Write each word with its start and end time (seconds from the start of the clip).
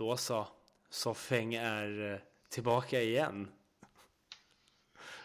Då 0.00 0.16
så. 0.16 0.48
Soffäng 0.90 1.54
är 1.54 2.12
eh, 2.12 2.18
tillbaka 2.48 3.02
igen. 3.02 3.48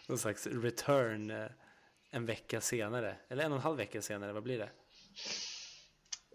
Någon 0.07 0.17
slags 0.17 0.47
return 0.47 1.31
eh, 1.31 1.47
en 2.09 2.25
vecka 2.25 2.61
senare. 2.61 3.15
Eller 3.27 3.43
en 3.43 3.51
och 3.51 3.55
en 3.57 3.61
halv 3.61 3.77
vecka 3.77 4.01
senare, 4.01 4.33
vad 4.33 4.43
blir 4.43 4.57
det? 4.59 4.69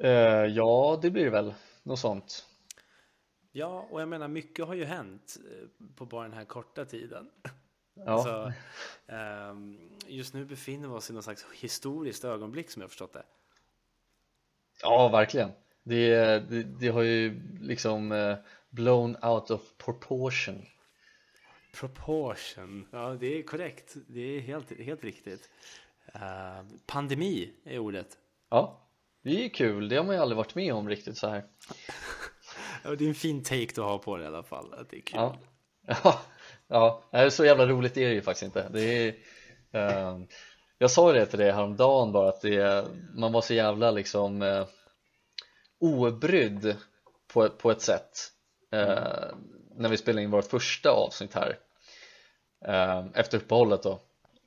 Eh, 0.09 0.47
ja, 0.47 0.99
det 1.03 1.11
blir 1.11 1.25
det 1.25 1.31
väl. 1.31 1.55
Något 1.83 1.99
sånt. 1.99 2.47
Ja, 3.53 3.87
och 3.91 4.01
jag 4.01 4.09
menar 4.09 4.29
mycket 4.29 4.67
har 4.67 4.75
ju 4.75 4.85
hänt 4.85 5.37
eh, 5.51 5.69
på 5.97 6.07
bara 6.07 6.23
den 6.23 6.33
här 6.33 6.45
korta 6.45 6.85
tiden. 6.85 7.31
Ja, 7.95 8.13
Alltså, 8.13 8.53
ehm, 9.07 9.91
just 10.07 10.35
nu 10.35 10.45
befinner 10.45 10.89
vi 10.89 10.95
oss 10.95 11.11
i 11.11 11.13
någon 11.13 11.23
slags 11.23 11.47
historiskt 11.55 12.25
ögonblick 12.25 12.71
som 12.71 12.83
jag 12.83 12.91
förstått 12.91 13.13
det. 13.13 13.23
ja 14.83 15.09
verkligen. 15.09 15.51
Det, 15.83 16.15
det, 16.51 16.63
det 16.63 16.89
har 16.89 17.03
ju 17.03 17.43
liksom 17.61 18.37
blown 18.71 19.17
out 19.23 19.51
of 19.51 19.61
proportion. 19.79 20.67
Proportion, 21.73 22.89
ja 22.91 23.17
det 23.21 23.39
är 23.39 23.43
korrekt. 23.43 23.97
Det 24.09 24.21
är 24.21 24.41
helt, 24.41 24.81
helt 24.81 25.05
riktigt. 25.05 25.51
Eh, 26.15 26.63
pandemi 26.87 27.53
är 27.65 27.79
ordet. 27.79 28.19
Ja, 28.51 28.89
det 29.23 29.45
är 29.45 29.49
kul. 29.49 29.89
Det 29.89 29.97
har 29.97 30.05
man 30.05 30.15
ju 30.15 30.23
aldrig 30.23 30.37
varit 30.37 30.55
med 30.55 30.75
om 30.75 30.89
riktigt 30.89 31.19
så 31.19 31.29
här. 31.29 31.45
Det 32.99 33.05
är 33.05 33.09
en 33.09 33.15
fin 33.15 33.43
take 33.43 33.75
du 33.75 33.81
har 33.81 33.99
på 33.99 34.17
det 34.17 34.25
i 34.25 34.27
alla 34.27 34.43
fall. 34.43 34.75
Att 34.75 34.91
det 34.91 34.97
är 34.97 35.01
kul. 35.01 35.21
Ja, 35.21 35.37
ja, 36.03 36.21
ja. 36.69 37.03
det 37.11 37.19
är 37.19 37.31
så 37.31 37.45
jävla 37.45 37.67
roligt 37.67 37.97
är 37.97 38.09
det 38.09 38.15
ju 38.15 38.23
faktiskt 38.23 38.43
inte. 38.43 38.69
Det 38.69 38.83
är, 38.83 39.15
eh, 39.73 40.19
jag 40.79 40.91
sa 40.91 41.13
det 41.13 41.27
till 41.27 41.39
dig 41.39 41.53
häromdagen 41.53 42.13
bara 42.13 42.29
att 42.29 42.41
det, 42.41 42.87
man 43.15 43.33
var 43.33 43.41
så 43.41 43.55
jävla 43.55 43.91
liksom 43.91 44.43
eh, 44.43 44.67
obrydd 45.81 46.77
på, 47.33 47.49
på 47.49 47.71
ett 47.71 47.83
sätt 47.83 48.33
eh, 48.73 49.35
när 49.81 49.89
vi 49.89 49.97
spelade 49.97 50.23
in 50.23 50.31
vårt 50.31 50.51
första 50.51 50.91
avsnitt 50.91 51.35
här 51.35 51.59
eh, 52.67 53.07
efter 53.15 53.39
uppehållet 53.39 53.83
då 53.83 54.01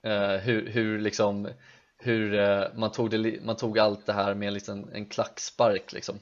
eh, 0.04 0.36
hur, 0.36 0.70
hur 0.70 1.00
liksom 1.00 1.50
hur 1.98 2.34
eh, 2.34 2.64
man, 2.76 2.92
tog 2.92 3.10
det, 3.10 3.44
man 3.44 3.56
tog 3.56 3.80
allt 3.80 4.06
det 4.06 4.14
här 4.14 4.34
med 4.34 4.48
en 4.48 4.54
liten 4.54 4.90
en 4.94 5.06
klackspark 5.06 5.94
liksom 5.94 6.20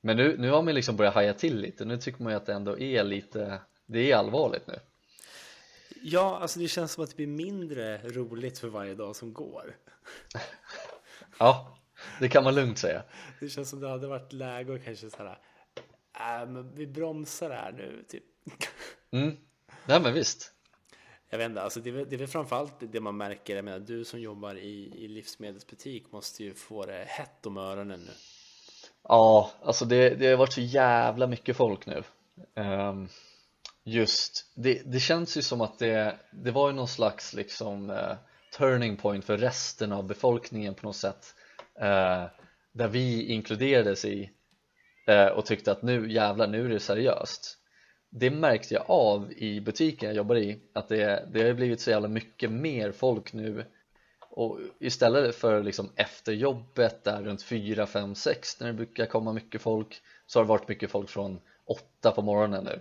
men 0.00 0.16
nu, 0.16 0.36
nu 0.38 0.50
har 0.50 0.62
man 0.62 0.74
liksom 0.74 0.96
börjat 0.96 1.14
haja 1.14 1.34
till 1.34 1.60
lite, 1.60 1.84
nu 1.84 1.96
tycker 1.96 2.22
man 2.22 2.32
ju 2.32 2.36
att 2.36 2.46
det 2.46 2.52
ändå 2.52 2.78
är 2.78 3.04
lite 3.04 3.60
det 3.86 4.12
är 4.12 4.16
allvarligt 4.16 4.66
nu 4.66 4.78
Ja, 6.02 6.38
alltså 6.40 6.58
det 6.58 6.68
känns 6.68 6.92
som 6.92 7.04
att 7.04 7.10
det 7.10 7.16
blir 7.16 7.26
mindre 7.26 7.98
roligt 7.98 8.58
för 8.58 8.68
varje 8.68 8.94
dag 8.94 9.16
som 9.16 9.32
går. 9.32 9.76
ja, 11.38 11.78
det 12.20 12.28
kan 12.28 12.44
man 12.44 12.54
lugnt 12.54 12.78
säga 12.78 13.02
Det 13.40 13.48
känns 13.48 13.70
som 13.70 13.80
det 13.80 13.88
hade 13.88 14.06
varit 14.06 14.32
läge 14.32 14.74
att 14.74 14.84
kanske 14.84 15.10
så 15.10 15.16
här. 15.16 15.38
Äh, 16.20 16.48
men 16.48 16.74
vi 16.74 16.86
bromsar 16.86 17.50
här 17.50 17.72
nu, 17.72 18.04
typ. 18.08 18.24
mm. 19.10 19.36
Nej 19.86 20.00
men 20.00 20.14
visst 20.14 20.52
Jag 21.30 21.38
vet 21.38 21.46
inte, 21.46 21.62
alltså 21.62 21.80
det 21.80 21.90
är, 21.90 22.04
det 22.04 22.16
är 22.16 22.18
väl 22.18 22.28
framförallt 22.28 22.74
det 22.92 23.00
man 23.00 23.16
märker. 23.16 23.56
Jag 23.56 23.64
menar, 23.64 23.78
du 23.78 24.04
som 24.04 24.20
jobbar 24.20 24.54
i, 24.54 24.92
i 24.96 25.08
livsmedelsbutik 25.08 26.12
måste 26.12 26.44
ju 26.44 26.54
få 26.54 26.86
det 26.86 27.04
hett 27.08 27.46
om 27.46 27.56
öronen 27.56 28.00
nu. 28.00 28.12
Ja, 29.02 29.50
alltså 29.62 29.84
det, 29.84 30.10
det 30.10 30.26
har 30.26 30.36
varit 30.36 30.52
så 30.52 30.60
jävla 30.60 31.26
mycket 31.26 31.56
folk 31.56 31.86
nu 31.86 32.02
Ehm, 32.54 33.08
Just, 33.84 34.52
det, 34.54 34.82
det 34.86 35.00
känns 35.00 35.36
ju 35.36 35.42
som 35.42 35.60
att 35.60 35.78
det, 35.78 36.18
det 36.30 36.50
var 36.50 36.68
ju 36.68 36.74
någon 36.74 36.88
slags 36.88 37.34
liksom 37.34 37.90
eh, 37.90 38.16
turning 38.58 38.96
point 38.96 39.24
för 39.24 39.38
resten 39.38 39.92
av 39.92 40.06
befolkningen 40.06 40.74
på 40.74 40.86
något 40.86 40.96
sätt 40.96 41.34
eh, 41.80 42.24
Där 42.72 42.88
vi 42.88 43.26
inkluderades 43.26 44.04
i 44.04 44.30
och 45.34 45.46
tyckte 45.46 45.72
att 45.72 45.82
nu 45.82 46.12
jävlar, 46.12 46.46
nu 46.46 46.64
är 46.64 46.68
det 46.68 46.80
seriöst. 46.80 47.58
Det 48.10 48.30
märkte 48.30 48.74
jag 48.74 48.84
av 48.88 49.32
i 49.32 49.60
butiken 49.60 50.08
jag 50.08 50.16
jobbar 50.16 50.36
i 50.36 50.60
att 50.72 50.88
det, 50.88 51.28
det 51.32 51.42
har 51.42 51.54
blivit 51.54 51.80
så 51.80 51.90
jävla 51.90 52.08
mycket 52.08 52.50
mer 52.50 52.92
folk 52.92 53.32
nu. 53.32 53.64
Och 54.30 54.58
istället 54.80 55.34
för 55.34 55.62
liksom 55.62 55.90
efter 55.96 56.32
jobbet 56.32 57.04
där 57.04 57.22
runt 57.22 57.42
4, 57.42 57.86
5, 57.86 58.14
6 58.14 58.60
när 58.60 58.66
det 58.66 58.72
brukar 58.72 59.06
komma 59.06 59.32
mycket 59.32 59.62
folk 59.62 60.02
så 60.26 60.38
har 60.38 60.44
det 60.44 60.48
varit 60.48 60.68
mycket 60.68 60.90
folk 60.90 61.08
från 61.10 61.40
8 61.64 62.10
på 62.10 62.22
morgonen 62.22 62.64
nu. 62.64 62.80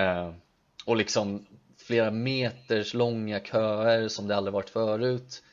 Eh, 0.00 0.32
och 0.86 0.96
liksom 0.96 1.46
flera 1.78 2.10
meters 2.10 2.94
långa 2.94 3.40
köer 3.40 4.08
som 4.08 4.28
det 4.28 4.36
aldrig 4.36 4.52
varit 4.52 4.70
förut. 4.70 5.42
eh, 5.46 5.49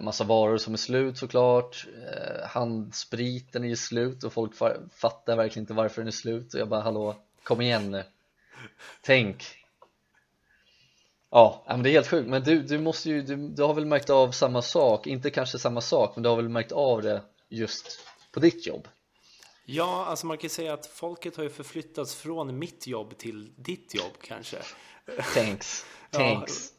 massa 0.00 0.24
varor 0.24 0.58
som 0.58 0.72
är 0.72 0.78
slut 0.78 1.18
såklart. 1.18 1.86
Eh, 2.06 2.46
handspriten 2.48 3.64
är 3.64 3.68
ju 3.68 3.76
slut 3.76 4.24
och 4.24 4.32
folk 4.32 4.54
fa- 4.54 4.88
fattar 4.94 5.36
verkligen 5.36 5.62
inte 5.62 5.74
varför 5.74 6.00
den 6.00 6.08
är 6.08 6.12
slut. 6.12 6.54
Och 6.54 6.60
jag 6.60 6.68
bara 6.68 6.80
hallå 6.80 7.16
kom 7.42 7.60
igen 7.60 7.90
nu. 7.90 8.04
Tänk. 9.02 9.44
Ja, 11.30 11.64
ja, 11.66 11.72
men 11.72 11.82
det 11.82 11.90
är 11.90 11.92
helt 11.92 12.08
sjukt, 12.08 12.28
men 12.28 12.42
du, 12.42 12.62
du 12.62 12.78
måste 12.78 13.08
ju, 13.10 13.22
du, 13.22 13.36
du 13.36 13.62
har 13.62 13.74
väl 13.74 13.86
märkt 13.86 14.10
av 14.10 14.30
samma 14.30 14.62
sak, 14.62 15.06
inte 15.06 15.30
kanske 15.30 15.58
samma 15.58 15.80
sak, 15.80 16.16
men 16.16 16.22
du 16.22 16.28
har 16.28 16.36
väl 16.36 16.48
märkt 16.48 16.72
av 16.72 17.02
det 17.02 17.22
just 17.48 18.00
på 18.32 18.40
ditt 18.40 18.66
jobb? 18.66 18.88
Ja, 19.64 20.04
alltså 20.06 20.26
man 20.26 20.38
kan 20.38 20.50
säga 20.50 20.74
att 20.74 20.86
folket 20.86 21.36
har 21.36 21.44
ju 21.44 21.50
förflyttats 21.50 22.14
från 22.14 22.58
mitt 22.58 22.86
jobb 22.86 23.18
till 23.18 23.52
ditt 23.56 23.94
jobb 23.94 24.12
kanske. 24.22 24.56
Thanks, 25.34 25.86
Ja, 26.10 26.18
thanks 26.18 26.72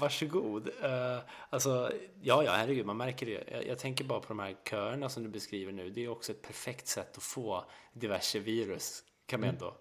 varsågod. 0.00 0.68
Uh, 0.68 1.20
alltså, 1.50 1.92
ja, 2.22 2.44
ja, 2.44 2.52
herregud, 2.52 2.86
man 2.86 2.96
märker 2.96 3.26
det. 3.26 3.44
Jag, 3.50 3.66
jag 3.66 3.78
tänker 3.78 4.04
bara 4.04 4.20
på 4.20 4.28
de 4.28 4.38
här 4.38 4.56
köerna 4.70 5.08
som 5.08 5.22
du 5.22 5.28
beskriver 5.28 5.72
nu. 5.72 5.90
Det 5.90 6.04
är 6.04 6.08
också 6.08 6.32
ett 6.32 6.42
perfekt 6.42 6.88
sätt 6.88 7.16
att 7.16 7.22
få 7.22 7.64
diverse 7.92 8.38
virus, 8.38 9.02
kan 9.26 9.40
man 9.40 9.48
ändå 9.48 9.76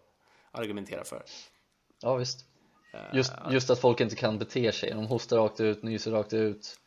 argumentera 0.51 1.03
för. 1.03 1.23
Ja 2.01 2.15
visst 2.15 2.45
just, 3.13 3.33
just 3.51 3.69
att 3.69 3.79
folk 3.79 4.01
inte 4.01 4.15
kan 4.15 4.39
bete 4.39 4.71
sig, 4.71 4.91
de 4.91 5.05
hostar 5.05 5.37
rakt 5.37 5.59
ut, 5.59 5.83
nyser 5.83 6.11
rakt 6.11 6.33
ut 6.33 6.79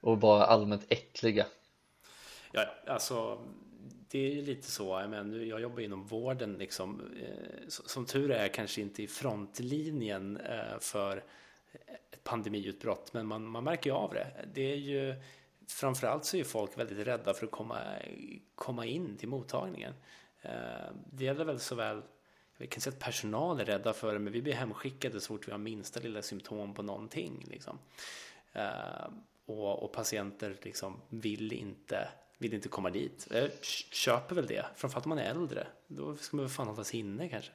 och 0.00 0.18
bara 0.18 0.44
allmänt 0.44 0.86
äckliga 0.88 1.46
Ja, 2.52 2.66
alltså, 2.86 3.38
det 4.10 4.18
är 4.18 4.34
ju 4.34 4.42
lite 4.42 4.70
så. 4.70 5.00
Jag, 5.00 5.10
menar, 5.10 5.36
jag 5.38 5.60
jobbar 5.60 5.80
inom 5.80 6.06
vården, 6.06 6.58
liksom, 6.58 7.00
eh, 7.22 7.68
som 7.68 8.06
tur 8.06 8.30
är 8.30 8.48
kanske 8.48 8.80
inte 8.80 9.02
i 9.02 9.06
frontlinjen 9.06 10.36
eh, 10.36 10.78
för 10.80 11.24
ett 11.72 12.24
pandemiutbrott, 12.24 13.12
men 13.12 13.26
man, 13.26 13.44
man 13.44 13.64
märker 13.64 13.90
ju 13.90 13.96
av 13.96 14.14
det. 14.14 14.48
Det 14.54 14.72
är 14.72 14.76
ju 14.76 15.14
framförallt 15.66 16.24
så 16.24 16.36
är 16.36 16.38
ju 16.38 16.44
folk 16.44 16.78
väldigt 16.78 17.06
rädda 17.06 17.34
för 17.34 17.46
att 17.46 17.52
komma, 17.52 17.80
komma 18.54 18.86
in 18.86 19.16
till 19.16 19.28
mottagningen. 19.28 19.94
Eh, 20.42 20.90
det 21.12 21.24
gäller 21.24 21.44
väl 21.44 21.60
såväl 21.60 22.02
vi 22.56 22.66
kan 22.66 22.80
säga 22.80 22.92
att 22.94 23.00
personal 23.00 23.60
är 23.60 23.64
rädda 23.64 23.92
för 23.92 24.12
det, 24.12 24.18
men 24.18 24.32
vi 24.32 24.42
blir 24.42 24.52
hemskickade 24.52 25.20
så 25.20 25.26
fort 25.26 25.48
vi 25.48 25.52
har 25.52 25.58
minsta 25.58 26.00
lilla 26.00 26.22
symptom 26.22 26.74
på 26.74 26.82
någonting. 26.82 27.44
Liksom. 27.50 27.78
Eh, 28.52 29.08
och, 29.46 29.82
och 29.82 29.92
patienter 29.92 30.56
liksom 30.62 31.00
vill 31.08 31.52
inte 31.52 32.08
vill 32.38 32.54
inte 32.54 32.68
komma 32.68 32.90
dit. 32.90 33.28
Jag 33.30 33.50
köper 33.92 34.34
väl 34.34 34.46
det, 34.46 34.66
framförallt 34.76 35.06
om 35.06 35.10
man 35.10 35.18
är 35.18 35.30
äldre. 35.30 35.66
Då 35.86 36.16
ska 36.16 36.36
man 36.36 36.44
väl 36.44 36.52
fan 36.52 36.68
hållas 36.68 36.94
inne 36.94 37.28
kanske. 37.28 37.50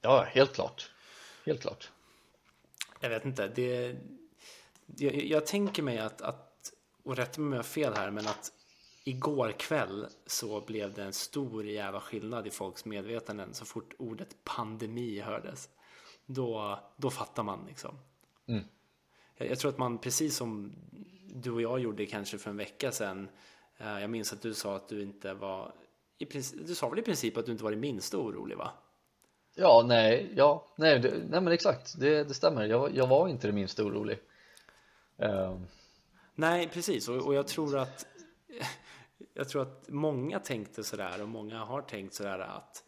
Ja, 0.00 0.26
helt 0.28 0.54
klart, 0.54 0.90
helt 1.46 1.60
klart 1.60 1.90
jag 3.00 3.10
vet 3.10 3.24
inte, 3.24 3.48
det... 3.48 3.96
Jag, 4.96 5.14
jag 5.14 5.46
tänker 5.46 5.82
mig 5.82 5.98
att, 5.98 6.22
att, 6.22 6.72
och 7.02 7.16
rätta 7.16 7.40
mig 7.40 7.46
om 7.46 7.52
jag 7.52 7.58
har 7.58 7.62
fel 7.62 7.94
här, 7.94 8.10
men 8.10 8.26
att 8.26 8.52
igår 9.04 9.52
kväll 9.58 10.06
så 10.26 10.60
blev 10.60 10.94
det 10.94 11.02
en 11.02 11.12
stor 11.12 11.66
jävla 11.66 12.00
skillnad 12.00 12.46
i 12.46 12.50
folks 12.50 12.84
medvetanden 12.84 13.54
så 13.54 13.64
fort 13.64 13.94
ordet 13.98 14.36
pandemi 14.44 15.20
hördes. 15.20 15.68
Då, 16.26 16.78
då 16.96 17.10
fattar 17.10 17.42
man 17.42 17.64
liksom. 17.66 17.98
Mm. 18.46 18.64
Jag, 19.36 19.50
jag 19.50 19.58
tror 19.58 19.70
att 19.70 19.78
man, 19.78 19.98
precis 19.98 20.36
som 20.36 20.72
du 21.34 21.50
och 21.50 21.62
jag 21.62 21.80
gjorde 21.80 22.06
kanske 22.06 22.38
för 22.38 22.50
en 22.50 22.56
vecka 22.56 22.92
sedan, 22.92 23.28
eh, 23.76 24.00
jag 24.00 24.10
minns 24.10 24.32
att 24.32 24.42
du 24.42 24.54
sa 24.54 24.76
att 24.76 24.88
du 24.88 25.02
inte 25.02 25.34
var, 25.34 25.74
i 26.18 26.26
princip, 26.26 26.66
du 26.66 26.74
sa 26.74 26.88
väl 26.88 26.98
i 26.98 27.02
princip 27.02 27.36
att 27.36 27.46
du 27.46 27.52
inte 27.52 27.64
var 27.64 27.70
det 27.70 27.76
minsta 27.76 28.18
orolig 28.18 28.56
va? 28.56 28.70
Ja, 29.60 29.84
nej, 29.86 30.32
ja, 30.36 30.66
nej, 30.76 30.98
det, 30.98 31.08
nej 31.28 31.40
men 31.40 31.52
exakt, 31.52 32.00
det, 32.00 32.24
det 32.24 32.34
stämmer, 32.34 32.64
jag, 32.64 32.96
jag 32.96 33.06
var 33.06 33.28
inte 33.28 33.46
det 33.46 33.52
minsta 33.52 33.84
orolig 33.84 34.18
Um. 35.16 35.66
Nej, 36.34 36.68
precis. 36.68 37.08
Och, 37.08 37.26
och 37.26 37.34
jag 37.34 37.46
tror 37.46 37.78
att 37.78 38.06
jag 39.34 39.48
tror 39.48 39.62
att 39.62 39.88
många 39.88 40.38
tänkte 40.38 40.84
sådär 40.84 41.22
och 41.22 41.28
många 41.28 41.64
har 41.64 41.82
tänkt 41.82 42.14
sådär 42.14 42.38
att, 42.38 42.84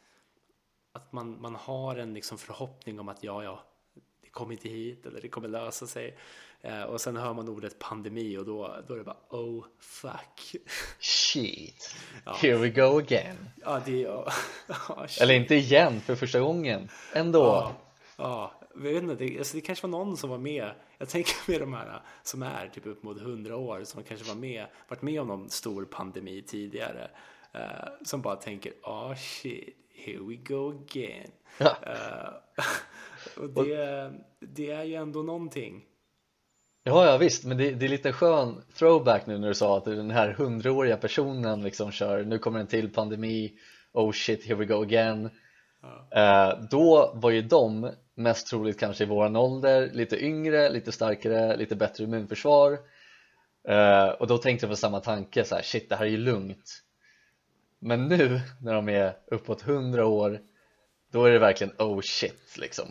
att 0.92 1.12
man, 1.12 1.40
man 1.40 1.54
har 1.54 1.96
en 1.96 2.14
liksom 2.14 2.38
förhoppning 2.38 3.00
om 3.00 3.08
att 3.08 3.22
ja, 3.22 3.44
ja, 3.44 3.64
det 4.22 4.28
kommer 4.28 4.52
inte 4.52 4.68
hit 4.68 5.06
eller 5.06 5.20
det 5.20 5.28
kommer 5.28 5.48
lösa 5.48 5.86
sig. 5.86 6.18
Eh, 6.64 6.82
och 6.82 7.00
sen 7.00 7.16
hör 7.16 7.34
man 7.34 7.48
ordet 7.48 7.78
pandemi 7.78 8.38
och 8.38 8.44
då, 8.44 8.76
då 8.88 8.94
är 8.94 8.98
det 8.98 9.04
bara 9.04 9.16
oh 9.30 9.64
fuck. 9.80 10.62
Shit, 11.00 11.96
ja. 12.24 12.32
here 12.32 12.56
we 12.56 12.68
go 12.68 12.98
again. 12.98 13.50
Ja, 13.56 13.80
det, 13.84 14.08
oh, 14.08 14.32
eller 15.20 15.34
inte 15.34 15.54
igen 15.54 16.00
för 16.00 16.14
första 16.14 16.40
gången, 16.40 16.88
ändå. 17.12 17.40
Ja, 17.40 17.72
ja. 18.16 18.52
Jag 18.74 18.82
vet 18.82 19.02
inte, 19.02 19.14
det, 19.14 19.38
alltså 19.38 19.56
det 19.56 19.60
kanske 19.60 19.86
var 19.86 19.90
någon 19.90 20.16
som 20.16 20.30
var 20.30 20.38
med. 20.38 20.70
Jag 20.98 21.08
tänker 21.08 21.34
med 21.50 21.60
de 21.60 21.72
här 21.72 22.02
som 22.22 22.42
är 22.42 22.68
typ 22.68 22.86
upp 22.86 23.02
mot 23.02 23.20
100 23.20 23.56
år 23.56 23.84
som 23.84 24.02
kanske 24.02 24.28
var 24.28 24.40
med, 24.40 24.66
varit 24.88 25.02
med 25.02 25.20
om 25.20 25.28
någon 25.28 25.50
stor 25.50 25.84
pandemi 25.84 26.42
tidigare. 26.42 27.10
Uh, 27.54 28.04
som 28.04 28.22
bara 28.22 28.36
tänker, 28.36 28.72
oh, 28.82 29.14
shit, 29.14 29.76
here 29.94 30.18
we 30.18 30.34
go 30.34 30.70
again. 30.70 31.30
Ja. 31.58 31.76
Uh, 31.86 32.64
och 33.42 33.50
det, 33.50 34.12
det 34.40 34.70
är 34.70 34.84
ju 34.84 34.94
ändå 34.94 35.22
någonting. 35.22 35.84
Ja, 36.84 37.06
ja 37.06 37.16
visst, 37.16 37.44
men 37.44 37.56
det, 37.56 37.70
det, 37.70 37.86
är 37.86 37.88
lite 37.88 38.12
skön 38.12 38.62
throwback 38.78 39.26
nu 39.26 39.38
när 39.38 39.48
du 39.48 39.54
sa 39.54 39.78
att 39.78 39.84
den 39.84 40.10
här 40.10 40.32
hundraåriga 40.32 40.96
personen 40.96 41.62
liksom 41.62 41.92
kör, 41.92 42.24
nu 42.24 42.38
kommer 42.38 42.60
en 42.60 42.66
till 42.66 42.92
pandemi, 42.92 43.52
oh 43.92 44.12
shit, 44.12 44.46
here 44.46 44.54
we 44.54 44.64
go 44.64 44.82
again. 44.82 45.30
Ja. 46.10 46.52
Uh, 46.52 46.68
då 46.70 47.12
var 47.14 47.30
ju 47.30 47.42
de 47.42 47.90
mest 48.14 48.46
troligt 48.46 48.80
kanske 48.80 49.04
i 49.04 49.06
våran 49.06 49.36
ålder, 49.36 49.90
lite 49.92 50.24
yngre, 50.24 50.70
lite 50.70 50.92
starkare, 50.92 51.56
lite 51.56 51.76
bättre 51.76 52.04
immunförsvar. 52.04 52.72
Uh, 53.68 54.08
och 54.08 54.26
då 54.26 54.38
tänkte 54.38 54.66
jag 54.66 54.72
på 54.72 54.76
samma 54.76 55.00
tanke, 55.00 55.44
så 55.44 55.54
här, 55.54 55.62
shit 55.62 55.88
det 55.88 55.96
här 55.96 56.06
är 56.06 56.10
ju 56.10 56.18
lugnt. 56.18 56.82
Men 57.78 58.08
nu 58.08 58.40
när 58.60 58.74
de 58.74 58.88
är 58.88 59.16
uppåt 59.26 59.62
100 59.66 60.06
år 60.06 60.40
då 61.12 61.24
är 61.24 61.30
det 61.30 61.38
verkligen 61.38 61.72
oh 61.78 62.00
shit 62.00 62.56
liksom. 62.58 62.88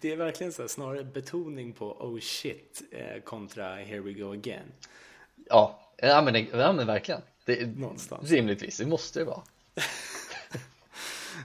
Det 0.00 0.12
är 0.12 0.16
verkligen 0.16 0.52
så 0.52 0.62
här, 0.62 0.68
snarare 0.68 1.04
betoning 1.04 1.72
på 1.72 1.92
oh 1.92 2.20
shit 2.20 2.82
eh, 2.90 3.22
kontra 3.22 3.74
here 3.74 4.00
we 4.00 4.12
go 4.12 4.32
again. 4.32 4.72
Ja, 5.48 5.80
ja 5.96 6.22
men, 6.22 6.46
ja, 6.52 6.72
men 6.72 6.86
verkligen. 6.86 7.20
Det, 7.44 7.66
Någonstans. 7.66 8.30
Rimligtvis, 8.30 8.78
det 8.78 8.86
måste 8.86 9.18
det 9.18 9.24
vara. 9.24 9.42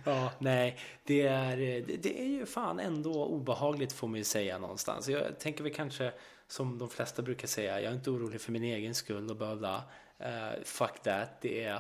Ja, 0.06 0.32
nej, 0.40 0.80
det 1.04 1.22
är, 1.22 1.58
det, 1.58 1.82
det, 1.82 2.22
är 2.22 2.28
ju 2.28 2.46
fan 2.46 2.80
ändå 2.80 3.26
obehagligt 3.26 3.94
får 3.94 4.08
man 4.08 4.18
ju 4.18 4.24
säga 4.24 4.58
någonstans. 4.58 5.10
Jag 5.10 5.40
tänker 5.40 5.64
väl 5.64 5.74
kanske 5.74 6.12
som 6.48 6.78
de 6.78 6.90
flesta 6.90 7.22
brukar 7.22 7.48
säga, 7.48 7.82
jag 7.82 7.92
är 7.92 7.96
inte 7.96 8.10
orolig 8.10 8.42
för 8.42 8.52
min 8.52 8.64
egen 8.64 8.96
skull 8.96 9.30
och 9.30 9.36
bla 9.36 9.56
bla. 9.56 9.84
Uh, 10.22 10.64
fuck 10.64 11.04
that, 11.04 11.42
det 11.42 11.64
är 11.64 11.76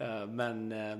uh, 0.00 0.26
Men 0.26 0.72
uh, 0.72 0.98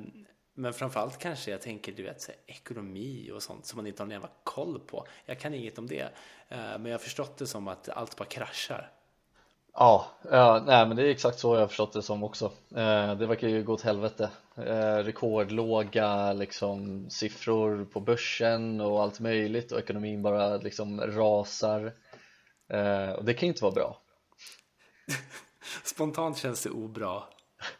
men 0.58 0.72
framförallt 0.72 1.18
kanske 1.18 1.50
jag 1.50 1.60
tänker, 1.60 1.92
du 1.92 2.02
vet, 2.02 2.20
så 2.20 2.32
här, 2.32 2.40
ekonomi 2.46 3.30
och 3.34 3.42
sånt 3.42 3.66
som 3.66 3.76
man 3.76 3.86
inte 3.86 4.02
har 4.02 4.06
någon 4.06 4.12
jävla 4.12 4.30
koll 4.44 4.80
på. 4.80 5.06
Jag 5.26 5.40
kan 5.40 5.54
inget 5.54 5.78
om 5.78 5.86
det, 5.86 6.00
eh, 6.48 6.58
men 6.58 6.84
jag 6.84 6.92
har 6.92 6.98
förstått 6.98 7.36
det 7.36 7.46
som 7.46 7.68
att 7.68 7.88
allt 7.88 8.16
bara 8.16 8.24
kraschar. 8.24 8.90
Ja, 9.72 10.06
ja 10.30 10.62
nej, 10.66 10.86
men 10.86 10.96
det 10.96 11.02
är 11.02 11.10
exakt 11.10 11.38
så 11.38 11.54
jag 11.54 11.60
har 11.60 11.68
förstått 11.68 11.92
det 11.92 12.02
som 12.02 12.22
också. 12.22 12.44
Eh, 12.70 13.14
det 13.14 13.26
verkar 13.26 13.48
ju 13.48 13.62
gå 13.62 13.72
åt 13.72 13.82
helvete. 13.82 14.30
Eh, 14.56 14.96
rekordlåga 14.96 16.32
liksom, 16.32 17.10
siffror 17.10 17.84
på 17.84 18.00
börsen 18.00 18.80
och 18.80 19.02
allt 19.02 19.20
möjligt 19.20 19.72
och 19.72 19.78
ekonomin 19.78 20.22
bara 20.22 20.56
liksom 20.56 21.00
rasar. 21.00 21.92
Och 23.16 23.24
det 23.24 23.34
kan 23.34 23.46
ju 23.46 23.52
inte 23.52 23.64
vara 23.64 23.74
bra. 23.74 24.00
Spontant 25.84 26.38
känns 26.38 26.62
det 26.62 26.70
obra. 26.70 27.22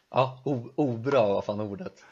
Ja, 0.09 0.43
obra 0.75 1.27
var 1.27 1.41
fan 1.41 1.59
ordet 1.59 2.03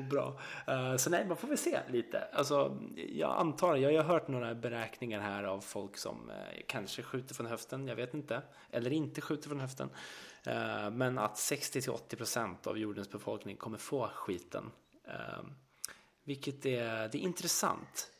bra. 0.00 0.40
Uh, 0.68 0.96
så 0.96 1.10
nej, 1.10 1.26
man 1.26 1.36
får 1.36 1.48
väl 1.48 1.58
se 1.58 1.80
lite. 1.88 2.24
Alltså, 2.32 2.78
jag 2.96 3.36
antar, 3.38 3.76
jag 3.76 4.02
har 4.02 4.08
hört 4.08 4.28
några 4.28 4.54
beräkningar 4.54 5.20
här 5.20 5.44
av 5.44 5.60
folk 5.60 5.96
som 5.96 6.30
uh, 6.30 6.36
kanske 6.66 7.02
skjuter 7.02 7.34
från 7.34 7.46
höften, 7.46 7.88
jag 7.88 7.96
vet 7.96 8.14
inte, 8.14 8.42
eller 8.70 8.92
inte 8.92 9.20
skjuter 9.20 9.48
från 9.48 9.60
höften. 9.60 9.90
Uh, 10.46 10.90
men 10.90 11.18
att 11.18 11.34
60-80% 11.34 12.68
av 12.68 12.78
jordens 12.78 13.10
befolkning 13.10 13.56
kommer 13.56 13.78
få 13.78 14.08
skiten. 14.14 14.70
vilket 16.24 16.66
är, 16.66 17.08
det 17.08 17.18
är 17.18 17.22
intressant. 17.22 18.10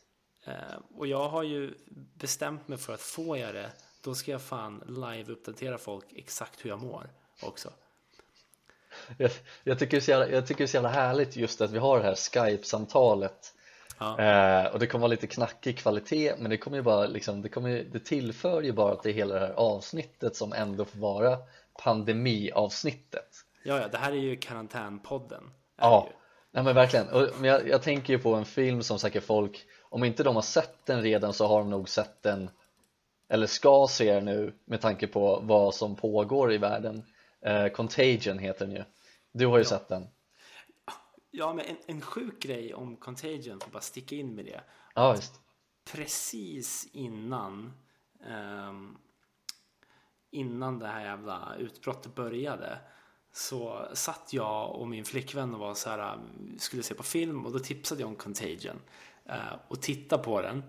och 0.94 1.06
jag 1.06 1.28
har 1.28 1.42
ju 1.42 1.74
bestämt 2.14 2.68
mig 2.68 2.78
för 2.78 2.94
att 2.94 3.00
få 3.00 3.36
jag 3.36 3.54
det, 3.54 3.72
då 4.00 4.14
ska 4.14 4.30
jag 4.30 4.42
fan 4.42 4.82
live-uppdatera 4.86 5.78
folk 5.78 6.12
exakt 6.12 6.64
hur 6.64 6.70
jag 6.70 6.78
mår 6.78 7.10
också 7.42 7.70
jag, 9.16 9.30
jag, 9.64 9.78
tycker 9.78 9.96
det 9.96 10.08
är 10.08 10.10
jävla, 10.10 10.34
jag 10.34 10.46
tycker 10.46 10.58
det 10.58 10.64
är 10.64 10.66
så 10.66 10.76
jävla 10.76 10.88
härligt 10.88 11.36
just 11.36 11.60
att 11.60 11.70
vi 11.70 11.78
har 11.78 11.98
det 11.98 12.04
här 12.04 12.14
Skype-samtalet. 12.14 13.54
Ja. 13.98 14.18
eh, 14.18 14.72
och 14.72 14.78
det 14.78 14.86
kommer 14.86 15.00
vara 15.00 15.10
lite 15.10 15.26
knackig 15.26 15.78
kvalitet 15.78 16.34
men 16.38 16.50
det 16.50 16.56
kommer 16.56 16.76
ju 16.76 16.82
bara 16.82 17.06
liksom, 17.06 17.42
det, 17.42 17.48
kommer, 17.48 17.84
det 17.92 17.98
tillför 17.98 18.62
ju 18.62 18.72
bara 18.72 18.96
till 18.96 19.12
hela 19.12 19.34
det 19.34 19.40
här 19.40 19.52
avsnittet 19.52 20.36
som 20.36 20.52
ändå 20.52 20.84
får 20.84 20.98
vara 20.98 21.38
pandemiavsnittet. 21.82 23.28
Ja, 23.64 23.80
ja, 23.80 23.88
det 23.88 23.98
här 23.98 24.12
är 24.12 24.16
ju 24.16 24.36
karantänpodden 24.36 25.50
Ja, 25.76 26.08
nej 26.50 26.64
men 26.64 26.74
verkligen, 26.74 27.08
och, 27.08 27.28
men 27.38 27.50
jag, 27.50 27.68
jag 27.68 27.82
tänker 27.82 28.12
ju 28.12 28.18
på 28.18 28.34
en 28.34 28.44
film 28.44 28.82
som 28.82 28.98
säkert 28.98 29.24
folk 29.24 29.64
om 29.82 30.04
inte 30.04 30.22
de 30.22 30.34
har 30.34 30.42
sett 30.42 30.86
den 30.86 31.02
redan 31.02 31.32
så 31.32 31.46
har 31.46 31.58
de 31.58 31.70
nog 31.70 31.88
sett 31.88 32.22
den 32.22 32.50
eller 33.28 33.46
ska 33.46 33.86
se 33.90 34.14
den 34.14 34.24
nu 34.24 34.52
med 34.64 34.80
tanke 34.80 35.06
på 35.06 35.40
vad 35.42 35.74
som 35.74 35.96
pågår 35.96 36.52
i 36.52 36.58
världen 36.58 37.02
Eh, 37.42 37.68
Contagion 37.68 38.38
heter 38.38 38.66
den 38.66 38.74
ju 38.74 38.84
Du 39.32 39.46
har 39.46 39.58
ju 39.58 39.64
ja. 39.64 39.68
sett 39.68 39.88
den 39.88 40.06
Ja, 41.30 41.52
men 41.52 41.66
en, 41.66 41.76
en 41.86 42.00
sjuk 42.00 42.42
grej 42.42 42.74
om 42.74 42.96
Contagion, 42.96 43.60
får 43.60 43.70
bara 43.70 43.82
sticka 43.82 44.16
in 44.16 44.34
med 44.34 44.44
det 44.44 44.60
Ja, 44.94 45.12
visst 45.12 45.40
Precis 45.92 46.88
innan 46.92 47.72
um, 48.68 48.98
Innan 50.30 50.78
det 50.78 50.86
här 50.86 51.04
jävla 51.04 51.56
utbrottet 51.58 52.14
började 52.14 52.78
så 53.32 53.88
satt 53.92 54.32
jag 54.32 54.74
och 54.74 54.88
min 54.88 55.04
flickvän 55.04 55.54
och 55.54 55.60
var 55.60 55.74
så 55.74 55.90
här, 55.90 56.18
skulle 56.58 56.82
se 56.82 56.94
på 56.94 57.02
film 57.02 57.46
och 57.46 57.52
då 57.52 57.58
tipsade 57.58 58.00
jag 58.00 58.08
om 58.08 58.16
Contagion 58.16 58.80
uh, 59.28 59.54
och 59.68 59.82
tittade 59.82 60.22
på 60.22 60.42
den 60.42 60.62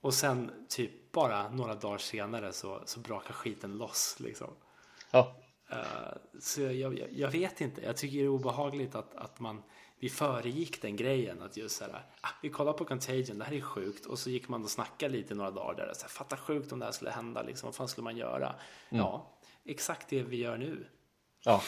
och 0.00 0.14
sen 0.14 0.66
typ 0.68 1.12
bara 1.12 1.48
några 1.48 1.74
dagar 1.74 1.98
senare 1.98 2.52
så, 2.52 2.82
så 2.86 3.00
brakar 3.00 3.34
skiten 3.34 3.76
loss 3.76 4.16
liksom. 4.20 4.50
Ja. 5.10 5.41
Eh, 5.72 6.12
så 6.40 6.60
jag, 6.60 6.98
jag, 6.98 7.12
jag, 7.12 7.30
vet 7.30 7.60
inte, 7.60 7.82
jag 7.82 7.96
tycker 7.96 8.18
det 8.18 8.24
är 8.24 8.28
obehagligt 8.28 8.94
att, 8.94 9.14
att 9.14 9.40
man 9.40 9.62
vi 10.02 10.08
föregick 10.08 10.82
den 10.82 10.96
grejen 10.96 11.42
att 11.42 11.56
just 11.56 11.76
så 11.76 11.84
här, 11.84 12.04
ah, 12.20 12.28
vi 12.42 12.48
kollar 12.48 12.72
på 12.72 12.84
Contagion, 12.84 13.38
det 13.38 13.44
här 13.44 13.52
är 13.52 13.60
sjukt 13.60 14.06
och 14.06 14.18
så 14.18 14.30
gick 14.30 14.48
man 14.48 14.64
och 14.64 14.70
snackade 14.70 15.12
lite 15.12 15.34
några 15.34 15.50
dagar 15.50 15.86
där, 15.86 15.94
så 15.94 16.02
här, 16.02 16.08
fatta 16.08 16.36
sjukt 16.36 16.72
om 16.72 16.78
det 16.78 16.84
här 16.84 16.92
skulle 16.92 17.10
hända, 17.10 17.42
liksom, 17.42 17.66
vad 17.66 17.74
fan 17.74 17.88
skulle 17.88 18.04
man 18.04 18.16
göra? 18.16 18.54
Mm. 18.90 19.04
Ja, 19.04 19.38
exakt 19.64 20.08
det 20.08 20.22
vi 20.22 20.36
gör 20.36 20.56
nu. 20.56 20.86
Ja, 21.44 21.62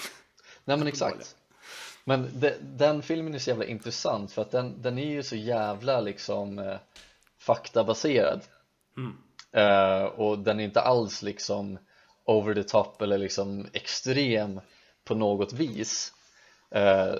nej 0.64 0.76
men 0.76 0.86
exakt. 0.86 1.36
Men 2.04 2.40
de, 2.40 2.52
den 2.60 3.02
filmen 3.02 3.34
är 3.34 3.38
så 3.38 3.50
jävla 3.50 3.64
intressant 3.64 4.32
för 4.32 4.42
att 4.42 4.50
den, 4.50 4.82
den 4.82 4.98
är 4.98 5.10
ju 5.10 5.22
så 5.22 5.36
jävla 5.36 6.00
liksom 6.00 6.58
eh, 6.58 6.76
faktabaserad 7.38 8.40
mm. 8.96 9.16
eh, 9.52 10.04
och 10.04 10.38
den 10.38 10.60
är 10.60 10.64
inte 10.64 10.80
alls 10.80 11.22
liksom 11.22 11.78
over 12.24 12.54
the 12.54 12.62
top 12.62 13.02
eller 13.02 13.18
liksom 13.18 13.66
extrem 13.72 14.60
på 15.04 15.14
något 15.14 15.52
vis. 15.52 16.12
Eh, 16.70 17.14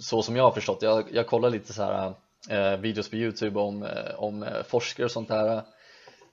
så 0.00 0.22
som 0.22 0.36
jag 0.36 0.44
har 0.44 0.50
förstått 0.50 0.82
jag, 0.82 1.04
jag 1.12 1.26
kollar 1.26 1.50
lite 1.50 1.72
så 1.72 1.82
här 1.82 2.14
eh, 2.50 2.76
videos 2.80 3.10
på 3.10 3.16
youtube 3.16 3.60
om, 3.60 3.82
eh, 3.82 4.14
om 4.16 4.46
forskare 4.66 5.04
och 5.04 5.10
sånt 5.10 5.28
där. 5.28 5.62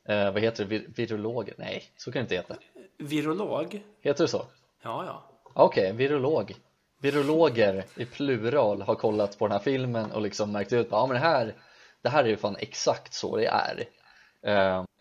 Vad 0.08 0.40
heter 0.40 0.66
det, 0.66 0.84
virologer? 0.96 1.54
Nej, 1.58 1.84
så 1.98 2.12
kan 2.12 2.20
det 2.20 2.24
inte 2.24 2.36
heta. 2.36 2.56
Virolog? 2.98 3.84
Heter 4.02 4.24
det 4.24 4.28
så? 4.28 4.46
Ja, 4.84 5.06
ja. 5.06 5.24
Okej, 5.54 5.84
okay, 5.84 5.98
virolog. 5.98 6.56
Virologer 7.02 7.86
i 7.96 8.06
plural 8.06 8.82
har 8.82 8.96
kollat 8.96 9.38
på 9.38 9.48
den 9.48 9.52
här 9.52 9.64
filmen 9.64 10.12
och 10.12 10.22
liksom 10.22 10.52
märkt 10.52 10.74
ut 10.74 10.88
ja 10.92 11.08
men 11.08 11.14
det 11.14 11.28
här 11.28 11.54
det 12.02 12.10
här 12.10 12.24
är 12.24 12.28
ju 12.28 12.38
fan 12.38 12.56
exakt 12.60 13.14
så 13.14 13.38
det 13.38 13.46
är 13.46 13.84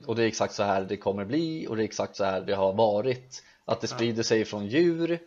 och 0.07 0.17
det 0.17 0.23
är 0.23 0.27
exakt 0.27 0.55
så 0.55 0.63
här 0.63 0.83
det 0.83 0.97
kommer 0.97 1.25
bli 1.25 1.67
och 1.69 1.77
det 1.77 1.83
är 1.83 1.85
exakt 1.85 2.17
så 2.17 2.25
här 2.25 2.41
det 2.41 2.55
har 2.55 2.73
varit. 2.73 3.43
Att 3.65 3.81
det 3.81 3.87
sprider 3.87 4.23
sig 4.23 4.45
från 4.45 4.67
djur 4.67 5.19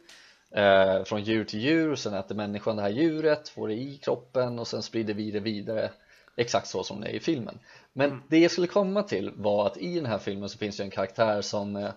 eh, 0.51 1.03
från 1.03 1.24
djur 1.24 1.43
till 1.43 1.59
djur 1.59 1.91
och 1.91 2.00
sen 2.00 2.13
äter 2.13 2.36
människan 2.36 2.75
det 2.75 2.81
här 2.81 2.89
djuret 2.89 3.50
får 3.50 3.67
det 3.67 3.74
i 3.74 3.97
kroppen 3.97 4.59
och 4.59 4.67
sen 4.67 4.83
sprider 4.83 5.13
vi 5.13 5.31
det 5.31 5.39
vidare. 5.39 5.91
Exakt 6.36 6.67
så 6.67 6.83
som 6.83 7.01
det 7.01 7.07
är 7.07 7.13
i 7.13 7.19
filmen. 7.19 7.59
Men 7.93 8.09
mm. 8.09 8.24
det 8.27 8.39
jag 8.39 8.51
skulle 8.51 8.67
komma 8.67 9.03
till 9.03 9.31
var 9.36 9.67
att 9.67 9.77
i 9.77 9.95
den 9.95 10.05
här 10.05 10.17
filmen 10.17 10.50
så 10.50 10.57
finns 10.57 10.77
det 10.77 10.83
en 10.83 10.89
karaktär 10.89 11.41
som 11.41 11.75
eh, 11.75 11.89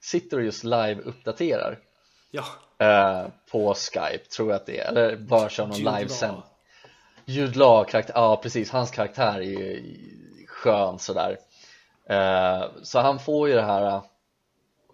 sitter 0.00 0.36
och 0.36 0.42
just 0.42 0.64
live 0.64 1.00
uppdaterar. 1.04 1.78
Ja. 2.30 2.44
på 3.50 3.74
Skype 3.74 4.24
tror 4.36 4.48
jag 4.48 4.56
att 4.56 4.66
det 4.66 4.80
är. 4.80 4.88
Eller 4.88 5.16
bara 5.16 5.48
kör 5.48 5.66
någon 5.66 5.98
livesänd 5.98 6.42
Jude 7.24 7.58
Law, 7.58 7.84
karaktär, 7.84 8.14
ja 8.16 8.40
precis, 8.42 8.70
hans 8.70 8.90
karaktär 8.90 9.38
är 9.38 9.42
ju 9.42 9.96
skön 10.46 10.98
sådär. 10.98 11.30
Eh, 11.30 11.36
så 12.82 12.98
han 12.98 13.18
får 13.18 13.48
ju 13.48 13.54
det 13.54 13.62
här 13.62 13.86
eh, 13.86 14.02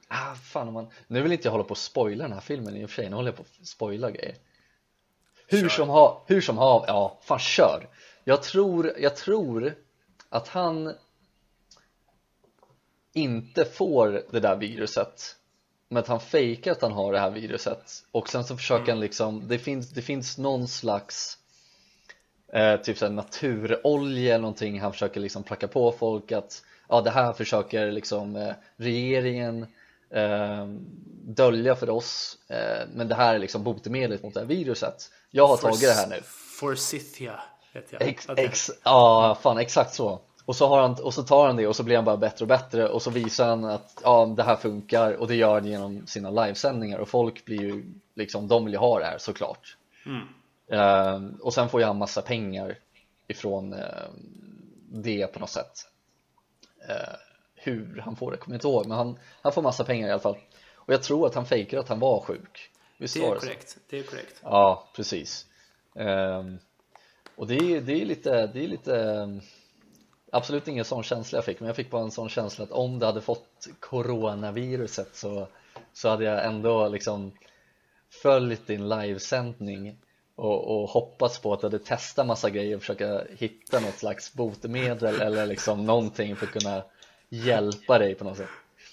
ah, 0.09 0.35
fan 0.35 0.73
man, 0.73 0.87
Nu 1.07 1.23
vill 1.23 1.33
inte 1.33 1.47
jag 1.47 1.53
hålla 1.53 1.65
på 1.65 1.71
och 1.71 1.79
spoila 1.79 2.25
den 2.25 2.33
här 2.33 2.41
filmen 2.41 2.77
i 2.77 2.85
och 2.85 2.91
för 2.91 3.03
sig, 3.03 3.11
nu 3.11 3.17
håller 3.17 3.29
jag 3.29 3.37
på 3.37 3.43
att 3.43 3.67
spoila 3.67 4.11
grejer. 4.11 4.37
Hur 5.47 5.69
som 5.69 5.89
har, 5.89 6.23
hur 6.27 6.41
som 6.41 6.59
har, 6.59 6.85
ja 6.87 7.19
fan 7.23 7.39
kör. 7.39 7.89
Jag 8.25 8.43
tror, 8.43 8.93
jag 8.99 9.17
tror 9.17 9.75
att 10.29 10.49
han 10.49 10.95
inte 13.13 13.65
får 13.65 14.23
det 14.31 14.41
där 14.41 14.57
viruset 14.57 15.37
men 15.89 16.01
att 16.01 16.09
han 16.09 16.21
fejkar 16.21 16.73
att 16.73 16.83
han 16.83 16.93
har 16.93 17.13
det 17.13 17.19
här 17.19 17.31
viruset. 17.31 18.05
Och 18.11 18.29
sen 18.29 18.45
så 18.45 18.57
försöker 18.57 18.93
han 18.93 19.01
liksom, 19.01 19.49
det 19.49 19.59
finns, 19.59 19.91
det 19.91 20.03
finns 20.03 20.39
någon 20.39 20.69
slags 20.69 21.39
eh, 22.53 22.77
typ 22.77 22.99
såhär 22.99 23.13
naturolja 23.13 24.35
eller 24.35 24.43
någonting. 24.43 24.81
Han 24.81 24.93
försöker 24.93 25.21
liksom 25.21 25.43
pracka 25.43 25.69
på 25.69 25.93
folk 25.93 26.33
att 26.33 26.63
ja 26.95 27.01
det 27.01 27.11
här 27.11 27.33
försöker 27.33 27.93
liksom 27.93 28.37
eh, 28.37 28.55
regeringen 28.77 29.67
eh, 30.11 30.67
dölja 31.23 31.75
för 31.75 31.91
oss 31.91 32.39
eh, 32.49 32.89
men 32.95 33.09
det 33.09 33.15
här 33.15 33.35
är 33.35 33.39
liksom 33.39 33.65
botemedlet 33.65 34.23
mot 34.23 34.35
det 34.35 34.41
här 34.41 34.47
viruset. 34.47 35.11
Jag 35.31 35.47
har 35.47 35.57
tagit 35.57 35.81
det 35.81 35.93
här 35.93 36.07
nu. 36.07 36.21
Forsythia 36.61 37.41
vet 37.73 37.93
jag. 37.93 38.03
Ex, 38.03 38.29
ex, 38.37 38.71
Ja, 38.85 39.39
fan 39.43 39.59
exakt 39.59 39.95
så. 39.95 40.21
Och 40.45 40.57
så, 40.57 40.69
har 40.69 40.83
han, 40.83 40.95
och 40.95 41.15
så 41.15 41.23
tar 41.23 41.47
han 41.47 41.57
det 41.57 41.67
och 41.67 41.77
så 41.77 41.83
blir 41.83 41.97
han 41.97 42.05
bara 42.05 42.17
bättre 42.17 42.43
och 42.43 42.49
bättre 42.49 42.89
och 42.89 43.03
så 43.03 43.11
visar 43.11 43.49
han 43.49 43.65
att 43.65 44.01
ja, 44.05 44.27
det 44.37 44.43
här 44.43 44.57
funkar 44.57 45.13
och 45.13 45.29
det 45.29 45.35
gör 45.35 45.55
han 45.55 45.67
genom 45.67 46.07
sina 46.07 46.31
livesändningar 46.31 46.99
och 46.99 47.09
folk 47.09 47.45
blir 47.45 47.61
ju 47.61 47.85
liksom, 48.15 48.49
de 48.49 48.65
vill 48.65 48.75
ju 48.75 48.79
ha 48.79 48.99
det 48.99 49.05
här 49.05 49.19
såklart. 49.19 49.77
Mm. 50.07 50.29
uh, 50.81 51.31
och 51.41 51.55
sen 51.55 51.69
får 51.69 51.81
ju 51.81 51.87
han 51.87 51.99
massa 51.99 52.23
pengar 52.23 52.79
ifrån 53.29 53.73
uh, 53.73 53.81
det 54.89 55.27
på 55.27 55.41
något 55.41 55.51
sätt 55.51 55.89
uh, 56.89 57.17
hur 57.55 58.01
han 58.05 58.17
får 58.17 58.31
det. 58.31 58.37
Kommer 58.37 58.55
jag 58.55 58.59
inte 58.59 58.69
ihåg 58.69 58.87
men 58.87 58.97
han, 58.97 59.19
han 59.43 59.53
får 59.53 59.63
massa 59.63 59.85
pengar 59.85 60.09
i 60.09 60.11
alla 60.11 60.21
fall. 60.21 60.39
Och 60.75 60.93
jag 60.93 61.03
tror 61.03 61.27
att 61.27 61.35
han 61.35 61.47
fejkar 61.47 61.79
att 61.79 61.89
han 61.89 62.01
var 62.01 62.21
sjuk. 62.21 62.71
Visst 62.99 63.15
det 63.15 63.27
är 63.27 63.35
korrekt, 63.35 63.79
det 63.89 63.99
är 63.99 64.03
korrekt. 64.03 64.41
Ja, 64.43 64.89
precis. 64.97 65.47
Um, 65.95 66.59
och 67.37 67.47
det 67.47 67.55
är, 67.55 67.81
det 67.81 68.01
är 68.03 68.05
lite, 68.05 68.47
det 68.47 68.65
är 68.65 68.69
lite 68.69 69.27
Absolut 70.35 70.69
ingen 70.69 70.85
sån 70.85 71.03
känsla 71.03 71.37
jag 71.37 71.45
fick 71.45 71.61
men 71.61 71.67
jag 71.67 71.77
fick 71.77 71.91
bara 71.91 72.03
en 72.03 72.11
sån 72.11 72.29
känsla 72.29 72.65
att 72.65 72.71
om 72.71 72.99
det 72.99 73.07
hade 73.07 73.21
fått 73.21 73.69
coronaviruset 73.81 75.17
så, 75.17 75.49
så 75.93 76.09
hade 76.09 76.25
jag 76.25 76.45
ändå 76.45 76.89
liksom 76.89 77.33
följt 78.23 78.67
din 78.67 78.89
livesändning 78.89 79.99
och, 80.35 80.83
och 80.83 80.89
hoppats 80.89 81.39
på 81.39 81.53
att 81.53 81.61
du 81.61 81.67
hade 81.67 81.79
testat 81.79 82.27
massa 82.27 82.51
grejer 82.51 82.77
och 82.77 82.83
försöka 82.83 83.25
hitta 83.39 83.81
något 83.81 83.99
slags 83.99 84.35
botemedel 84.35 85.21
eller 85.21 85.47
liksom 85.47 85.87
någonting 85.87 86.37
för 86.37 86.47
att 86.47 86.53
kunna 86.53 86.83
hjälpa 87.29 87.99
dig 87.99 88.15
på 88.15 88.25
något 88.25 88.37
sätt 88.37 88.49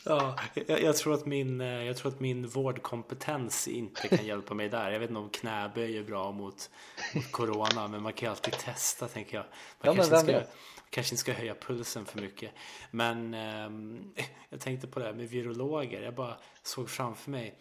Ja, 0.05 0.35
jag, 0.67 0.81
jag, 0.81 0.95
tror 0.95 1.13
att 1.13 1.25
min, 1.25 1.61
eh, 1.61 1.83
jag 1.83 1.97
tror 1.97 2.11
att 2.11 2.19
min 2.19 2.47
vårdkompetens 2.47 3.67
inte 3.67 4.07
kan 4.07 4.25
hjälpa 4.25 4.53
mig 4.53 4.69
där. 4.69 4.91
Jag 4.91 4.99
vet 4.99 5.09
inte 5.09 5.19
om 5.19 5.29
knäböj 5.29 5.97
är 5.97 6.03
bra 6.03 6.31
mot, 6.31 6.69
mot 7.15 7.31
corona, 7.31 7.87
men 7.87 8.01
man 8.01 8.13
kan 8.13 8.27
ju 8.27 8.31
alltid 8.31 8.53
testa 8.53 9.07
tänker 9.07 9.37
jag. 9.37 9.45
Man 9.81 9.95
ja, 9.95 10.03
kanske, 10.03 10.17
ska, 10.17 10.41
kanske 10.89 11.13
inte 11.13 11.21
ska 11.21 11.33
höja 11.33 11.55
pulsen 11.55 12.05
för 12.05 12.21
mycket. 12.21 12.51
Men 12.91 13.33
eh, 13.33 14.25
jag 14.49 14.59
tänkte 14.59 14.87
på 14.87 14.99
det 14.99 15.05
här 15.05 15.13
med 15.13 15.29
virologer. 15.29 16.01
Jag 16.01 16.15
bara 16.15 16.37
såg 16.63 16.89
framför 16.89 17.31
mig. 17.31 17.59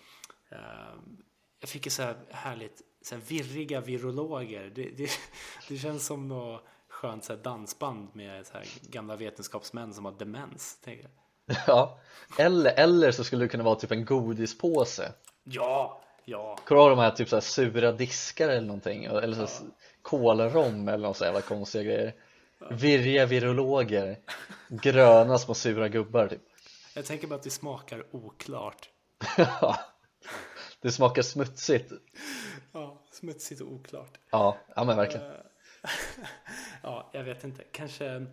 Eh, 0.51 0.59
jag 1.61 1.69
fick 1.69 1.87
ett 1.87 1.93
så 1.93 2.03
här 2.03 2.17
härligt, 2.31 2.81
så 3.03 3.17
virriga 3.17 3.81
virologer. 3.81 4.73
Det, 4.75 4.91
det, 4.97 5.11
det 5.69 5.77
känns 5.77 6.07
som 6.07 6.29
något 6.29 6.63
skönt 6.89 7.25
så 7.25 7.37
dansband 7.37 8.09
med 8.13 8.47
så 8.47 8.53
gamla 8.83 9.17
vetenskapsmän 9.17 9.95
som 9.95 10.05
har 10.05 10.13
demens. 10.13 10.79
Tänker 10.85 11.03
jag. 11.03 11.11
Ja, 11.67 11.99
eller, 12.39 12.73
eller 12.77 13.13
så 13.13 13.25
skulle 13.25 13.45
det 13.45 13.49
kunna 13.49 13.65
vara 13.65 13.75
typ 13.75 13.91
en 13.91 14.05
godispåse 14.05 15.13
Ja, 15.45 16.01
ja 16.25 16.57
Kommer 16.65 16.83
du 16.83 16.91
de 16.91 16.99
här 16.99 17.11
typ 17.11 17.29
så 17.29 17.37
här 17.37 17.41
sura 17.41 17.93
diskar 17.93 18.49
eller 18.49 18.67
någonting? 18.67 19.05
Eller 19.05 19.47
så 19.47 19.65
ja. 19.65 19.71
kolrom 20.03 20.89
eller 20.89 21.09
något 21.09 21.17
så 21.17 21.25
jävla 21.25 21.41
konstiga 21.41 21.85
grejer. 21.85 22.15
Virriga 22.71 23.27
virologer 23.27 24.19
Gröna 24.69 25.39
små 25.39 25.55
sura 25.55 25.89
gubbar 25.89 26.29
typ 26.29 26.41
Jag 26.95 27.05
tänker 27.05 27.27
bara 27.27 27.35
att 27.35 27.43
det 27.43 27.51
smakar 27.51 28.05
oklart 28.11 28.89
Ja, 29.37 29.77
det 30.81 30.93
smakar 30.93 31.23
smutsigt 31.23 31.93
Ja, 32.73 32.99
smutsigt 33.11 33.61
och 33.61 33.73
oklart 33.73 34.19
Ja, 34.31 34.57
ja 34.77 34.85
men 34.85 34.97
verkligen 34.97 35.27
uh, 35.27 35.37
Ja, 36.83 37.11
jag 37.13 37.25
vet 37.25 37.45
inte, 37.45 37.65
kanske 37.73 38.27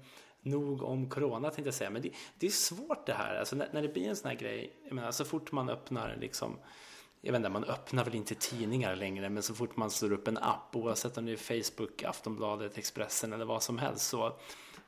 nog 0.47 0.83
om 0.83 1.09
corona 1.09 1.49
tänkte 1.49 1.67
jag 1.67 1.73
säga. 1.73 1.89
Men 1.89 2.01
det, 2.01 2.11
det 2.39 2.47
är 2.47 2.51
svårt 2.51 3.05
det 3.05 3.13
här. 3.13 3.35
Alltså 3.35 3.55
när, 3.55 3.69
när, 3.71 3.81
det 3.81 3.87
blir 3.87 4.09
en 4.09 4.15
sån 4.15 4.29
här 4.29 4.37
grej. 4.37 4.73
Jag 4.85 4.93
menar, 4.93 5.11
så 5.11 5.25
fort 5.25 5.51
man 5.51 5.69
öppnar 5.69 6.17
liksom. 6.21 6.59
Jag 7.21 7.31
vet 7.31 7.39
inte, 7.39 7.49
man 7.49 7.63
öppnar 7.63 8.05
väl 8.05 8.15
inte 8.15 8.35
tidningar 8.35 8.95
längre. 8.95 9.29
Men 9.29 9.43
så 9.43 9.53
fort 9.53 9.75
man 9.75 9.91
slår 9.91 10.11
upp 10.11 10.27
en 10.27 10.37
app. 10.37 10.75
Oavsett 10.75 11.17
om 11.17 11.25
det 11.25 11.31
är 11.31 11.61
Facebook, 11.63 12.03
Aftonbladet, 12.03 12.77
Expressen 12.77 13.33
eller 13.33 13.45
vad 13.45 13.63
som 13.63 13.77
helst. 13.77 14.07
Så, 14.07 14.39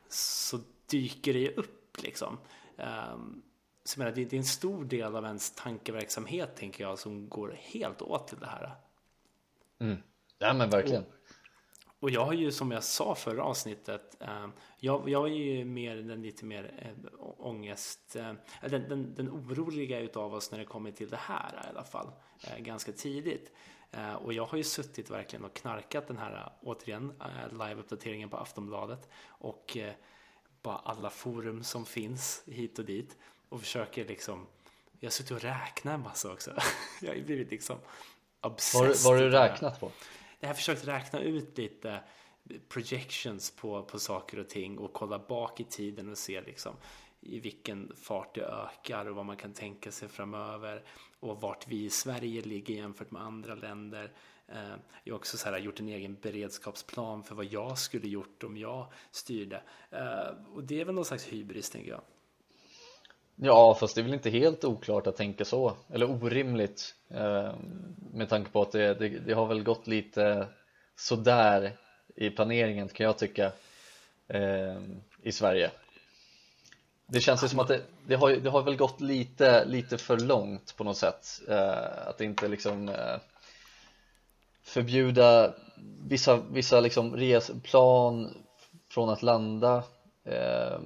så 0.09 0.59
dyker 0.89 1.33
det 1.33 1.39
ju 1.39 1.51
upp 1.51 2.03
liksom. 2.03 2.37
Um, 2.77 3.41
så 3.83 3.93
jag 3.93 3.97
menar, 3.97 4.15
det, 4.15 4.25
det, 4.25 4.35
är 4.35 4.37
en 4.37 4.45
stor 4.45 4.85
del 4.85 5.15
av 5.15 5.25
ens 5.25 5.51
tankeverksamhet 5.51 6.55
tänker 6.55 6.83
jag. 6.83 6.99
Som 6.99 7.29
går 7.29 7.57
helt 7.61 8.01
åt 8.01 8.27
till 8.27 8.39
det 8.39 8.47
här. 8.47 8.75
Mm. 9.79 9.97
Ja 10.37 10.53
men 10.53 10.69
verkligen. 10.69 11.03
Och, 11.03 11.09
och 11.99 12.09
jag 12.09 12.25
har 12.25 12.33
ju 12.33 12.51
som 12.51 12.71
jag 12.71 12.83
sa 12.83 13.15
förra 13.15 13.43
avsnittet, 13.43 14.17
eh, 14.19 14.47
jag, 14.77 15.09
jag 15.09 15.27
är 15.27 15.33
ju 15.33 15.65
mer 15.65 15.95
den 15.95 16.21
lite 16.21 16.45
mer 16.45 16.73
eh, 16.77 17.09
ångest, 17.37 18.15
eh, 18.15 18.33
den, 18.69 18.89
den, 18.89 19.15
den 19.15 19.29
oroliga 19.29 19.99
utav 19.99 20.33
oss 20.33 20.51
när 20.51 20.59
det 20.59 20.65
kommer 20.65 20.91
till 20.91 21.09
det 21.09 21.19
här 21.21 21.61
i 21.65 21.69
alla 21.69 21.83
fall, 21.83 22.11
eh, 22.43 22.57
ganska 22.57 22.91
tidigt. 22.91 23.51
Eh, 23.91 24.13
och 24.13 24.33
jag 24.33 24.45
har 24.45 24.57
ju 24.57 24.63
suttit 24.63 25.09
verkligen 25.09 25.45
och 25.45 25.53
knarkat 25.53 26.07
den 26.07 26.17
här, 26.17 26.33
eh, 26.33 26.51
återigen, 26.61 27.13
eh, 27.21 27.51
live-uppdateringen 27.51 28.29
på 28.29 28.37
Aftonbladet 28.37 29.09
och 29.27 29.77
eh, 29.77 29.93
bara 30.61 30.77
alla 30.77 31.09
forum 31.09 31.63
som 31.63 31.85
finns 31.85 32.43
hit 32.45 32.79
och 32.79 32.85
dit 32.85 33.17
och 33.49 33.59
försöker 33.61 34.05
liksom, 34.05 34.47
jag 34.99 35.07
har 35.07 35.11
suttit 35.11 35.31
och 35.31 35.41
räknat 35.41 35.93
en 35.93 36.01
massa 36.01 36.31
också. 36.31 36.51
jag 37.01 37.15
har 37.15 37.21
blivit 37.21 37.51
liksom 37.51 37.77
obsessed. 38.41 39.05
Vad 39.05 39.15
har 39.15 39.23
du 39.23 39.29
räknat 39.29 39.79
på? 39.79 39.91
jag 40.39 40.49
har 40.49 40.53
försökt 40.53 40.87
räkna 40.87 41.19
ut 41.19 41.57
lite 41.57 41.99
projections 42.67 43.51
på, 43.51 43.83
på 43.83 43.99
saker 43.99 44.39
och 44.39 44.49
ting 44.49 44.77
och 44.77 44.93
kolla 44.93 45.19
bak 45.19 45.59
i 45.59 45.63
tiden 45.63 46.09
och 46.09 46.17
se 46.17 46.41
liksom 46.41 46.75
i 47.21 47.39
vilken 47.39 47.95
fart 47.95 48.35
det 48.35 48.45
ökar 48.45 49.05
och 49.05 49.15
vad 49.15 49.25
man 49.25 49.37
kan 49.37 49.53
tänka 49.53 49.91
sig 49.91 50.07
framöver 50.07 50.83
och 51.19 51.41
vart 51.41 51.67
vi 51.67 51.85
i 51.85 51.89
Sverige 51.89 52.41
ligger 52.41 52.75
jämfört 52.75 53.11
med 53.11 53.21
andra 53.21 53.55
länder. 53.55 54.11
Eh, 54.47 54.73
jag 55.03 55.13
har 55.13 55.19
också 55.19 55.37
så 55.37 55.49
här 55.49 55.57
gjort 55.57 55.79
en 55.79 55.89
egen 55.89 56.15
beredskapsplan 56.21 57.23
för 57.23 57.35
vad 57.35 57.45
jag 57.45 57.77
skulle 57.77 58.07
gjort 58.07 58.43
om 58.43 58.57
jag 58.57 58.93
styrde. 59.11 59.63
Eh, 59.91 60.53
och 60.53 60.63
det 60.63 60.81
är 60.81 60.85
väl 60.85 60.95
någon 60.95 61.05
slags 61.05 61.25
hybris 61.25 61.69
tänker 61.69 61.91
jag. 61.91 62.01
Ja, 63.41 63.75
fast 63.79 63.95
det 63.95 64.01
är 64.01 64.03
väl 64.03 64.13
inte 64.13 64.29
helt 64.29 64.63
oklart 64.63 65.07
att 65.07 65.15
tänka 65.15 65.45
så, 65.45 65.73
eller 65.93 66.11
orimligt 66.11 66.95
eh, 67.09 67.53
med 68.13 68.29
tanke 68.29 68.51
på 68.51 68.61
att 68.61 68.71
det, 68.71 68.93
det, 68.93 69.09
det, 69.09 69.33
har 69.33 69.45
väl 69.45 69.63
gått 69.63 69.87
lite 69.87 70.47
sådär 70.95 71.71
i 72.15 72.29
planeringen 72.29 72.87
kan 72.87 73.05
jag 73.05 73.17
tycka 73.17 73.51
eh, 74.27 74.77
i 75.21 75.31
Sverige. 75.31 75.71
Det 77.07 77.19
känns 77.19 77.43
ju 77.43 77.47
som 77.47 77.59
att 77.59 77.67
det, 77.67 77.81
det, 78.07 78.15
har, 78.15 78.31
det 78.31 78.49
har 78.49 78.61
väl 78.61 78.75
gått 78.75 79.01
lite, 79.01 79.65
lite 79.65 79.97
för 79.97 80.17
långt 80.17 80.77
på 80.77 80.83
något 80.83 80.97
sätt, 80.97 81.41
eh, 81.47 82.07
att 82.07 82.21
inte 82.21 82.47
liksom 82.47 82.89
eh, 82.89 83.17
förbjuda 84.63 85.53
vissa, 86.07 86.35
vissa 86.51 86.79
liksom 86.79 87.15
resplan 87.15 88.33
från 88.89 89.09
att 89.09 89.23
landa 89.23 89.83
eh, 90.29 90.79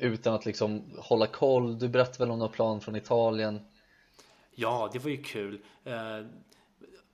utan 0.00 0.34
att 0.34 0.46
liksom 0.46 0.94
hålla 0.98 1.26
koll. 1.26 1.78
Du 1.78 1.88
berättade 1.88 2.18
väl 2.18 2.30
om 2.30 2.38
några 2.38 2.52
plan 2.52 2.80
från 2.80 2.96
Italien? 2.96 3.60
Ja, 4.54 4.90
det 4.92 4.98
var 4.98 5.10
ju 5.10 5.22
kul. 5.22 5.60
Eh, 5.84 6.26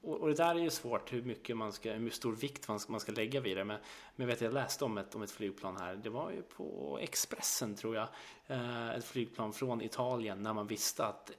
och, 0.03 0.29
det 0.29 0.35
där 0.35 0.55
är 0.55 0.59
ju 0.59 0.71
svårt 0.71 1.13
hur 1.13 1.23
mycket 1.23 1.57
man 1.57 1.73
ska, 1.73 1.93
hur 1.93 2.11
stor 2.11 2.33
vikt 2.33 2.69
man 2.69 2.81
ska, 2.81 2.93
man 2.93 3.01
ska 3.01 3.13
lägga 3.13 3.41
vid 3.41 3.57
det. 3.57 3.65
Men, 3.65 3.79
men 4.17 4.29
jag 4.29 4.35
vet, 4.35 4.41
jag 4.41 4.53
läste 4.53 4.85
om 4.85 4.99
ett, 4.99 5.15
om 5.15 5.23
ett 5.23 5.31
flygplan 5.31 5.77
här. 5.77 5.97
Det 5.97 6.11
var 6.11 6.31
ju 6.31 6.43
på 6.43 6.99
Expressen 7.03 7.75
tror 7.75 7.97
jag. 7.97 8.09
Eh, 8.47 8.91
ett 8.91 9.05
flygplan 9.05 9.53
från 9.53 9.83
Italien 9.83 10.43
när 10.43 10.53
man 10.53 10.67
visste 10.67 11.05
att 11.07 11.31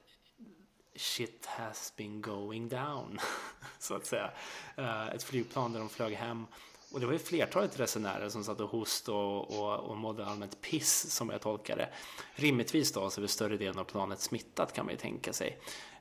shit 0.96 1.46
has 1.46 1.96
been 1.96 2.22
going 2.22 2.68
down. 2.68 3.18
så 3.78 3.94
att 3.94 4.06
säga. 4.06 4.30
Ehm, 4.76 5.08
ett 5.08 5.22
flygplan 5.22 5.72
där 5.72 5.80
de 5.80 5.88
flög 5.88 6.14
hem 6.14 6.46
och 6.92 7.00
det 7.00 7.06
var 7.06 7.12
ju 7.12 7.18
flertalet 7.18 7.80
resenärer 7.80 8.28
som 8.28 8.44
satt 8.44 8.60
och 8.60 8.70
host 8.70 9.08
och, 9.08 9.58
och, 9.58 9.78
och 9.78 9.96
mådde 9.96 10.26
allmänt 10.26 10.60
piss 10.60 11.10
som 11.10 11.30
jag 11.30 11.40
tolkar 11.40 11.76
det. 11.76 11.88
Rimligtvis 12.34 12.92
då 12.92 13.10
så 13.10 13.22
är 13.22 13.26
större 13.26 13.56
delen 13.56 13.78
av 13.78 13.84
planet 13.84 14.20
smittat 14.20 14.72
kan 14.72 14.84
man 14.84 14.94
ju 14.94 14.98
tänka 14.98 15.32
sig. 15.32 15.58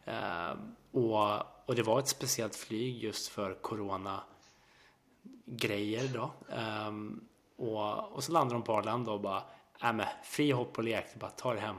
Uh, 0.08 0.60
och, 0.91 1.41
och 1.65 1.75
det 1.75 1.84
var 1.84 2.00
ett 2.00 2.08
speciellt 2.08 2.55
flyg 2.55 3.03
just 3.03 3.27
för 3.27 3.53
corona 3.53 4.24
grejer 5.46 6.08
då. 6.13 6.31
Um, 6.88 7.27
och, 7.58 8.12
och 8.12 8.24
så 8.24 8.31
landade 8.31 8.55
de 8.55 8.63
på 8.63 8.74
Arlanda 8.74 9.12
och 9.12 9.22
bara, 9.22 9.43
äh 9.84 9.93
men, 9.93 10.05
fri 10.24 10.51
hopp 10.51 10.77
och 10.77 10.84
lek, 10.84 11.05
bara 11.15 11.31
ta 11.31 11.53
det 11.53 11.60
hem. 11.60 11.75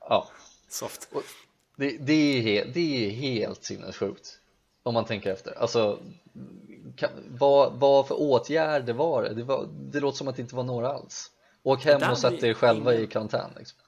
Ja. 0.00 0.28
Soft. 0.68 1.08
Det, 1.76 1.96
det, 1.98 2.12
är 2.12 2.42
helt, 2.42 2.74
det 2.74 3.06
är 3.06 3.10
helt 3.10 3.64
sinnessjukt 3.64 4.40
om 4.82 4.94
man 4.94 5.04
tänker 5.04 5.32
efter. 5.32 5.58
Alltså 5.58 5.98
kan, 6.96 7.10
vad, 7.28 7.72
vad 7.72 8.08
för 8.08 8.20
åtgärder 8.20 8.92
var 8.92 9.22
det? 9.22 9.34
Det, 9.34 9.42
var, 9.42 9.68
det 9.92 10.00
låter 10.00 10.18
som 10.18 10.28
att 10.28 10.36
det 10.36 10.42
inte 10.42 10.56
var 10.56 10.64
några 10.64 10.88
alls. 10.88 11.30
Åk 11.62 11.84
hem 11.84 12.10
och 12.10 12.18
sätt 12.18 12.42
er 12.42 12.54
själva 12.54 12.92
ingen, 12.92 13.04
i 13.04 13.06
karantän. 13.06 13.50
Liksom. 13.56 13.78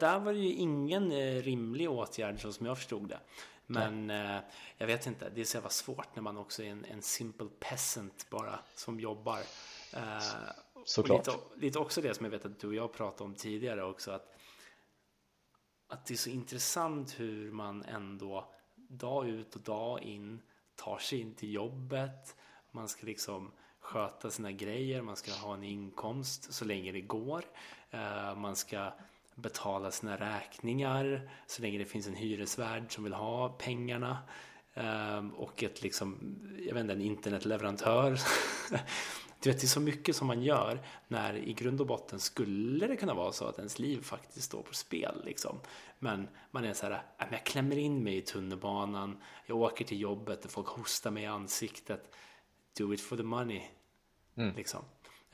Där 0.00 0.18
var 0.18 0.32
det 0.32 0.38
ju 0.38 0.52
ingen 0.52 1.12
eh, 1.12 1.42
rimlig 1.42 1.90
åtgärd 1.90 2.42
så 2.42 2.52
som 2.52 2.66
jag 2.66 2.78
förstod 2.78 3.08
det. 3.08 3.18
Men 3.66 4.10
eh, 4.10 4.40
jag 4.78 4.86
vet 4.86 5.06
inte, 5.06 5.30
det 5.34 5.40
är 5.40 5.44
så 5.44 5.56
jävla 5.56 5.70
svårt 5.70 6.16
när 6.16 6.22
man 6.22 6.36
också 6.36 6.62
är 6.62 6.66
en, 6.70 6.84
en 6.84 7.02
simple 7.02 7.48
peasant 7.60 8.26
bara 8.30 8.58
som 8.74 9.00
jobbar. 9.00 9.38
Eh, 9.92 10.22
Såklart. 10.84 11.26
Lite, 11.26 11.38
lite, 11.56 11.78
också 11.78 12.00
det 12.00 12.14
som 12.14 12.24
jag 12.24 12.30
vet 12.30 12.44
att 12.44 12.60
du 12.60 12.66
och 12.66 12.74
jag 12.74 12.92
pratade 12.92 13.24
om 13.24 13.34
tidigare 13.34 13.84
också. 13.84 14.10
Att, 14.10 14.34
att 15.88 16.06
det 16.06 16.14
är 16.14 16.18
så 16.18 16.30
intressant 16.30 17.20
hur 17.20 17.50
man 17.50 17.82
ändå 17.82 18.52
dag 18.88 19.28
ut 19.28 19.54
och 19.54 19.60
dag 19.60 20.02
in 20.02 20.42
tar 20.76 20.98
sig 20.98 21.20
in 21.20 21.34
till 21.34 21.52
jobbet. 21.52 22.36
Man 22.70 22.88
ska 22.88 23.06
liksom 23.06 23.52
sköta 23.80 24.30
sina 24.30 24.52
grejer, 24.52 25.02
man 25.02 25.16
ska 25.16 25.32
ha 25.32 25.54
en 25.54 25.64
inkomst 25.64 26.52
så 26.52 26.64
länge 26.64 26.92
det 26.92 27.00
går. 27.00 27.44
Eh, 27.90 28.36
man 28.36 28.56
ska 28.56 28.92
betala 29.34 29.90
sina 29.90 30.16
räkningar 30.16 31.30
så 31.46 31.62
länge 31.62 31.78
det 31.78 31.84
finns 31.84 32.06
en 32.06 32.14
hyresvärd 32.14 32.94
som 32.94 33.04
vill 33.04 33.12
ha 33.12 33.48
pengarna. 33.48 34.18
Eh, 34.74 35.26
och 35.36 35.62
ett 35.62 35.82
liksom, 35.82 36.36
jag 36.66 36.74
vet 36.74 36.80
inte, 36.80 36.92
en 36.92 37.00
internetleverantör. 37.00 38.20
Du 39.44 39.50
vet, 39.50 39.60
det 39.60 39.64
är 39.64 39.68
så 39.68 39.80
mycket 39.80 40.16
som 40.16 40.26
man 40.26 40.42
gör 40.42 40.80
när 41.08 41.34
i 41.34 41.52
grund 41.52 41.80
och 41.80 41.86
botten 41.86 42.20
skulle 42.20 42.86
det 42.86 42.96
kunna 42.96 43.14
vara 43.14 43.32
så 43.32 43.44
att 43.44 43.58
ens 43.58 43.78
liv 43.78 44.02
faktiskt 44.02 44.46
står 44.46 44.62
på 44.62 44.74
spel. 44.74 45.22
Liksom. 45.24 45.60
Men 45.98 46.28
man 46.50 46.64
är 46.64 46.72
så 46.72 46.86
här, 46.86 47.02
äh, 47.18 47.26
jag 47.30 47.46
klämmer 47.46 47.78
in 47.78 48.02
mig 48.04 48.16
i 48.16 48.22
tunnelbanan, 48.22 49.22
jag 49.46 49.56
åker 49.56 49.84
till 49.84 50.00
jobbet 50.00 50.44
och 50.44 50.50
folk 50.50 50.66
hostar 50.66 51.10
mig 51.10 51.22
i 51.22 51.26
ansiktet. 51.26 52.14
Do 52.78 52.94
it 52.94 53.00
for 53.00 53.16
the 53.16 53.22
money. 53.22 53.62
Mm. 54.34 54.56
Liksom. 54.56 54.84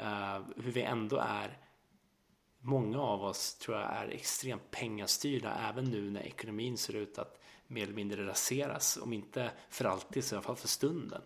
Uh, 0.01 0.41
hur 0.57 0.73
vi 0.73 0.83
ändå 0.83 1.17
är, 1.17 1.59
många 2.61 3.01
av 3.01 3.25
oss 3.25 3.55
tror 3.55 3.77
jag 3.77 3.93
är 3.93 4.09
extremt 4.09 4.71
pengastyrda 4.71 5.69
även 5.69 5.85
nu 5.85 6.11
när 6.11 6.23
ekonomin 6.23 6.79
ser 6.79 6.97
ut 6.97 7.19
att 7.19 7.41
mer 7.67 7.83
eller 7.83 7.95
mindre 7.95 8.27
raseras. 8.27 8.97
Om 9.03 9.13
inte 9.13 9.51
för 9.69 9.85
alltid 9.85 10.25
så 10.25 10.35
i 10.35 10.37
alla 10.37 10.47
fall 10.47 10.57
för 10.57 10.69
stunden. 10.69 11.23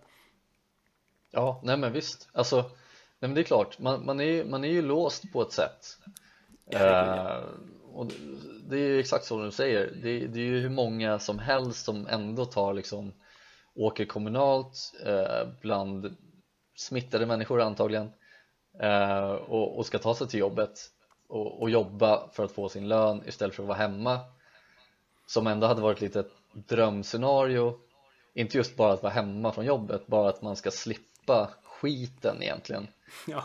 Ja, 1.34 1.60
nej 1.62 1.76
men 1.76 1.92
visst. 1.92 2.28
Alltså, 2.32 2.56
nej 2.56 2.68
men 3.18 3.34
det 3.34 3.40
är 3.40 3.44
klart, 3.44 3.78
man, 3.78 4.06
man, 4.06 4.20
är, 4.20 4.44
man 4.44 4.64
är 4.64 4.68
ju 4.68 4.82
låst 4.82 5.32
på 5.32 5.42
ett 5.42 5.52
sätt. 5.52 5.98
Uh, 6.74 7.44
och 7.92 8.06
det 8.68 8.76
är 8.76 8.88
ju 8.88 9.00
exakt 9.00 9.24
som 9.24 9.44
du 9.44 9.50
säger, 9.50 9.92
det, 10.02 10.26
det, 10.26 10.40
är 10.40 10.44
ju 10.44 10.60
hur 10.60 10.70
många 10.70 11.18
som 11.18 11.38
helst 11.38 11.84
som 11.84 12.06
ändå 12.06 12.44
tar 12.44 12.74
liksom 12.74 13.12
åker 13.74 14.04
kommunalt 14.04 14.92
uh, 15.06 15.52
bland 15.60 16.16
smittade 16.76 17.26
människor 17.26 17.60
antagligen 17.60 18.12
uh, 18.82 19.32
och, 19.32 19.78
och, 19.78 19.86
ska 19.86 19.98
ta 19.98 20.14
sig 20.14 20.28
till 20.28 20.40
jobbet 20.40 20.78
och, 21.28 21.62
och, 21.62 21.70
jobba 21.70 22.28
för 22.32 22.44
att 22.44 22.52
få 22.52 22.68
sin 22.68 22.88
lön 22.88 23.22
istället 23.26 23.54
för 23.54 23.62
att 23.62 23.68
vara 23.68 23.78
hemma 23.78 24.20
som 25.26 25.46
ändå 25.46 25.66
hade 25.66 25.82
varit 25.82 26.00
lite 26.00 26.20
ett 26.20 26.32
drömscenario 26.52 27.78
inte 28.34 28.56
just 28.56 28.76
bara 28.76 28.92
att 28.92 29.02
vara 29.02 29.12
hemma 29.12 29.52
från 29.52 29.64
jobbet, 29.64 30.06
bara 30.06 30.28
att 30.28 30.42
man 30.42 30.56
ska 30.56 30.70
slippa 30.70 31.13
slippa 31.24 31.50
skiten 31.64 32.42
egentligen 32.42 32.88
ja. 33.26 33.44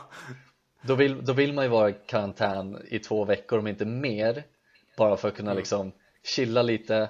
då, 0.81 0.95
vill, 0.95 1.25
då 1.25 1.33
vill 1.33 1.53
man 1.53 1.65
ju 1.65 1.69
vara 1.69 1.89
i 1.89 1.95
karantän 2.07 2.81
i 2.89 2.99
två 2.99 3.25
veckor 3.25 3.59
om 3.59 3.67
inte 3.67 3.85
mer 3.85 4.43
bara 4.97 5.17
för 5.17 5.27
att 5.27 5.35
kunna 5.35 5.51
mm. 5.51 5.57
liksom 5.57 5.91
chilla 6.23 6.61
lite 6.61 7.09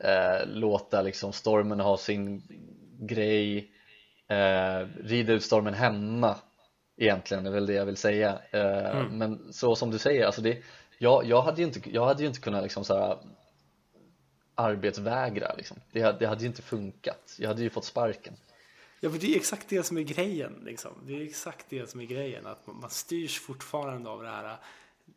eh, 0.00 0.46
låta 0.46 1.02
liksom 1.02 1.32
stormen 1.32 1.80
ha 1.80 1.96
sin 1.96 2.42
grej 3.00 3.70
eh, 4.28 4.86
rida 5.04 5.32
ut 5.32 5.44
stormen 5.44 5.74
hemma 5.74 6.36
egentligen 6.96 7.46
är 7.46 7.50
väl 7.50 7.66
det 7.66 7.74
jag 7.74 7.86
vill 7.86 7.96
säga 7.96 8.38
eh, 8.50 8.96
mm. 8.96 9.18
men 9.18 9.52
så 9.52 9.74
som 9.74 9.90
du 9.90 9.98
säger 9.98 10.26
alltså 10.26 10.42
det, 10.42 10.58
jag, 10.98 11.24
jag, 11.24 11.42
hade 11.42 11.60
ju 11.60 11.66
inte, 11.66 11.90
jag 11.90 12.06
hade 12.06 12.22
ju 12.22 12.28
inte 12.28 12.40
kunnat 12.40 12.62
liksom 12.62 12.84
så 12.84 12.98
här, 12.98 13.18
arbetsvägra 14.54 15.54
liksom. 15.56 15.76
det, 15.92 16.18
det 16.18 16.26
hade 16.26 16.40
ju 16.40 16.46
inte 16.46 16.62
funkat 16.62 17.36
jag 17.38 17.48
hade 17.48 17.62
ju 17.62 17.70
fått 17.70 17.84
sparken 17.84 18.34
Ja, 19.00 19.08
men 19.08 19.18
det 19.18 19.34
är 19.34 19.36
exakt 19.36 19.68
det 19.68 19.82
som 19.82 19.98
är 19.98 20.02
grejen. 20.02 20.62
Liksom. 20.64 20.92
Det 21.06 21.16
är 21.16 21.20
exakt 21.20 21.66
det 21.68 21.90
som 21.90 22.00
är 22.00 22.04
grejen. 22.04 22.46
Att 22.46 22.66
man 22.66 22.90
styrs 22.90 23.40
fortfarande 23.40 24.10
av 24.10 24.22
det 24.22 24.28
här, 24.28 24.56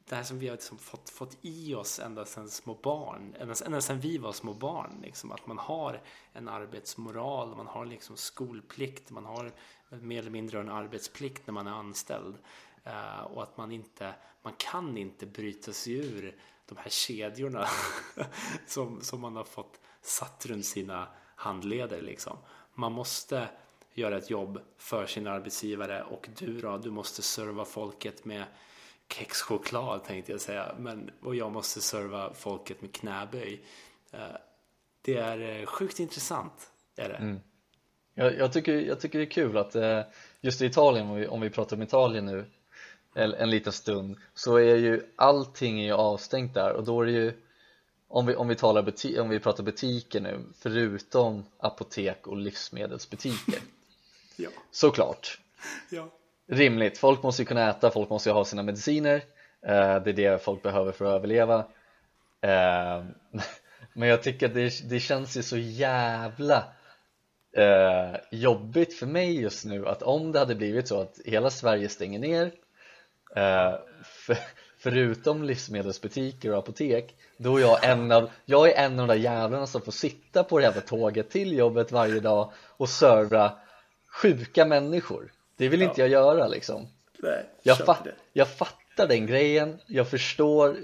det 0.09 0.15
här 0.15 0.23
som 0.23 0.39
vi 0.39 0.47
har 0.47 0.55
liksom 0.55 0.77
fått, 0.77 1.09
fått 1.09 1.37
i 1.41 1.73
oss 1.73 1.99
ända 1.99 2.25
sedan 2.25 2.49
små 2.49 2.73
barn. 2.73 3.35
Ända, 3.39 3.55
ända 3.65 3.81
sedan 3.81 3.99
vi 3.99 4.17
var 4.17 4.31
små 4.31 4.53
barn. 4.53 4.99
Liksom. 5.01 5.31
Att 5.31 5.47
man 5.47 5.57
har 5.57 6.01
en 6.33 6.47
arbetsmoral, 6.47 7.55
man 7.55 7.67
har 7.67 7.85
liksom 7.85 8.17
skolplikt, 8.17 9.09
man 9.09 9.25
har 9.25 9.51
mer 9.89 10.19
eller 10.19 10.31
mindre 10.31 10.59
en 10.59 10.69
arbetsplikt 10.69 11.47
när 11.47 11.53
man 11.53 11.67
är 11.67 11.71
anställd. 11.71 12.35
Uh, 12.87 13.21
och 13.21 13.43
att 13.43 13.57
man 13.57 13.71
inte, 13.71 14.13
man 14.41 14.53
kan 14.57 14.97
inte 14.97 15.25
bryta 15.25 15.73
sig 15.73 15.93
ur 15.93 16.35
de 16.65 16.77
här 16.77 16.89
kedjorna 16.89 17.67
som, 18.67 19.01
som 19.01 19.21
man 19.21 19.35
har 19.35 19.43
fått 19.43 19.79
satt 20.01 20.45
runt 20.45 20.65
sina 20.65 21.07
handleder. 21.35 22.01
Liksom. 22.01 22.37
Man 22.73 22.91
måste 22.91 23.49
göra 23.93 24.17
ett 24.17 24.29
jobb 24.29 24.59
för 24.77 25.05
sin 25.05 25.27
arbetsgivare 25.27 26.03
och 26.03 26.29
du 26.37 26.61
då, 26.61 26.77
du 26.77 26.91
måste 26.91 27.21
serva 27.21 27.65
folket 27.65 28.25
med 28.25 28.43
kexchoklad 29.13 30.03
tänkte 30.03 30.31
jag 30.31 30.41
säga, 30.41 30.75
men 30.79 31.11
och 31.21 31.35
jag 31.35 31.51
måste 31.51 31.81
serva 31.81 32.33
folket 32.33 32.81
med 32.81 32.93
knäböj. 32.93 33.61
Eh, 34.11 34.19
det 35.01 35.17
är 35.17 35.59
eh, 35.59 35.65
sjukt 35.65 35.99
intressant, 35.99 36.71
är 36.95 37.09
det. 37.09 37.15
Mm. 37.15 37.39
Jag, 38.13 38.37
jag, 38.37 38.53
tycker, 38.53 38.73
jag 38.73 38.99
tycker 38.99 39.19
det 39.19 39.25
är 39.25 39.29
kul 39.29 39.57
att 39.57 39.75
eh, 39.75 40.01
just 40.41 40.61
i 40.61 40.65
Italien, 40.65 41.07
om 41.07 41.15
vi, 41.15 41.27
om 41.27 41.41
vi 41.41 41.49
pratar 41.49 41.75
om 41.75 41.81
Italien 41.81 42.25
nu 42.25 42.45
en, 43.13 43.33
en 43.33 43.49
liten 43.49 43.73
stund, 43.73 44.17
så 44.33 44.55
är 44.55 44.75
ju 44.75 45.01
allting 45.15 45.81
är 45.81 45.93
avstängt 45.93 46.53
där 46.53 46.73
och 46.73 46.83
då 46.83 47.01
är 47.01 47.05
det 47.05 47.11
ju 47.11 47.33
om 48.07 48.25
vi, 48.25 48.35
om 48.35 48.47
vi, 48.47 48.55
talar 48.55 48.83
buti 48.83 49.19
om 49.19 49.29
vi 49.29 49.39
pratar 49.39 49.63
butiker 49.63 50.21
nu, 50.21 50.45
förutom 50.59 51.45
apotek 51.57 52.27
och 52.27 52.37
livsmedelsbutiker 52.37 53.59
Ja. 54.41 54.49
Såklart. 54.71 55.39
Ja. 55.89 56.07
Rimligt, 56.47 56.97
folk 56.97 57.23
måste 57.23 57.41
ju 57.41 57.45
kunna 57.45 57.69
äta, 57.69 57.91
folk 57.91 58.09
måste 58.09 58.29
ju 58.29 58.33
ha 58.33 58.45
sina 58.45 58.63
mediciner 58.63 59.15
eh, 59.65 60.03
Det 60.03 60.09
är 60.09 60.13
det 60.13 60.43
folk 60.43 60.61
behöver 60.61 60.91
för 60.91 61.05
att 61.05 61.15
överleva 61.15 61.59
eh, 62.41 63.05
Men 63.93 64.09
jag 64.09 64.23
tycker 64.23 64.45
att 64.45 64.53
det, 64.53 64.89
det 64.89 64.99
känns 64.99 65.37
ju 65.37 65.43
så 65.43 65.57
jävla 65.57 66.63
eh, 67.57 68.15
jobbigt 68.31 68.93
för 68.93 69.05
mig 69.05 69.41
just 69.41 69.65
nu 69.65 69.87
att 69.87 70.03
om 70.03 70.31
det 70.31 70.39
hade 70.39 70.55
blivit 70.55 70.87
så 70.87 71.01
att 71.01 71.19
hela 71.25 71.49
Sverige 71.49 71.89
stänger 71.89 72.19
ner 72.19 72.51
för, 74.03 74.37
förutom 74.77 75.43
livsmedelsbutiker 75.43 76.51
och 76.51 76.57
apotek 76.57 77.15
då 77.37 77.57
är 77.57 77.61
jag 77.61 77.85
en 77.85 78.11
av, 78.11 78.29
jag 78.45 78.69
är 78.69 78.85
en 78.85 78.99
av 78.99 79.07
de 79.07 79.13
där 79.13 79.23
jävlarna 79.23 79.67
som 79.67 79.81
får 79.81 79.91
sitta 79.91 80.43
på 80.43 80.59
det 80.59 80.65
jävla 80.65 80.81
tåget 80.81 81.29
till 81.29 81.57
jobbet 81.57 81.91
varje 81.91 82.19
dag 82.19 82.51
och 82.77 82.89
serva 82.89 83.51
sjuka 84.11 84.65
människor. 84.65 85.31
Det 85.55 85.69
vill 85.69 85.81
ja. 85.81 85.89
inte 85.89 86.01
jag 86.01 86.09
göra 86.09 86.47
liksom. 86.47 86.87
Nej, 87.17 87.45
jag, 87.63 87.77
fa 87.77 87.97
jag 88.33 88.49
fattar 88.49 89.07
den 89.07 89.25
grejen, 89.25 89.79
jag 89.87 90.09
förstår 90.09 90.77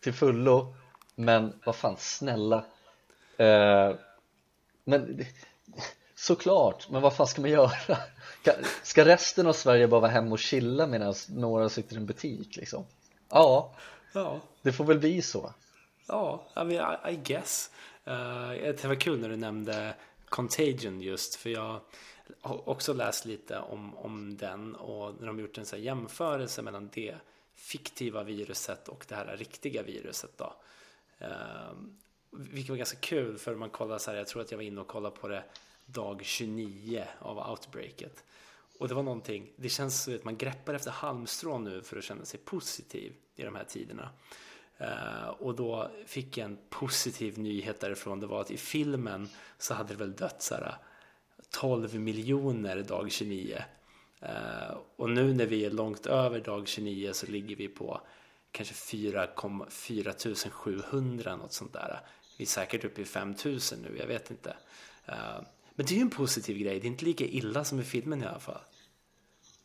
till 0.00 0.12
fullo. 0.12 0.74
Men 1.14 1.52
vad 1.64 1.76
fan 1.76 1.96
snälla. 1.98 2.64
Uh, 3.40 3.96
men 4.84 5.24
såklart, 6.14 6.90
men 6.90 7.02
vad 7.02 7.16
fan 7.16 7.26
ska 7.26 7.40
man 7.40 7.50
göra? 7.50 7.70
Ska 8.82 9.04
resten 9.04 9.46
av 9.46 9.52
Sverige 9.52 9.88
bara 9.88 10.00
vara 10.00 10.10
hemma 10.10 10.32
och 10.32 10.38
chilla 10.38 10.86
medan 10.86 11.14
några 11.28 11.68
sitter 11.68 11.94
i 11.94 11.98
en 11.98 12.06
butik 12.06 12.56
liksom? 12.56 12.84
Ja, 13.28 13.74
ja. 14.12 14.40
det 14.62 14.72
får 14.72 14.84
väl 14.84 14.98
bli 14.98 15.22
så. 15.22 15.54
Ja, 16.08 16.46
I, 16.56 16.64
mean, 16.64 16.96
I, 17.04 17.12
I 17.12 17.16
guess. 17.16 17.70
Uh, 18.08 18.50
Det 18.50 18.84
var 18.84 18.94
kul 18.94 19.20
när 19.20 19.28
du 19.28 19.36
nämnde 19.36 19.94
Contagion 20.28 21.00
just 21.00 21.34
för 21.34 21.50
jag 21.50 21.80
också 22.42 22.92
läst 22.92 23.24
lite 23.24 23.58
om, 23.58 23.96
om 23.96 24.36
den 24.36 24.74
och 24.74 25.20
när 25.20 25.26
de 25.26 25.40
gjort 25.40 25.58
en 25.58 25.66
så 25.66 25.76
jämförelse 25.76 26.62
mellan 26.62 26.90
det 26.92 27.14
fiktiva 27.54 28.22
viruset 28.22 28.88
och 28.88 29.04
det 29.08 29.14
här 29.14 29.36
riktiga 29.36 29.82
viruset 29.82 30.38
då. 30.38 30.54
Eh, 31.18 31.72
vilket 32.30 32.70
var 32.70 32.76
ganska 32.76 32.98
kul 32.98 33.38
för 33.38 33.54
man 33.54 33.70
kollar 33.70 33.98
så 33.98 34.10
här, 34.10 34.18
jag 34.18 34.26
tror 34.26 34.42
att 34.42 34.50
jag 34.50 34.58
var 34.58 34.64
inne 34.64 34.80
och 34.80 34.86
kollade 34.86 35.16
på 35.16 35.28
det 35.28 35.44
dag 35.86 36.24
29 36.24 37.04
av 37.18 37.50
outbreaket. 37.50 38.24
Och 38.78 38.88
det 38.88 38.94
var 38.94 39.02
någonting, 39.02 39.50
det 39.56 39.68
känns 39.68 40.02
som 40.02 40.14
att 40.14 40.24
man 40.24 40.36
greppar 40.36 40.74
efter 40.74 40.90
halmstrån 40.90 41.64
nu 41.64 41.82
för 41.82 41.96
att 41.96 42.04
känna 42.04 42.24
sig 42.24 42.40
positiv 42.40 43.12
i 43.36 43.42
de 43.42 43.54
här 43.54 43.64
tiderna. 43.64 44.10
Uh, 44.80 45.28
och 45.28 45.54
då 45.54 45.90
fick 46.06 46.38
jag 46.38 46.44
en 46.44 46.58
positiv 46.68 47.38
nyhet 47.38 47.80
därifrån. 47.80 48.20
Det 48.20 48.26
var 48.26 48.40
att 48.40 48.50
i 48.50 48.56
filmen 48.56 49.28
så 49.58 49.74
hade 49.74 49.88
det 49.88 49.98
väl 49.98 50.12
dött 50.12 50.42
så 50.42 50.54
här 50.54 50.76
12 51.50 51.94
miljoner 51.94 52.82
dag 52.82 53.12
29. 53.12 53.64
Eh, 54.20 54.76
och 54.96 55.10
nu 55.10 55.34
när 55.34 55.46
vi 55.46 55.64
är 55.64 55.70
långt 55.70 56.06
över 56.06 56.40
dag 56.40 56.68
29 56.68 57.12
så 57.12 57.26
ligger 57.26 57.56
vi 57.56 57.68
på 57.68 58.00
kanske 58.52 58.74
4, 58.74 59.28
700 60.50 61.36
något 61.36 61.52
sånt 61.52 61.72
där. 61.72 62.00
Vi 62.38 62.44
är 62.44 62.48
säkert 62.48 62.84
uppe 62.84 63.00
i 63.00 63.04
5000 63.04 63.78
nu, 63.82 63.98
jag 63.98 64.06
vet 64.06 64.30
inte. 64.30 64.56
Eh, 65.06 65.14
men 65.74 65.86
det 65.86 65.94
är 65.94 65.96
ju 65.96 66.02
en 66.02 66.10
positiv 66.10 66.58
grej, 66.58 66.80
det 66.80 66.86
är 66.86 66.90
inte 66.90 67.04
lika 67.04 67.24
illa 67.24 67.64
som 67.64 67.80
i 67.80 67.82
filmen 67.82 68.22
i 68.22 68.26
alla 68.26 68.40
fall. 68.40 68.60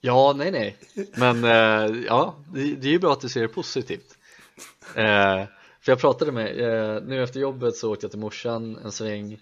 Ja, 0.01 0.33
nej, 0.37 0.51
nej, 0.51 0.77
men 1.15 1.43
eh, 1.43 2.03
ja, 2.05 2.35
det, 2.53 2.75
det, 2.75 2.87
är 2.87 2.91
ju 2.91 2.99
bra 2.99 3.13
att 3.13 3.21
du 3.21 3.29
ser 3.29 3.41
det 3.41 3.47
positivt. 3.47 4.17
eh, 4.95 5.45
För 5.81 5.91
jag 5.91 5.99
pratade 5.99 6.31
med, 6.31 6.59
eh, 6.59 7.03
nu 7.03 7.23
efter 7.23 7.39
jobbet 7.39 7.75
så 7.75 7.91
åkte 7.93 8.05
jag 8.05 8.11
till 8.11 8.19
morsan 8.19 8.77
en 8.83 8.91
sväng 8.91 9.39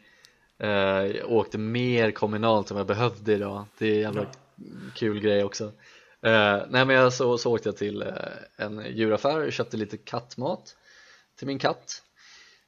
jag 0.61 1.31
åkte 1.31 1.57
mer 1.57 2.11
kommunalt 2.11 2.71
än 2.71 2.77
jag 2.77 2.87
behövde 2.87 3.33
idag. 3.33 3.65
Det 3.77 3.87
är 3.87 3.93
en 3.93 4.01
jävla 4.01 4.25
kul 4.95 5.19
grej 5.19 5.43
också. 5.43 5.71
Eh, 6.21 6.57
Nej 6.69 6.85
men 6.85 6.89
jag, 6.89 7.13
så, 7.13 7.37
så 7.37 7.53
åkte 7.53 7.69
jag 7.69 7.77
till 7.77 8.01
eh, 8.01 8.13
en 8.57 8.85
djuraffär 8.89 9.45
och 9.45 9.53
köpte 9.53 9.77
lite 9.77 9.97
kattmat 9.97 10.75
till 11.35 11.47
min 11.47 11.59
katt. 11.59 12.03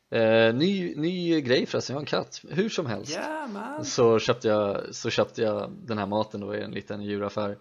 Eh, 0.10 0.54
ny, 0.54 0.96
ny 0.96 1.42
grej 1.42 1.66
förresten, 1.66 1.94
jag 1.94 1.98
har 1.98 2.02
en 2.02 2.06
katt, 2.06 2.42
hur 2.50 2.70
som 2.70 2.86
helst 2.86 3.12
Yeah, 3.12 3.82
så, 3.82 4.20
köpte 4.20 4.48
jag, 4.48 4.96
så 4.96 5.10
köpte 5.10 5.42
jag 5.42 5.72
den 5.72 5.98
här 5.98 6.06
maten 6.06 6.42
då 6.42 6.56
i 6.56 6.62
en 6.62 6.72
liten 6.72 7.02
djuraffär. 7.02 7.58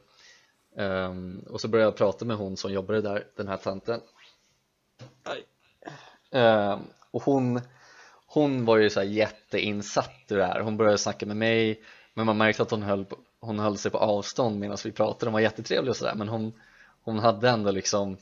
Um, 0.77 1.39
och 1.39 1.61
så 1.61 1.69
började 1.69 1.87
jag 1.87 1.97
prata 1.97 2.25
med 2.25 2.37
hon 2.37 2.57
som 2.57 2.73
jobbade 2.73 3.01
där, 3.01 3.27
den 3.37 3.49
här 3.49 3.57
tanten. 3.57 4.01
Um, 6.31 6.81
och 7.11 7.23
hon, 7.23 7.61
hon 8.33 8.65
var 8.65 8.77
ju 8.77 8.91
så 8.91 9.03
jätteinsatt 9.03 10.25
i 10.29 10.35
det 10.35 10.47
här, 10.47 10.61
hon 10.61 10.77
började 10.77 10.99
snacka 10.99 11.27
med 11.27 11.37
mig 11.37 11.81
men 12.15 12.27
man 12.27 12.39
märkte 12.39 12.63
att 12.63 12.71
hon 12.71 12.83
höll, 12.83 13.05
på, 13.05 13.19
hon 13.41 13.59
höll 13.59 13.79
sig 13.79 13.91
på 13.91 13.99
avstånd 13.99 14.59
medan 14.59 14.77
vi 14.85 14.93
pratade, 14.93 15.27
hon 15.27 15.33
var 15.33 15.41
jättetrevlig 15.41 15.91
och 15.91 15.97
sådär 15.97 16.15
men 16.15 16.29
hon, 16.29 16.53
hon 17.03 17.19
hade 17.19 17.49
ändå 17.49 17.71
liksom 17.71 18.17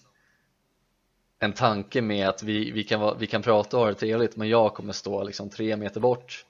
en 1.39 1.53
tanke 1.53 2.03
med 2.03 2.29
att 2.29 2.43
vi, 2.43 2.71
vi, 2.71 2.85
kan, 2.85 3.01
vara, 3.01 3.15
vi 3.15 3.27
kan 3.27 3.43
prata 3.43 3.77
och 3.77 3.83
ha 3.83 3.89
det 3.89 3.95
trevligt 3.95 4.37
men 4.37 4.49
jag 4.49 4.75
kommer 4.75 4.93
stå 4.93 5.23
liksom 5.23 5.51
tre 5.51 5.77
meter 5.77 6.01
bort 6.01 6.45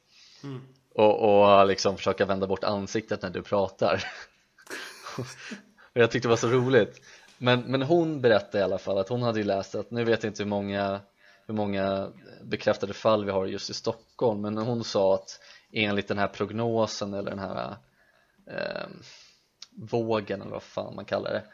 mm. 0.44 0.60
och, 0.94 1.42
och 1.50 1.66
liksom 1.66 1.96
försöka 1.96 2.26
vända 2.26 2.46
bort 2.46 2.64
ansiktet 2.64 3.22
när 3.22 3.30
du 3.30 3.42
pratar. 3.42 4.04
Och 5.18 5.26
jag 5.92 6.10
tyckte 6.10 6.28
det 6.28 6.30
var 6.30 6.36
så 6.36 6.48
roligt. 6.48 7.00
Men, 7.38 7.60
men 7.60 7.82
hon 7.82 8.20
berättade 8.20 8.58
i 8.58 8.62
alla 8.62 8.78
fall 8.78 8.98
att 8.98 9.08
hon 9.08 9.22
hade 9.22 9.38
ju 9.38 9.44
läst 9.44 9.74
att 9.74 9.90
nu 9.90 10.04
vet 10.04 10.22
jag 10.22 10.30
inte 10.30 10.42
hur 10.42 10.50
många, 10.50 11.00
hur 11.48 11.54
många 11.54 12.12
bekräftade 12.42 12.94
fall 12.94 13.24
vi 13.24 13.30
har 13.30 13.46
just 13.46 13.70
i 13.70 13.74
Stockholm. 13.74 14.40
Men 14.40 14.58
hon 14.58 14.84
sa 14.84 15.14
att 15.14 15.40
enligt 15.72 16.08
den 16.08 16.18
här 16.18 16.28
prognosen 16.28 17.14
eller 17.14 17.30
den 17.30 17.38
här 17.38 17.76
eh, 18.46 18.88
vågen 19.70 20.42
eller 20.42 20.50
vad 20.50 20.62
fan 20.62 20.94
man 20.94 21.04
kallar 21.04 21.30
det 21.30 21.44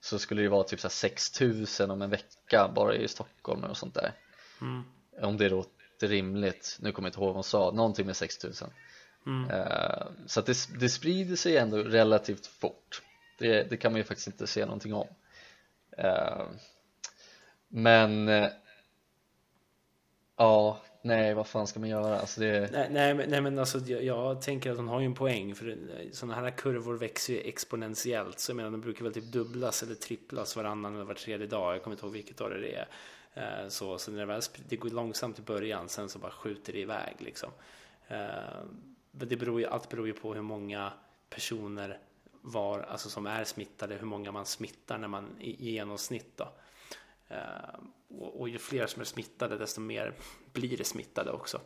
så 0.00 0.18
skulle 0.18 0.42
det 0.42 0.48
vara 0.48 0.64
typ 0.64 0.80
så 0.80 0.88
6000 0.88 1.90
om 1.90 2.02
en 2.02 2.10
vecka 2.10 2.70
bara 2.74 2.94
i 2.94 3.08
Stockholm 3.08 3.64
och 3.64 3.76
sånt 3.76 3.94
där. 3.94 4.12
Mm. 4.60 4.82
om 5.22 5.36
det 5.36 5.48
låter 5.48 6.08
rimligt, 6.08 6.78
nu 6.80 6.92
kommer 6.92 7.06
jag 7.06 7.10
inte 7.10 7.20
ihåg 7.20 7.26
vad 7.26 7.34
hon 7.34 7.44
sa, 7.44 7.70
någonting 7.70 8.06
med 8.06 8.16
6000 8.16 8.70
mm. 9.26 9.50
uh, 9.50 10.06
så 10.26 10.40
att 10.40 10.46
det, 10.46 10.68
det 10.80 10.88
sprider 10.88 11.36
sig 11.36 11.56
ändå 11.56 11.76
relativt 11.76 12.46
fort. 12.46 13.02
Det, 13.38 13.70
det 13.70 13.76
kan 13.76 13.92
man 13.92 13.98
ju 13.98 14.04
faktiskt 14.04 14.26
inte 14.26 14.46
se 14.46 14.64
någonting 14.64 14.94
om. 14.94 15.06
Uh, 15.98 16.46
men 17.68 18.28
uh, 18.28 18.48
ja, 20.36 20.80
nej 21.02 21.34
vad 21.34 21.46
fan 21.46 21.66
ska 21.66 21.80
man 21.80 21.88
göra? 21.88 22.20
Alltså 22.20 22.40
det... 22.40 22.68
nej, 22.72 22.88
nej, 22.90 23.14
men, 23.14 23.30
nej 23.30 23.40
men 23.40 23.58
alltså 23.58 23.78
jag, 23.78 24.04
jag, 24.04 24.42
tänker 24.42 24.70
att 24.70 24.76
hon 24.76 24.88
har 24.88 25.00
ju 25.00 25.06
en 25.06 25.14
poäng 25.14 25.54
för 25.54 25.78
sådana 26.12 26.34
här 26.34 26.50
kurvor 26.50 26.94
växer 26.94 27.32
ju 27.32 27.40
exponentiellt 27.40 28.38
så 28.38 28.50
jag 28.50 28.56
menar 28.56 28.70
de 28.70 28.80
brukar 28.80 29.04
väl 29.04 29.14
typ 29.14 29.24
dubblas 29.24 29.82
eller 29.82 29.94
tripplas 29.94 30.56
varannan 30.56 30.94
eller 30.94 31.04
var 31.04 31.14
tredje 31.14 31.46
dag 31.46 31.74
jag 31.74 31.82
kommer 31.82 31.96
inte 31.96 32.06
ihåg 32.06 32.12
vilket 32.12 32.40
år 32.40 32.50
det 32.50 32.74
är 32.74 32.88
eh, 33.34 33.68
så, 33.68 33.98
så 33.98 34.10
när 34.10 34.18
det, 34.18 34.26
väl, 34.26 34.42
det 34.68 34.76
går 34.76 34.90
långsamt 34.90 35.38
i 35.38 35.42
början 35.42 35.88
sen 35.88 36.08
så 36.08 36.18
bara 36.18 36.32
skjuter 36.32 36.72
det 36.72 36.78
iväg 36.78 37.14
liksom 37.18 37.50
eh, 38.08 38.16
Men 39.10 39.28
det 39.28 39.36
beror 39.36 39.60
ju, 39.60 39.66
allt 39.66 39.88
beror 39.88 40.06
ju 40.06 40.12
på 40.12 40.34
hur 40.34 40.42
många 40.42 40.92
personer 41.30 41.98
var, 42.42 42.80
alltså 42.80 43.08
som 43.08 43.26
är 43.26 43.44
smittade, 43.44 43.94
hur 43.94 44.06
många 44.06 44.32
man 44.32 44.46
smittar 44.46 44.98
när 44.98 45.08
man 45.08 45.28
i, 45.40 45.68
i 45.68 45.72
genomsnitt 45.72 46.36
då. 46.36 46.48
Uh, 47.32 48.18
och, 48.20 48.40
och, 48.40 48.48
ju 48.48 48.58
fler 48.58 48.86
som 48.86 49.00
är 49.00 49.04
smittade 49.04 49.58
desto 49.58 49.80
mer 49.80 50.14
blir 50.52 50.76
det 50.76 50.84
smittade 50.84 51.30
också. 51.30 51.60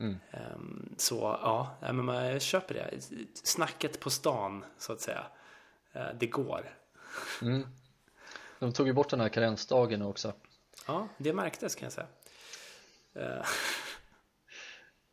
Mm. 0.00 0.16
Um, 0.54 0.94
så 0.98 1.38
ja, 1.42 1.76
men 1.80 2.04
man 2.04 2.40
köper 2.40 2.74
det. 2.74 3.00
Snacket 3.34 4.00
på 4.00 4.10
stan 4.10 4.64
så 4.78 4.92
att 4.92 5.00
säga. 5.00 5.26
Uh, 5.96 6.08
det 6.20 6.26
går. 6.26 6.78
Mm. 7.42 7.66
De 8.58 8.72
tog 8.72 8.86
ju 8.86 8.92
bort 8.92 9.10
den 9.10 9.20
här 9.20 9.28
karensdagen 9.28 10.02
också. 10.02 10.32
Ja, 10.86 11.08
det 11.18 11.32
märktes 11.32 11.74
kan 11.74 11.86
jag 11.86 11.92
säga. 11.92 12.06
Uh. 13.16 13.44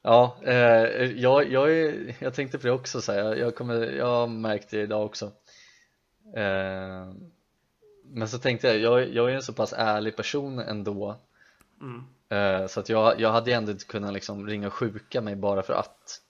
Ja, 0.01 0.37
eh, 0.43 1.03
jag, 1.03 1.51
jag, 1.51 1.71
är, 1.71 2.15
jag 2.19 2.33
tänkte 2.33 2.57
på 2.57 2.67
det 2.67 2.73
också 2.73 3.01
så 3.01 3.11
här. 3.11 3.35
Jag, 3.35 3.55
kommer, 3.55 3.81
jag 3.81 4.29
märkte 4.29 4.77
det 4.77 4.83
idag 4.83 5.05
också 5.05 5.31
eh, 6.35 7.11
Men 8.13 8.29
så 8.29 8.39
tänkte 8.39 8.67
jag, 8.67 8.77
jag, 8.77 9.13
jag 9.13 9.31
är 9.31 9.35
en 9.35 9.41
så 9.41 9.53
pass 9.53 9.73
ärlig 9.77 10.15
person 10.15 10.59
ändå. 10.59 11.15
Mm. 11.81 12.03
eh, 12.29 12.67
Så 12.67 12.79
att 12.79 12.89
jag, 12.89 13.19
jag 13.19 13.31
hade 13.31 13.53
ändå 13.53 13.71
inte 13.71 13.85
kunnat 13.85 14.13
liksom 14.13 14.47
ringa 14.47 14.67
och 14.67 14.73
sjuka 14.73 15.21
mig 15.21 15.35
bara 15.35 15.63
för 15.63 15.73
att. 15.73 16.21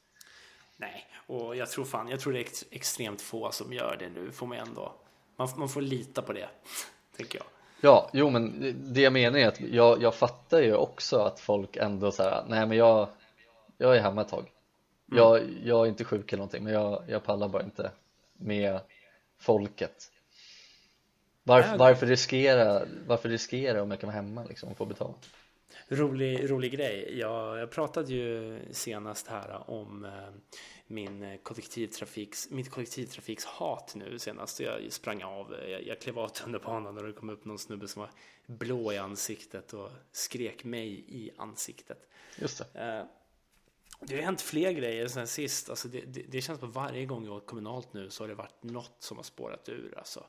Nej, 0.78 1.06
och 1.28 1.56
jag 1.56 1.70
tror 1.70 1.86
fan, 1.86 2.08
jag 2.08 2.20
tror 2.20 2.34
det 2.34 2.40
är 2.40 2.42
ex, 2.42 2.66
extremt 2.72 3.22
få 3.22 3.52
som 3.52 3.74
gör 3.74 3.96
det 4.00 4.10
nu 4.10 4.32
får 4.32 4.48
man 4.48 4.58
ändå. 4.58 4.94
Man, 5.36 5.50
man 5.58 5.70
får 5.70 5.82
lita 5.82 6.22
på 6.22 6.34
det, 6.34 6.50
tänker 7.18 7.40
jag. 7.40 7.48
Ja, 7.82 8.10
jo 8.14 8.30
men 8.30 8.76
det 8.94 9.02
jag 9.02 9.14
menar 9.14 9.40
är 9.40 9.48
att 9.48 9.62
jag, 9.62 10.02
jag 10.02 10.16
fattar 10.16 10.62
ju 10.62 10.76
också 10.76 11.20
att 11.20 11.40
folk 11.40 11.76
ändå 11.78 12.12
så 12.12 12.24
här, 12.24 12.44
nej 12.48 12.66
men 12.68 12.78
jag 12.78 13.08
jag 13.80 13.98
är 13.98 14.02
hemma 14.02 14.22
ett 14.22 14.28
tag. 14.28 14.52
Mm. 15.12 15.24
jag, 15.24 15.42
jag 15.64 15.86
är 15.86 15.90
inte 15.90 16.06
sjuk 16.06 16.34
eller 16.34 16.38
någonting 16.38 16.64
men 16.64 16.74
jag, 16.74 17.04
jag 17.08 17.24
pallar 17.24 17.48
bara 17.48 17.64
inte 17.64 17.92
med 18.34 18.80
folket 19.38 20.12
varför, 21.44 21.78
varför, 21.78 22.06
riskera, 22.06 22.86
varför 23.08 23.30
riskera 23.30 23.84
om 23.84 23.92
jag 23.92 24.00
kan 24.00 24.08
vara 24.08 24.16
hemma 24.16 24.44
liksom 24.44 24.70
och 24.70 24.78
få 24.78 24.86
betala? 24.86 25.14
Rolig, 25.88 26.52
rolig 26.52 26.72
grej. 26.72 27.20
Jag, 27.20 27.60
jag 27.60 27.72
pratade 27.72 28.14
ju 28.14 28.60
senast 28.72 29.28
här 29.28 29.70
om 29.70 30.06
eh, 30.06 30.12
min 30.88 31.40
kollektivtrafiks, 31.44 32.50
mitt 32.50 32.70
kollektivtrafikshat 32.70 33.94
nu 33.96 34.20
senast. 34.20 34.60
Jag 34.60 34.92
sprang 34.92 35.24
av, 35.24 35.56
jag, 35.68 35.88
jag 35.88 36.02
klev 36.02 36.20
av 36.20 36.28
tunnelbanan 36.28 36.98
och 36.98 37.04
det 37.04 37.14
kom 37.14 37.30
upp 37.30 37.46
någon 37.46 37.60
snubbe 37.60 37.88
som 37.88 38.02
var 38.02 38.12
blå 38.46 38.94
i 38.94 38.98
ansiktet 38.98 39.74
och 39.74 39.90
skrek 40.12 40.64
mig 40.64 41.06
i 41.08 41.32
ansiktet. 41.38 42.10
Just 42.38 42.74
det. 42.74 42.82
Eh, 42.82 43.06
det 44.02 44.16
har 44.16 44.22
hänt 44.22 44.42
fler 44.42 44.72
grejer 44.72 45.08
sen 45.08 45.28
sist. 45.28 45.70
Alltså 45.70 45.88
det, 45.88 46.02
det, 46.02 46.22
det 46.28 46.42
känns 46.42 46.60
på 46.60 46.66
varje 46.66 47.06
gång 47.06 47.26
jag 47.26 47.36
åkt 47.36 47.48
kommunalt 47.48 47.94
nu 47.94 48.10
så 48.10 48.24
har 48.24 48.28
det 48.28 48.36
varit 48.36 48.64
något 48.64 48.96
som 49.00 49.18
har 49.18 49.24
spårat 49.24 49.70
ur. 49.70 49.94
Alltså. 49.98 50.26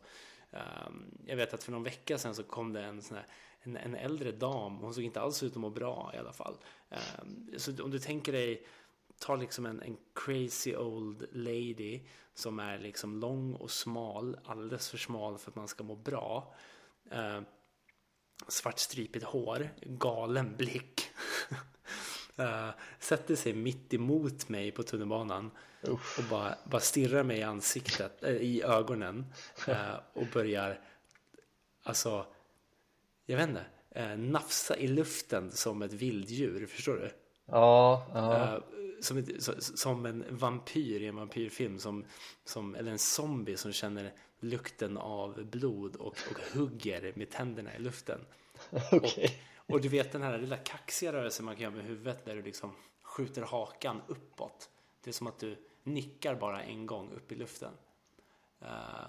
Ehm, 0.53 1.19
jag 1.27 1.37
vet 1.37 1.55
att 1.55 1.65
för 1.65 1.73
någon 1.73 1.83
vecka 1.83 2.19
sedan 2.19 2.35
så 2.35 2.43
kom 2.43 2.73
det 2.73 2.83
en, 2.83 3.03
sån 3.03 3.17
här, 3.17 3.27
en, 3.61 3.77
en 3.77 3.95
äldre 3.95 4.33
dam. 4.33 4.77
Hon 4.77 4.95
såg 4.95 5.05
inte 5.05 5.21
alls 5.21 5.43
ut 5.43 5.53
att 5.53 5.61
må 5.61 5.71
bra 5.71 6.11
i 6.15 6.19
alla 6.19 6.33
fall. 6.33 6.57
Ehm, 6.91 7.51
så 7.57 7.83
om 7.85 7.91
du 7.91 7.99
tänker 7.99 8.33
dig, 8.33 8.67
ta 9.19 9.37
liksom 9.37 9.67
en, 9.67 9.83
en 9.83 9.97
crazy 10.15 10.77
old 10.77 11.27
lady 11.33 12.01
som 12.35 12.59
är 12.59 12.79
liksom 12.79 13.17
lång 13.17 13.55
och 13.55 13.71
smal, 13.71 14.39
alldeles 14.45 14.91
för 14.91 14.99
smal 14.99 15.39
för 15.39 15.51
att 15.51 15.57
man 15.57 15.69
ska 15.69 15.85
må 15.85 15.97
bra. 15.97 16.55
Uh, 17.13 17.41
svartstripigt 18.49 19.25
hår, 19.25 19.71
galen 19.81 20.57
blick. 20.57 21.03
Uh, 22.39 22.71
sätter 22.99 23.37
sig 23.37 23.55
mitt 23.55 23.95
emot 23.95 24.49
mig 24.49 24.71
på 24.71 24.83
tunnelbanan 24.83 25.51
Uff. 25.83 26.19
och 26.19 26.25
bara, 26.31 26.55
bara 26.65 26.81
stirrar 26.81 27.23
mig 27.23 27.39
i 27.39 27.43
ansiktet, 27.43 28.25
äh, 28.25 28.31
i 28.31 28.63
ögonen 28.63 29.27
uh, 29.69 29.95
och 30.13 30.27
börjar, 30.33 30.81
alltså, 31.83 32.27
jag 33.27 33.37
vet 33.37 33.49
inte, 33.49 33.65
uh, 33.97 34.19
nafsa 34.19 34.77
i 34.77 34.89
luften 34.89 35.51
som 35.51 35.83
ett 35.83 35.93
vilddjur, 35.93 36.67
förstår 36.67 36.95
du? 36.97 37.11
Ja, 37.47 38.07
ja. 38.15 38.61
Som, 39.01 39.19
ett, 39.19 39.43
som 39.59 40.07
en 40.07 40.25
vampyr 40.31 41.01
i 41.01 41.07
en 41.07 41.17
vampyrfilm, 41.17 41.79
som, 41.79 42.05
som, 42.45 42.75
eller 42.75 42.93
en 42.93 42.99
zombie 42.99 43.57
som 43.57 43.73
känner 43.73 44.13
lukten 44.41 44.97
av 44.97 45.45
blod 45.45 45.97
och, 45.97 46.07
och 46.31 46.41
hugger 46.55 47.13
med 47.17 47.31
tänderna 47.31 47.77
i 47.77 47.79
luften. 47.79 48.21
okay. 48.93 49.25
Och 49.25 49.31
du 49.79 49.89
vet 49.89 50.13
den 50.13 50.23
här 50.23 50.39
lilla 50.39 50.57
kaxiga 50.57 51.13
rörelsen 51.13 51.45
man 51.45 51.55
kan 51.55 51.63
göra 51.63 51.75
med 51.75 51.85
huvudet 51.85 52.25
där 52.25 52.37
du 52.37 52.43
liksom 52.43 52.73
skjuter 53.03 53.43
hakan 53.43 54.03
uppåt. 54.07 54.71
Det 55.05 55.11
är 55.11 55.13
som 55.13 55.27
att 55.27 55.39
du 55.39 55.57
nickar 55.83 56.35
bara 56.35 56.63
en 56.63 56.87
gång 56.87 57.13
upp 57.13 57.33
i 57.33 57.35
luften. 57.35 57.73
Uh, 58.63 59.07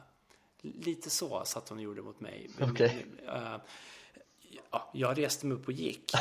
lite 0.61 1.09
så 1.09 1.45
satt 1.45 1.69
hon 1.69 1.77
och 1.77 1.83
gjorde 1.83 2.01
mot 2.01 2.19
mig. 2.19 2.49
Okay. 2.71 3.03
Uh, 3.25 3.57
ja, 4.71 4.89
jag 4.93 5.17
reste 5.17 5.45
mig 5.45 5.57
upp 5.57 5.67
och 5.67 5.73
gick. 5.73 6.11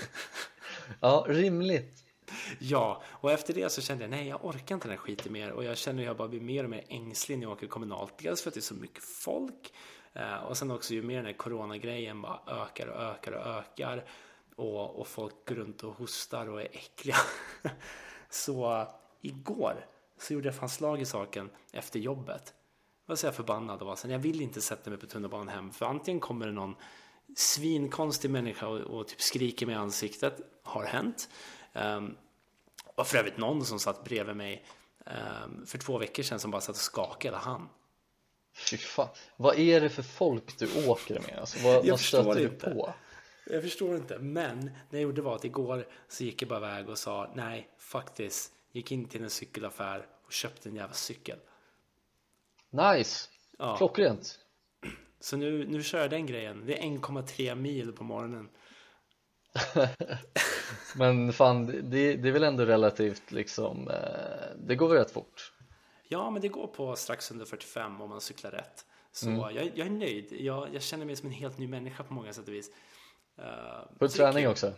ja, 1.00 1.24
rimligt. 1.28 2.04
Ja, 2.58 3.02
och 3.06 3.32
efter 3.32 3.54
det 3.54 3.72
så 3.72 3.80
kände 3.80 4.04
jag 4.04 4.10
nej, 4.10 4.28
jag 4.28 4.44
orkar 4.44 4.74
inte 4.74 4.88
den 4.88 4.98
här 4.98 5.04
skiten 5.04 5.32
mer 5.32 5.50
och 5.50 5.64
jag 5.64 5.78
känner 5.78 6.02
att 6.02 6.06
jag 6.06 6.16
bara 6.16 6.28
blir 6.28 6.40
mer 6.40 6.64
och 6.64 6.70
mer 6.70 6.84
ängslig 6.88 7.38
när 7.38 7.44
jag 7.44 7.52
åker 7.52 7.66
kommunalt. 7.66 8.18
Dels 8.18 8.42
för 8.42 8.50
att 8.50 8.54
det 8.54 8.60
är 8.60 8.62
så 8.62 8.74
mycket 8.74 9.04
folk 9.04 9.72
Eh, 9.72 9.97
Eh, 10.12 10.36
och 10.36 10.56
sen 10.56 10.70
också 10.70 10.94
ju 10.94 11.02
mer 11.02 11.16
den 11.16 11.26
här 11.26 11.32
coronagrejen 11.32 12.22
bara 12.22 12.40
ökar 12.46 12.86
och 12.86 13.02
ökar 13.02 13.32
och 13.32 13.46
ökar 13.46 14.04
och, 14.56 15.00
och 15.00 15.08
folk 15.08 15.34
går 15.48 15.54
runt 15.54 15.84
och 15.84 15.92
hostar 15.92 16.48
och 16.48 16.60
är 16.60 16.68
äckliga. 16.72 17.16
så 18.30 18.86
igår 19.20 19.86
så 20.18 20.34
gjorde 20.34 20.48
jag 20.48 20.54
fan 20.54 20.68
slag 20.68 21.00
i 21.00 21.04
saken 21.04 21.50
efter 21.72 22.00
jobbet. 22.00 22.54
Jag 23.06 23.12
var 23.12 23.16
så 23.16 23.26
jag 23.26 23.34
förbannad 23.34 23.80
och 23.80 23.86
var 23.86 23.96
sen 23.96 24.10
jag 24.10 24.18
vill 24.18 24.40
inte 24.40 24.60
sätta 24.60 24.90
mig 24.90 24.98
på 24.98 25.06
tunnelbanan 25.06 25.48
hem 25.48 25.70
för 25.70 25.86
antingen 25.86 26.20
kommer 26.20 26.46
det 26.46 26.52
någon 26.52 26.74
svinkonstig 27.36 28.30
människa 28.30 28.66
och, 28.66 28.80
och 28.80 29.08
typ 29.08 29.20
skriker 29.20 29.66
mig 29.66 29.74
i 29.74 29.78
ansiktet. 29.78 30.40
Har 30.62 30.84
hänt. 30.84 31.28
Um, 31.72 32.16
och 32.94 33.06
för 33.06 33.18
övrigt 33.18 33.36
någon 33.36 33.64
som 33.64 33.78
satt 33.78 34.04
bredvid 34.04 34.36
mig 34.36 34.64
um, 35.06 35.66
för 35.66 35.78
två 35.78 35.98
veckor 35.98 36.22
sedan 36.22 36.38
som 36.40 36.50
bara 36.50 36.60
satt 36.60 36.76
och 36.76 36.82
skakade 36.82 37.36
han. 37.36 37.68
Fy 38.58 38.76
fan. 38.76 39.08
Vad 39.36 39.58
är 39.58 39.80
det 39.80 39.88
för 39.88 40.02
folk 40.02 40.58
du 40.58 40.88
åker 40.88 41.20
med? 41.20 41.38
Alltså, 41.38 41.58
vad, 41.64 41.74
Jag 41.86 41.90
vad 41.90 42.00
stöter 42.00 42.24
förstår 42.24 42.34
du 42.34 42.42
inte. 42.42 42.70
på? 42.70 42.94
Jag 43.50 43.62
förstår 43.62 43.96
inte, 43.96 44.18
men 44.18 44.64
det 44.64 44.96
jag 44.96 45.02
gjorde 45.02 45.22
var 45.22 45.34
att 45.34 45.44
igår 45.44 45.86
så 46.08 46.24
gick 46.24 46.42
jag 46.42 46.48
bara 46.48 46.58
iväg 46.58 46.88
och 46.88 46.98
sa 46.98 47.30
nej, 47.34 47.68
faktiskt. 47.78 48.52
Gick 48.72 48.92
in 48.92 49.04
till 49.04 49.22
en 49.22 49.30
cykelaffär 49.30 50.06
och 50.26 50.32
köpte 50.32 50.68
en 50.68 50.74
jävla 50.76 50.94
cykel. 50.94 51.38
Nice! 52.70 53.28
Ja. 53.58 53.76
Klockrent! 53.76 54.38
Så 55.20 55.36
nu, 55.36 55.66
nu 55.68 55.82
kör 55.82 56.00
jag 56.00 56.10
den 56.10 56.26
grejen. 56.26 56.66
Det 56.66 56.78
är 56.78 56.82
1,3 56.82 57.54
mil 57.54 57.92
på 57.92 58.04
morgonen. 58.04 58.48
Men 60.96 61.32
fan, 61.32 61.66
det, 61.66 62.16
det 62.16 62.28
är 62.28 62.32
väl 62.32 62.44
ändå 62.44 62.64
relativt 62.64 63.32
liksom, 63.32 63.88
eh, 63.88 64.56
det 64.66 64.76
går 64.76 64.88
väl 64.88 64.98
rätt 64.98 65.10
fort? 65.10 65.52
Ja, 66.08 66.30
men 66.30 66.42
det 66.42 66.48
går 66.48 66.66
på 66.66 66.96
strax 66.96 67.30
under 67.30 67.44
45 67.44 68.00
om 68.00 68.10
man 68.10 68.20
cyklar 68.20 68.50
rätt. 68.50 68.86
Så 69.12 69.26
Mm. 69.28 69.40
jag, 69.40 69.52
jag 69.74 69.86
är 69.86 69.90
nöjd. 69.90 70.32
Jag, 70.32 70.74
jag 70.74 70.82
känner 70.82 71.06
mig 71.06 71.16
som 71.16 71.26
en 71.26 71.32
helt 71.32 71.58
ny 71.58 71.68
människa 71.68 72.04
på 72.04 72.14
många 72.14 72.32
sätt 72.32 72.48
och 72.48 72.54
vis. 72.54 72.70
Uh, 73.38 73.98
På 73.98 74.08
träning 74.08 74.48
också? 74.48 74.72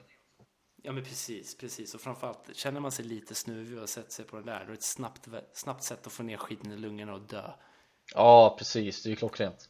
Ja, 0.82 0.92
men 0.92 1.04
precis, 1.04 1.56
precis. 1.56 1.94
Och 1.94 2.00
framförallt, 2.00 2.56
känner 2.56 2.80
man 2.80 2.92
sig 2.92 3.04
lite 3.04 3.34
snuvig 3.34 3.78
och 3.78 3.88
sätter 3.88 4.10
sig 4.10 4.24
på 4.24 4.36
den 4.36 4.46
där, 4.46 4.58
då 4.58 4.62
är 4.64 4.66
det 4.66 4.72
ett 4.72 4.82
snabbt, 4.82 5.28
snabbt 5.52 5.82
sätt 5.84 6.06
att 6.06 6.12
få 6.12 6.22
ner 6.22 6.36
skiten 6.36 6.72
i 6.72 6.76
lungorna 6.76 7.14
och 7.14 7.20
dö. 7.20 7.50
Ja, 8.14 8.56
precis, 8.58 9.02
det 9.02 9.08
är 9.08 9.10
ju 9.10 9.16
klockrent 9.16 9.68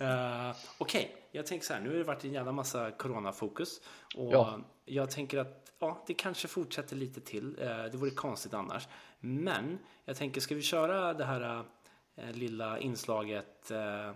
Uh, 0.00 0.56
Okej, 0.78 1.28
jag 1.32 1.46
tänker 1.46 1.66
så 1.66 1.72
här, 1.74 1.80
nu 1.80 1.88
har 1.88 1.96
det 1.96 2.04
varit 2.04 2.24
en 2.24 2.32
jävla 2.32 2.52
massa 2.52 2.90
coronafokus 2.90 3.80
och 4.16 4.32
Ja. 4.32 4.60
jag 4.84 5.10
tänker 5.10 5.38
att 5.38 5.72
ja, 5.78 6.04
det 6.06 6.14
kanske 6.14 6.48
fortsätter 6.48 6.96
lite 6.96 7.20
till. 7.20 7.58
Uh, 7.58 7.84
det 7.84 7.96
vore 7.96 8.10
konstigt 8.10 8.54
annars. 8.54 8.88
Men 9.24 9.78
jag 10.04 10.16
tänker, 10.16 10.40
ska 10.40 10.54
vi 10.54 10.62
köra 10.62 11.14
det 11.14 11.24
här 11.24 11.40
uh, 11.40 12.32
lilla 12.32 12.78
inslaget 12.78 13.70
uh, 13.70 13.78
uh, 13.78 14.12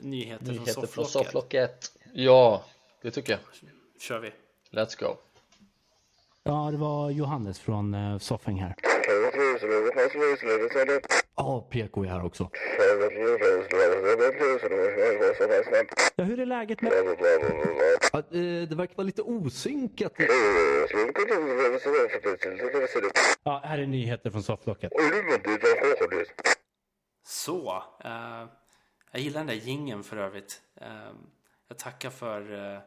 nyheter, 0.00 0.44
Nyheter 0.44 0.72
från 0.72 0.86
från 0.86 1.04
sofflocket? 1.04 1.92
Ja, 2.12 2.64
det 3.02 3.10
tycker 3.10 3.32
jag 3.32 3.40
Kör 4.00 4.18
vi. 4.18 4.32
Let's 4.70 5.00
go 5.00 5.16
Ja, 6.42 6.68
det 6.70 6.76
var 6.76 7.10
Johannes 7.10 7.60
från 7.60 7.94
uh, 7.94 8.18
Soffing 8.18 8.60
här. 8.60 8.74
Ja, 11.36 11.68
PK 11.70 12.04
är 12.04 12.08
här 12.08 12.24
också. 12.24 12.50
Ja, 16.16 16.24
hur 16.24 16.40
är 16.40 16.46
läget 16.46 16.80
med... 16.82 16.92
Ja, 18.12 18.18
eh, 18.18 18.68
det 18.68 18.74
verkar 18.74 18.96
vara 18.96 19.04
lite 19.04 19.22
osynkat. 19.22 20.12
Ja, 23.44 23.62
här 23.64 23.78
är 23.78 23.86
nyheter 23.86 24.30
från 24.30 24.42
sofflocket. 24.42 24.92
Så, 27.24 27.82
eh, 28.04 28.46
jag 29.12 29.20
gillar 29.20 29.40
den 29.40 29.46
där 29.46 29.54
gingen 29.54 30.02
för 30.02 30.16
övrigt. 30.16 30.62
Eh, 30.80 30.86
jag 31.68 31.78
tackar 31.78 32.10
för, 32.10 32.72
eh, 32.74 32.80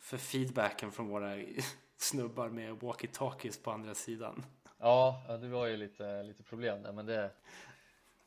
för 0.00 0.16
feedbacken 0.16 0.92
från 0.92 1.08
våra 1.08 1.36
snubbar 1.96 2.48
med 2.48 2.72
walkie-talkies 2.72 3.64
på 3.64 3.70
andra 3.70 3.94
sidan. 3.94 4.44
Ja, 4.78 5.24
ja, 5.28 5.36
det 5.36 5.48
var 5.48 5.66
ju 5.66 5.76
lite, 5.76 6.22
lite 6.22 6.42
problem 6.42 6.82
där 6.82 6.92
men 6.92 7.06
det 7.06 7.30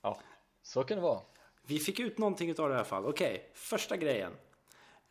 Ja, 0.08 0.20
så 0.62 0.84
kan 0.84 0.98
det 0.98 1.04
vara 1.04 1.22
Vi 1.64 1.80
fick 1.80 2.00
ut 2.00 2.18
någonting 2.18 2.50
utav 2.50 2.70
det 2.70 2.74
i 2.74 2.78
alla 2.78 2.86
fall. 2.86 3.06
Okej, 3.06 3.52
första 3.54 3.98
grejen. 3.98 4.34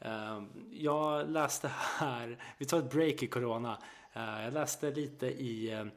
Ehm, 0.00 0.68
jag 0.70 1.30
läste 1.30 1.68
här, 1.68 2.42
vi 2.58 2.66
tar 2.66 2.78
ett 2.78 2.90
break 2.90 3.22
i 3.22 3.26
corona. 3.26 3.78
Ehm, 4.12 4.42
jag 4.42 4.52
läste 4.52 4.90
lite 4.90 5.26
i, 5.26 5.70
ehm, 5.70 5.90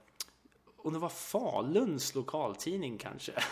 om 0.78 0.94
det 0.94 1.00
var 1.00 1.10
Faluns 1.10 2.16
lokaltidning 2.16 2.98
kanske. 2.98 3.32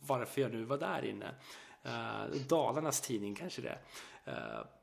Varför 0.00 0.40
jag 0.40 0.52
nu 0.52 0.64
var 0.64 0.78
där 0.78 1.04
inne. 1.04 1.34
Dalarnas 2.48 3.00
tidning 3.00 3.34
kanske 3.34 3.62
det. 3.62 3.78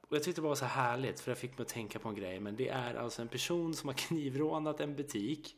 Och 0.10 0.16
jag 0.16 0.24
tyckte 0.24 0.42
det 0.42 0.48
var 0.48 0.56
så 0.56 0.66
härligt 0.66 1.20
för 1.20 1.32
jag 1.32 1.38
fick 1.38 1.58
mig 1.58 1.62
att 1.62 1.68
tänka 1.68 2.00
på 2.00 2.10
en 2.10 2.16
grej. 2.16 2.40
Men 2.40 2.56
det 2.56 2.70
är 2.70 2.96
alltså 2.96 3.22
en 3.22 3.28
person 3.28 3.74
som 3.74 3.90
har 3.90 3.94
knivrånat 3.94 4.80
en 4.80 4.96
butik. 4.96 5.56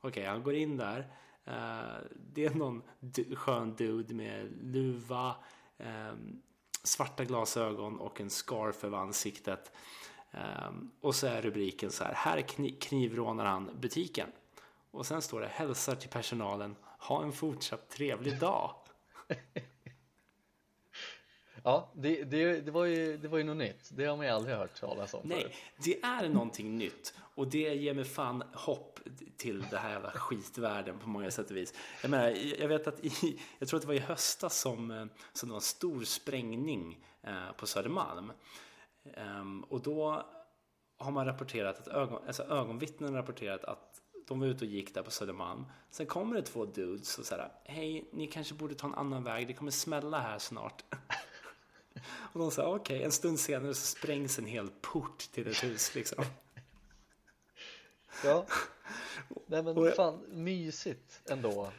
Okej, 0.00 0.26
han 0.26 0.42
går 0.42 0.54
in 0.54 0.76
där. 0.76 1.06
Eh, 1.44 1.98
det 2.14 2.44
är 2.44 2.54
någon 2.54 2.82
skön 3.36 3.74
dude 3.76 4.14
med 4.14 4.52
luva, 4.62 5.36
ehm, 5.78 6.42
svarta 6.82 7.24
glasögon 7.24 7.98
och 7.98 8.20
en 8.20 8.30
scarf 8.30 8.84
över 8.84 8.98
ansiktet. 8.98 9.72
Ehm, 10.30 10.90
och 11.00 11.14
så 11.14 11.26
är 11.26 11.42
rubriken 11.42 11.90
så 11.90 12.04
här. 12.04 12.14
Här 12.14 12.40
knivrånar 12.80 13.44
han 13.44 13.70
butiken. 13.80 14.28
Och 14.90 15.06
sen 15.06 15.22
står 15.22 15.40
det 15.40 15.46
hälsar 15.46 15.94
till 15.94 16.10
personalen. 16.10 16.76
Ha 16.98 17.22
en 17.22 17.32
fortsatt 17.32 17.90
trevlig 17.90 18.38
dag. 18.40 18.74
Ja, 21.64 21.92
det, 21.94 22.24
det, 22.24 22.60
det, 22.60 22.70
var 22.70 22.84
ju, 22.84 23.16
det 23.16 23.28
var 23.28 23.38
ju 23.38 23.44
något 23.44 23.56
nytt 23.56 23.90
Det 23.92 24.04
har 24.04 24.16
man 24.16 24.26
ju 24.26 24.32
aldrig 24.32 24.56
hört 24.56 24.80
talas 24.80 25.14
om 25.14 25.20
Nej, 25.24 25.42
förut. 25.42 25.54
det 25.84 26.02
är 26.02 26.28
någonting 26.28 26.78
nytt 26.78 27.14
och 27.34 27.48
det 27.48 27.74
ger 27.74 27.94
mig 27.94 28.04
fan 28.04 28.42
hopp 28.52 29.00
till 29.36 29.64
det 29.70 29.78
här 29.78 29.90
jävla 29.90 30.10
skitvärlden 30.10 30.98
på 30.98 31.08
många 31.08 31.30
sätt 31.30 31.50
och 31.50 31.56
vis. 31.56 31.74
Jag 32.02 32.10
menar, 32.10 32.28
jag 32.60 32.68
vet 32.68 32.86
att 32.86 33.04
i, 33.04 33.40
jag 33.58 33.68
tror 33.68 33.78
att 33.78 33.82
det 33.82 33.88
var 33.88 33.94
i 33.94 33.98
höstas 33.98 34.60
som, 34.60 34.90
eh, 34.90 35.04
som 35.32 35.48
det 35.48 35.52
var 35.52 35.58
en 35.58 35.60
stor 35.60 36.04
sprängning 36.04 37.04
eh, 37.22 37.52
på 37.56 37.66
Södermalm. 37.66 38.32
Ehm, 39.14 39.64
och 39.64 39.82
då 39.82 40.26
har 40.98 41.10
man 41.10 41.26
rapporterat 41.26 41.78
att 41.78 41.88
ögon, 41.88 42.22
alltså 42.26 42.42
ögonvittnen 42.42 43.14
rapporterat 43.14 43.64
att 43.64 44.02
de 44.28 44.40
var 44.40 44.46
ute 44.46 44.64
och 44.64 44.70
gick 44.70 44.94
där 44.94 45.02
på 45.02 45.10
Södermalm. 45.10 45.64
Sen 45.90 46.06
kommer 46.06 46.36
det 46.36 46.42
två 46.42 46.64
dudes 46.64 47.18
och 47.18 47.24
säger 47.24 47.48
hej, 47.64 48.08
ni 48.12 48.26
kanske 48.26 48.54
borde 48.54 48.74
ta 48.74 48.86
en 48.86 48.94
annan 48.94 49.24
väg, 49.24 49.46
det 49.46 49.52
kommer 49.52 49.70
smälla 49.70 50.20
här 50.20 50.38
snart. 50.38 50.84
Och 52.04 52.40
de 52.40 52.50
sa 52.50 52.74
okej, 52.74 53.02
en 53.02 53.12
stund 53.12 53.40
senare 53.40 53.74
så 53.74 53.86
sprängs 53.86 54.38
en 54.38 54.46
hel 54.46 54.68
port 54.80 55.18
till 55.18 55.48
ett 55.48 55.64
hus 55.64 55.94
liksom. 55.94 56.24
Ja, 58.24 58.46
nej 59.46 59.62
men 59.62 59.78
Och 59.78 59.92
fan 59.94 60.24
mysigt 60.28 61.20
ändå 61.30 61.72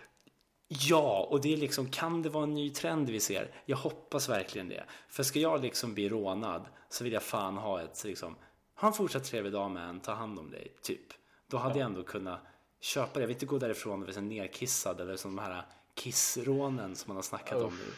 Ja, 0.68 1.28
och 1.30 1.42
det 1.42 1.54
är 1.54 1.58
liksom, 1.58 1.90
kan 1.90 2.22
det 2.22 2.30
vara 2.30 2.44
en 2.44 2.54
ny 2.54 2.70
trend 2.70 3.10
vi 3.10 3.20
ser? 3.20 3.52
Jag 3.66 3.78
hoppas 3.78 4.30
verkligen 4.30 4.70
det. 4.70 4.84
För 5.08 5.24
ska 5.24 5.40
jag 5.40 5.62
liksom 5.62 5.94
bli 5.94 6.10
rånad 6.10 6.66
så 6.90 7.04
vill 7.04 7.14
jag 7.14 7.24
fan 7.24 7.58
ha 7.58 7.82
ett 7.82 8.04
liksom, 8.04 8.36
ha 8.76 8.88
en 8.88 8.94
fortsatt 8.94 9.24
trevlig 9.24 9.54
dag 9.54 9.72
med 9.72 9.90
en, 9.90 10.00
ta 10.00 10.14
hand 10.14 10.40
om 10.40 10.52
dig, 10.52 10.76
typ. 10.82 11.14
Då 11.48 11.58
hade 11.58 11.80
jag 11.80 11.86
ändå 11.86 12.04
kunnat 12.04 12.40
köpa 12.80 13.14
det. 13.14 13.20
Jag 13.20 13.28
vill 13.28 13.36
inte 13.36 13.46
gå 13.46 13.58
därifrån 13.58 14.08
och 14.08 14.14
så 14.14 14.22
nerkissad 14.22 15.02
eller 15.02 15.16
som 15.16 15.36
de 15.36 15.42
här 15.42 15.66
kissrånen 15.94 16.96
som 16.96 17.10
man 17.10 17.18
har 17.18 17.24
snackat 17.24 17.62
om 17.62 17.78
nu 17.78 17.94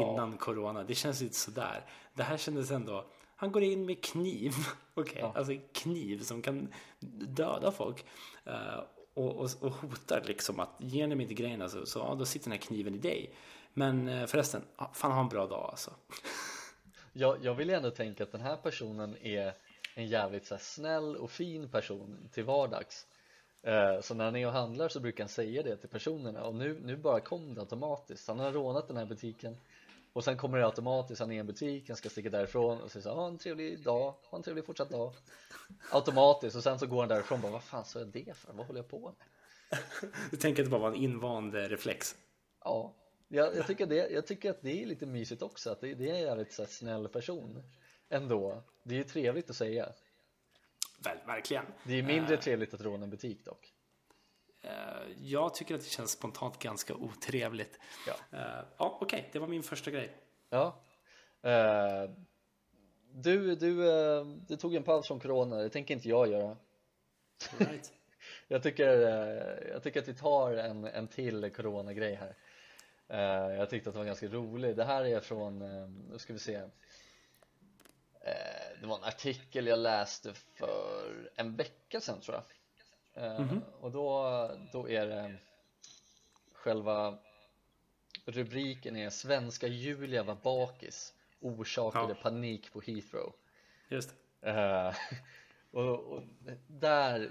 innan 0.00 0.36
corona. 0.36 0.84
Det 0.84 0.94
känns 0.94 1.20
lite 1.20 1.36
sådär. 1.36 1.84
Det 2.14 2.22
här 2.22 2.36
kändes 2.36 2.70
ändå, 2.70 3.04
han 3.36 3.52
går 3.52 3.62
in 3.62 3.86
med 3.86 4.04
kniv, 4.04 4.52
okej, 4.94 5.22
alltså 5.34 5.52
kniv 5.72 6.22
som 6.22 6.42
kan 6.42 6.68
döda 7.28 7.72
folk. 7.72 8.04
Eh, 8.44 8.80
och, 9.14 9.36
och, 9.36 9.50
och 9.60 9.72
hotar 9.72 10.22
liksom 10.26 10.60
att 10.60 10.70
ger 10.78 11.06
ni 11.06 11.14
mig 11.14 11.22
inte 11.22 11.34
grejerna 11.34 11.68
så, 11.68 11.86
så 11.86 11.98
ja, 11.98 12.14
då 12.14 12.24
sitter 12.24 12.44
den 12.44 12.52
här 12.52 12.66
kniven 12.66 12.94
i 12.94 12.98
dig. 12.98 13.34
Men 13.72 14.08
eh, 14.08 14.26
förresten, 14.26 14.62
fan 14.92 15.12
ha 15.12 15.20
en 15.20 15.28
bra 15.28 15.46
dag 15.46 15.68
alltså. 15.70 15.90
jag, 17.12 17.44
jag 17.44 17.54
vill 17.54 17.70
ändå 17.70 17.90
tänka 17.90 18.22
att 18.22 18.32
den 18.32 18.40
här 18.40 18.56
personen 18.56 19.16
är 19.22 19.52
en 19.94 20.06
jävligt 20.06 20.46
så 20.46 20.56
snäll 20.60 21.16
och 21.16 21.30
fin 21.30 21.68
person 21.68 22.28
till 22.32 22.44
vardags 22.44 23.06
Eh, 23.62 24.00
Så 24.00 24.14
när 24.14 24.24
han 24.24 24.36
är 24.36 24.46
och 24.46 24.52
handlar 24.52 24.88
så 24.88 25.00
brukar 25.00 25.24
han 25.24 25.28
säga 25.28 25.62
det 25.62 25.76
till 25.76 25.88
personerna 25.88 26.44
och 26.44 26.54
nu, 26.54 26.80
nu 26.84 26.96
bara 26.96 27.20
kom 27.20 27.54
det 27.54 27.60
automatiskt 27.60 28.28
Han 28.28 28.38
har 28.38 28.52
rånat 28.52 28.88
den 28.88 28.96
här 28.96 29.06
butiken 29.06 29.56
och 30.12 30.24
sen 30.24 30.36
kommer 30.36 30.58
det 30.58 30.66
automatiskt, 30.66 31.20
han 31.20 31.30
är 31.30 31.36
i 31.36 31.38
en 31.38 31.46
butik, 31.46 31.88
han 31.88 31.96
ska 31.96 32.08
sticka 32.08 32.30
därifrån 32.30 32.80
och 32.80 32.90
säger 32.90 33.02
så 33.02 33.14
ha 33.14 33.26
en 33.26 33.38
trevlig 33.38 33.82
dag, 33.84 34.14
ha 34.30 34.38
en 34.38 34.42
trevlig 34.42 34.66
fortsatt 34.66 34.90
dag 34.90 35.14
Automatiskt 35.90 36.56
och 36.56 36.62
sen 36.62 36.78
så 36.78 36.86
går 36.86 37.00
han 37.00 37.08
därifrån 37.08 37.36
och 37.36 37.42
bara 37.42 37.52
vad 37.52 37.62
fan 37.62 37.84
sa 37.84 37.98
jag 37.98 38.08
det 38.08 38.36
för? 38.36 38.52
Vad 38.52 38.66
håller 38.66 38.80
jag 38.80 38.88
på 38.88 39.14
med? 39.18 39.78
Du 40.30 40.36
tänker 40.36 40.62
att 40.62 40.66
det 40.66 40.70
bara 40.70 40.80
var 40.80 40.88
en 40.88 40.94
invand 40.94 41.54
eh, 41.54 41.60
reflex. 41.60 42.16
Ja, 42.64 42.94
jag, 43.28 43.56
jag, 43.56 43.66
tycker 43.66 43.86
det, 43.86 44.10
jag 44.10 44.26
tycker 44.26 44.50
att 44.50 44.62
det 44.62 44.82
är 44.82 44.86
lite 44.86 45.06
mysigt 45.06 45.42
också 45.42 45.70
att 45.70 45.80
det, 45.80 45.94
det 45.94 46.10
är 46.10 46.14
en 46.14 46.20
jävligt 46.20 46.52
så 46.52 46.62
här, 46.62 46.68
snäll 46.68 47.08
person 47.08 47.62
ändå 48.08 48.62
Det 48.82 48.94
är 48.94 48.98
ju 48.98 49.04
trevligt 49.04 49.50
att 49.50 49.56
säga 49.56 49.92
Väl, 51.04 51.18
verkligen. 51.26 51.64
Det 51.84 51.98
är 51.98 52.02
mindre 52.02 52.36
trevligt 52.36 52.74
att 52.74 52.80
råna 52.80 53.04
en 53.04 53.10
butik 53.10 53.44
dock 53.44 53.71
Eh, 53.71 53.71
jag 55.18 55.54
tycker 55.54 55.74
att 55.74 55.80
det 55.80 55.90
känns 55.90 56.10
spontant 56.10 56.58
ganska 56.58 56.94
otrevligt. 56.94 57.78
Ja. 58.06 58.38
Eh, 58.38 58.64
ja, 58.76 58.98
okej, 59.00 59.28
det 59.32 59.38
var 59.38 59.46
min 59.48 59.62
första 59.62 59.90
grej. 59.90 60.16
Ja 60.50 60.82
Eh, 61.42 62.10
Du, 63.14 63.54
du, 63.54 63.90
eh, 63.90 64.24
du 64.24 64.56
tog 64.56 64.74
en 64.74 64.82
paus 64.82 65.06
från 65.06 65.20
corona, 65.20 65.56
det 65.56 65.70
tänker 65.70 65.94
inte 65.94 66.08
jag 66.08 66.28
göra 66.28 66.56
Right. 67.58 67.92
Jag 68.48 68.62
tycker, 68.62 69.00
eh, 69.00 69.70
jag 69.72 69.82
tycker 69.82 70.00
att 70.00 70.08
vi 70.08 70.14
tar 70.14 70.52
en, 70.52 70.84
en 70.84 71.08
till 71.08 71.50
corona-grej 71.50 72.14
här 72.14 72.34
jag 73.56 73.70
tyckte 73.70 73.88
att 73.88 73.94
det 73.94 73.98
var 73.98 74.06
ganska 74.06 74.26
rolig. 74.26 74.76
Det 74.76 74.84
här 74.84 75.04
är 75.04 75.20
från, 75.20 75.58
nu 76.08 76.18
ska 76.18 76.32
vi 76.32 76.38
se. 76.38 76.60
Det 78.80 78.86
var 78.86 78.96
en 78.96 79.04
artikel 79.04 79.66
jag 79.66 79.78
läste 79.78 80.34
för 80.34 81.30
en 81.34 81.56
vecka 81.56 82.00
sedan 82.00 82.20
tror 82.20 82.34
jag. 82.36 82.44
Mm 83.14 83.48
-hmm. 83.48 83.60
Och 83.80 83.90
då, 83.90 84.50
då 84.72 84.88
är 84.88 85.06
det 85.06 85.34
själva 86.52 87.18
rubriken 88.24 88.96
är 88.96 89.10
Svenska 89.10 89.66
Julia 89.66 90.22
var 90.22 90.36
bakis 90.42 91.14
orsakade 91.40 92.08
ja. 92.08 92.22
panik 92.22 92.72
på 92.72 92.80
Heathrow. 92.80 93.34
Just 93.88 94.14
det. 94.40 94.94
och, 95.70 95.98
och 95.98 96.22
där, 96.66 97.30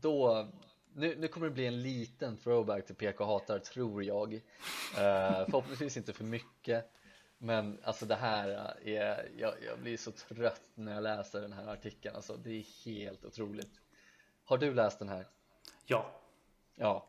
då 0.00 0.48
nu, 0.94 1.16
nu 1.16 1.28
kommer 1.28 1.46
det 1.46 1.52
bli 1.52 1.66
en 1.66 1.82
liten 1.82 2.36
throwback 2.36 2.86
till 2.86 2.94
PK 2.94 3.24
Hatar 3.24 3.58
tror 3.58 4.04
jag 4.04 4.34
uh, 4.34 4.40
Förhoppningsvis 4.94 5.96
inte 5.96 6.12
för 6.12 6.24
mycket 6.24 6.90
Men 7.38 7.78
alltså 7.84 8.06
det 8.06 8.14
här 8.14 8.48
är, 8.84 9.30
jag, 9.38 9.54
jag, 9.66 9.78
blir 9.80 9.96
så 9.96 10.12
trött 10.12 10.70
när 10.74 10.94
jag 10.94 11.02
läser 11.02 11.40
den 11.40 11.52
här 11.52 11.66
artikeln 11.66 12.16
Alltså 12.16 12.36
det 12.36 12.50
är 12.50 12.84
helt 12.84 13.24
otroligt 13.24 13.81
Har 14.52 14.58
du 14.58 14.74
läst 14.74 14.98
den 14.98 15.08
här? 15.08 15.26
Ja 15.86 16.20
Ja 16.74 17.06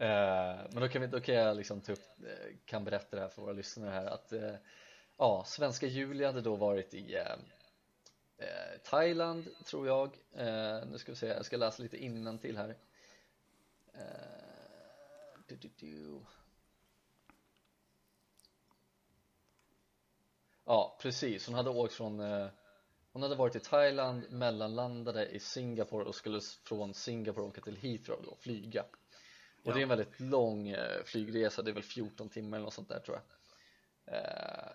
uh, 0.00 0.70
Men 0.72 0.80
då 0.82 0.88
kan, 0.88 1.02
vi, 1.02 1.06
då 1.06 1.20
kan 1.20 1.34
jag 1.34 1.56
liksom 1.56 1.80
ta 1.80 1.92
upp, 1.92 2.24
eh, 2.26 2.56
kan 2.64 2.84
berätta 2.84 3.16
det 3.16 3.22
här 3.22 3.28
för 3.28 3.42
våra 3.42 3.52
lyssnare 3.52 3.90
här 3.90 4.06
att 4.06 4.32
uh, 4.32 4.54
Ja, 5.16 5.44
svenska 5.46 5.86
Julia 5.86 6.26
hade 6.26 6.40
då 6.40 6.56
varit 6.56 6.94
i 6.94 7.18
Thailand 8.84 9.48
tror 9.64 9.86
jag 9.86 10.16
Nu 10.86 10.98
ska 10.98 11.12
vi 11.12 11.16
se, 11.16 11.26
jag 11.26 11.44
ska 11.44 11.56
läsa 11.56 11.82
lite 11.82 11.96
innan 11.96 12.38
till 12.38 12.56
här 12.56 12.76
Uh, 13.94 15.40
do, 15.48 15.56
do, 15.56 15.68
do. 15.80 16.26
Ja, 20.64 20.98
precis. 21.02 21.46
Hon 21.46 21.54
hade 21.54 21.70
åkt 21.70 21.94
från 21.94 22.20
uh, 22.20 22.48
Hon 23.12 23.22
hade 23.22 23.34
varit 23.34 23.56
i 23.56 23.60
Thailand, 23.60 24.30
mellanlandade 24.30 25.26
i 25.26 25.40
Singapore 25.40 26.04
och 26.04 26.14
skulle 26.14 26.40
från 26.64 26.94
Singapore 26.94 27.46
åka 27.46 27.60
till 27.60 27.76
Heathrow 27.76 28.24
och 28.26 28.38
flyga. 28.38 28.82
Och 28.82 29.70
ja. 29.70 29.72
det 29.72 29.80
är 29.80 29.82
en 29.82 29.88
väldigt 29.88 30.20
lång 30.20 30.74
uh, 30.74 31.02
flygresa, 31.04 31.62
det 31.62 31.70
är 31.70 31.74
väl 31.74 31.82
14 31.82 32.28
timmar 32.28 32.56
eller 32.56 32.64
något 32.64 32.74
sånt 32.74 32.88
där 32.88 33.00
tror 33.00 33.16
jag. 33.16 33.24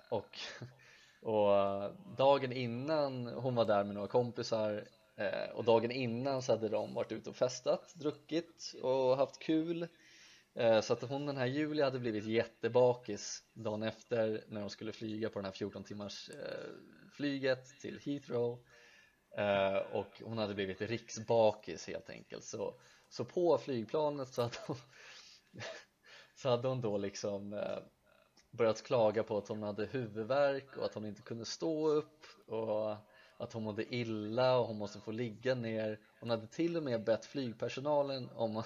och 0.10 0.40
och 1.22 1.96
dagen 2.18 2.52
innan 2.52 3.28
hon 3.28 3.56
var 3.56 3.66
där 3.66 3.84
med 3.84 3.96
några 3.96 4.08
kompisar 4.08 4.88
Eh, 5.18 5.50
och 5.50 5.64
dagen 5.64 5.92
innan 5.92 6.42
så 6.42 6.52
hade 6.52 6.70
de 6.70 6.94
varit 6.94 7.12
ute 7.12 7.30
och 7.30 7.36
festat, 7.36 7.94
druckit 7.96 8.76
och 8.82 9.18
haft 9.18 9.40
kul 9.40 9.88
eh, 10.54 10.82
Så 10.82 10.94
att 10.94 11.02
hon 11.02 11.26
den 11.26 11.38
här 11.38 11.46
Julia 11.46 11.86
hade 11.86 12.00
blivit 12.00 12.26
jättebakis 12.26 13.44
dagen 13.54 13.84
efter 13.84 14.44
när 14.48 14.62
de 14.62 14.70
skulle 14.70 14.92
flyga 14.92 15.30
på 15.30 15.40
den 15.40 15.46
här 15.46 15.52
14 15.52 15.84
timmars 15.84 16.30
eh, 16.30 16.72
flyget 17.16 17.80
till 17.82 18.00
Heathrow. 18.00 18.60
Eh, 19.38 19.76
och 19.76 20.22
hon 20.24 20.38
hade 20.38 20.54
blivit 20.54 20.82
riksbakis 20.82 21.88
helt 21.88 22.10
enkelt. 22.10 22.44
Så, 22.44 22.80
så 23.10 23.26
på 23.26 23.58
flygplanet 23.58 24.28
så 24.34 24.42
hade 24.42 24.58
hon, 24.68 24.78
så 26.36 26.50
hade 26.50 26.68
hon 26.68 26.82
då 26.82 26.98
liksom 26.98 27.54
eh, 27.54 27.78
börjat 28.52 28.84
klaga 28.84 29.24
på 29.24 29.38
att 29.38 29.48
hon 29.48 29.64
hade 29.64 29.86
huvudvärk 29.86 30.78
och 30.78 30.86
att 30.86 30.94
hon 30.94 31.06
inte 31.06 31.22
kunde 31.22 31.46
stå 31.46 31.88
upp 31.88 32.26
och 32.48 32.96
att 33.38 33.54
hon 33.54 33.64
mådde 33.64 33.96
illa 33.96 34.58
och 34.58 34.68
hon 34.68 34.78
måste 34.78 35.00
få 35.00 35.12
ligga 35.12 35.56
ner. 35.56 36.00
Hon 36.20 36.30
hade 36.30 36.48
till 36.48 36.78
och 36.78 36.84
med 36.84 37.04
bett 37.04 37.26
flygpersonalen 37.26 38.30
om, 38.30 38.64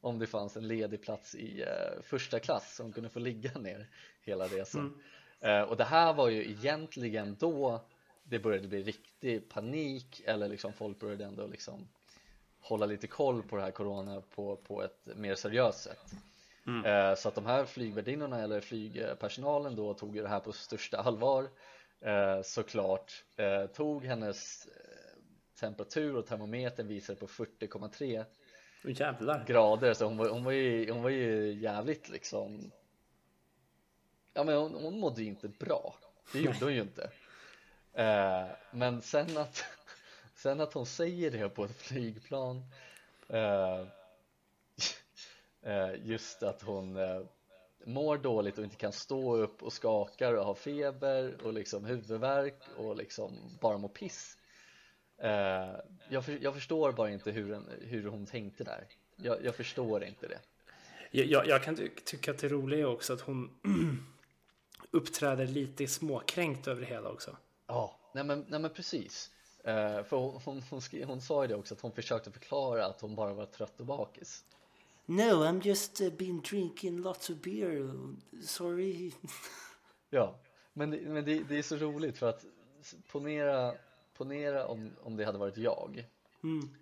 om 0.00 0.18
det 0.18 0.26
fanns 0.26 0.56
en 0.56 0.68
ledig 0.68 1.02
plats 1.02 1.34
i 1.34 1.62
eh, 1.62 2.02
första 2.02 2.38
klass 2.40 2.76
så 2.76 2.82
hon 2.82 2.92
kunde 2.92 3.08
få 3.08 3.18
ligga 3.18 3.58
ner 3.58 3.90
hela 4.22 4.46
resan. 4.46 4.80
Mm 4.80 5.00
eh, 5.40 5.60
och 5.60 5.76
det 5.76 5.84
här 5.84 6.12
var 6.12 6.28
ju 6.28 6.50
egentligen 6.50 7.36
då 7.40 7.84
det 8.22 8.38
började 8.38 8.68
bli 8.68 8.82
riktig 8.82 9.48
panik 9.48 10.22
eller 10.26 10.48
liksom 10.48 10.72
folk 10.72 11.00
började 11.00 11.24
ändå 11.24 11.46
liksom 11.46 11.88
hålla 12.60 12.86
lite 12.86 13.06
koll 13.06 13.42
på 13.42 13.56
det 13.56 13.62
här 13.62 13.70
corona 13.70 14.22
på, 14.34 14.56
på 14.56 14.82
ett 14.82 15.08
mer 15.16 15.34
seriöst 15.34 15.80
sätt. 15.80 16.12
Mm. 16.66 16.84
eh, 16.84 17.14
så 17.14 17.28
att 17.28 17.34
de 17.34 17.46
här 17.46 17.64
flygvärdinnorna 17.64 18.42
eller 18.42 18.60
flygpersonalen 18.60 19.76
då 19.76 19.94
tog 19.94 20.16
ju 20.16 20.22
det 20.22 20.28
här 20.28 20.40
på 20.40 20.52
största 20.52 20.96
allvar. 20.96 21.48
Eh, 22.00 22.42
såklart 22.42 23.24
tog 23.74 24.04
hennes 24.04 24.68
temperatur 25.60 26.16
och 26.16 26.26
termometern 26.26 26.88
visade 26.88 27.18
på 27.18 27.26
40,3 27.26 28.24
oh, 28.84 29.44
grader. 29.46 29.94
Så 29.94 30.04
hon 30.04 30.16
var, 30.16 30.28
hon, 30.28 30.44
var 30.44 30.52
ju, 30.52 30.92
hon 30.92 31.02
var 31.02 31.10
ju 31.10 31.52
jävligt 31.52 32.08
liksom 32.08 32.70
ja 34.36 34.44
men 34.44 34.56
hon, 34.56 34.74
hon 34.74 35.00
mådde 35.00 35.22
ju 35.22 35.28
inte 35.28 35.48
bra. 35.48 35.94
Det 36.32 36.40
gjorde 36.40 36.58
hon 36.60 36.74
ju 36.74 36.80
inte. 36.80 37.10
Eh, 37.92 38.46
men 38.70 39.02
sen 39.02 39.36
att 39.36 39.64
sen 40.34 40.60
att 40.60 40.72
hon 40.72 40.86
säger 40.86 41.30
det 41.30 41.48
på 41.48 41.64
ett 41.64 41.76
flygplan 41.76 42.62
eh, 43.28 43.86
eh 45.72 45.94
just 46.04 46.42
att 46.42 46.62
hon 46.62 46.96
eh, 46.96 47.20
mår 47.84 48.18
dåligt 48.18 48.58
och 48.58 48.64
inte 48.64 48.76
kan 48.76 48.92
stå 48.92 49.36
upp 49.36 49.62
och 49.62 49.72
skakar 49.72 50.34
och 50.34 50.44
har 50.44 50.54
feber 50.54 51.36
och 51.42 51.52
liksom 51.52 51.84
huvudvärk 51.84 52.60
och 52.76 52.96
liksom 52.96 53.58
bara 53.60 53.78
mår 53.78 53.88
piss. 53.88 54.38
Eh, 55.18 55.76
jag, 56.08 56.24
för, 56.24 56.38
jag, 56.42 56.54
förstår 56.54 56.92
bara 56.92 57.10
inte 57.10 57.30
hur, 57.30 57.52
en, 57.52 57.70
hur 57.80 58.06
hon 58.06 58.26
tänkte 58.26 58.64
där. 58.64 58.84
Jag, 59.16 59.44
jag 59.44 59.54
förstår 59.54 60.04
inte 60.04 60.28
det. 60.28 60.40
Jag, 61.10 61.46
jag 61.46 61.62
kan 61.62 61.76
ty 61.76 61.88
tycka 62.04 62.30
att 62.30 62.38
det 62.38 62.48
roliga 62.48 62.80
är 62.80 62.86
också 62.86 63.12
att 63.12 63.20
hon 63.20 63.58
uppträder 64.90 65.46
lite 65.46 65.86
småkränkt 65.86 66.68
över 66.68 66.80
det 66.80 66.86
hela 66.86 67.10
också 67.10 67.36
ja, 67.66 67.96
nej 68.14 68.24
men, 68.24 68.44
nej 68.48 68.60
men 68.60 68.70
precis 68.70 69.30
eh, 69.64 70.02
för 70.04 70.16
hon, 70.16 70.40
hon, 70.44 70.62
hon, 70.70 70.80
skrev, 70.80 71.06
hon 71.06 71.20
sa 71.20 71.42
ju 71.42 71.48
det 71.48 71.54
också 71.54 71.74
att 71.74 71.80
hon 71.80 71.92
försökte 71.92 72.30
förklara 72.30 72.86
att 72.86 73.00
hon 73.00 73.14
bara 73.14 73.34
var 73.34 73.46
trött 73.46 73.80
och 73.80 73.86
bakis 73.86 74.44
No, 75.08 75.44
I'm 75.44 75.60
just 75.60 76.00
uh, 76.00 76.10
been 76.10 76.40
drinking 76.40 77.00
lots 77.00 77.30
of 77.30 77.36
beer. 77.36 77.94
Sorry. 78.42 79.12
ja, 80.10 80.38
men, 80.72 80.90
det, 80.90 81.00
men 81.00 81.24
det, 81.24 81.42
det, 81.48 81.58
är 81.58 81.62
så 81.62 81.76
roligt 81.76 82.18
för 82.18 82.28
att 82.28 82.44
ponera, 83.10 83.74
ponera 84.16 84.66
om, 84.66 84.90
om 85.02 85.16
det 85.16 85.24
hade 85.24 85.38
varit 85.38 85.56
jag. 85.56 86.06
Mm. 86.42 86.74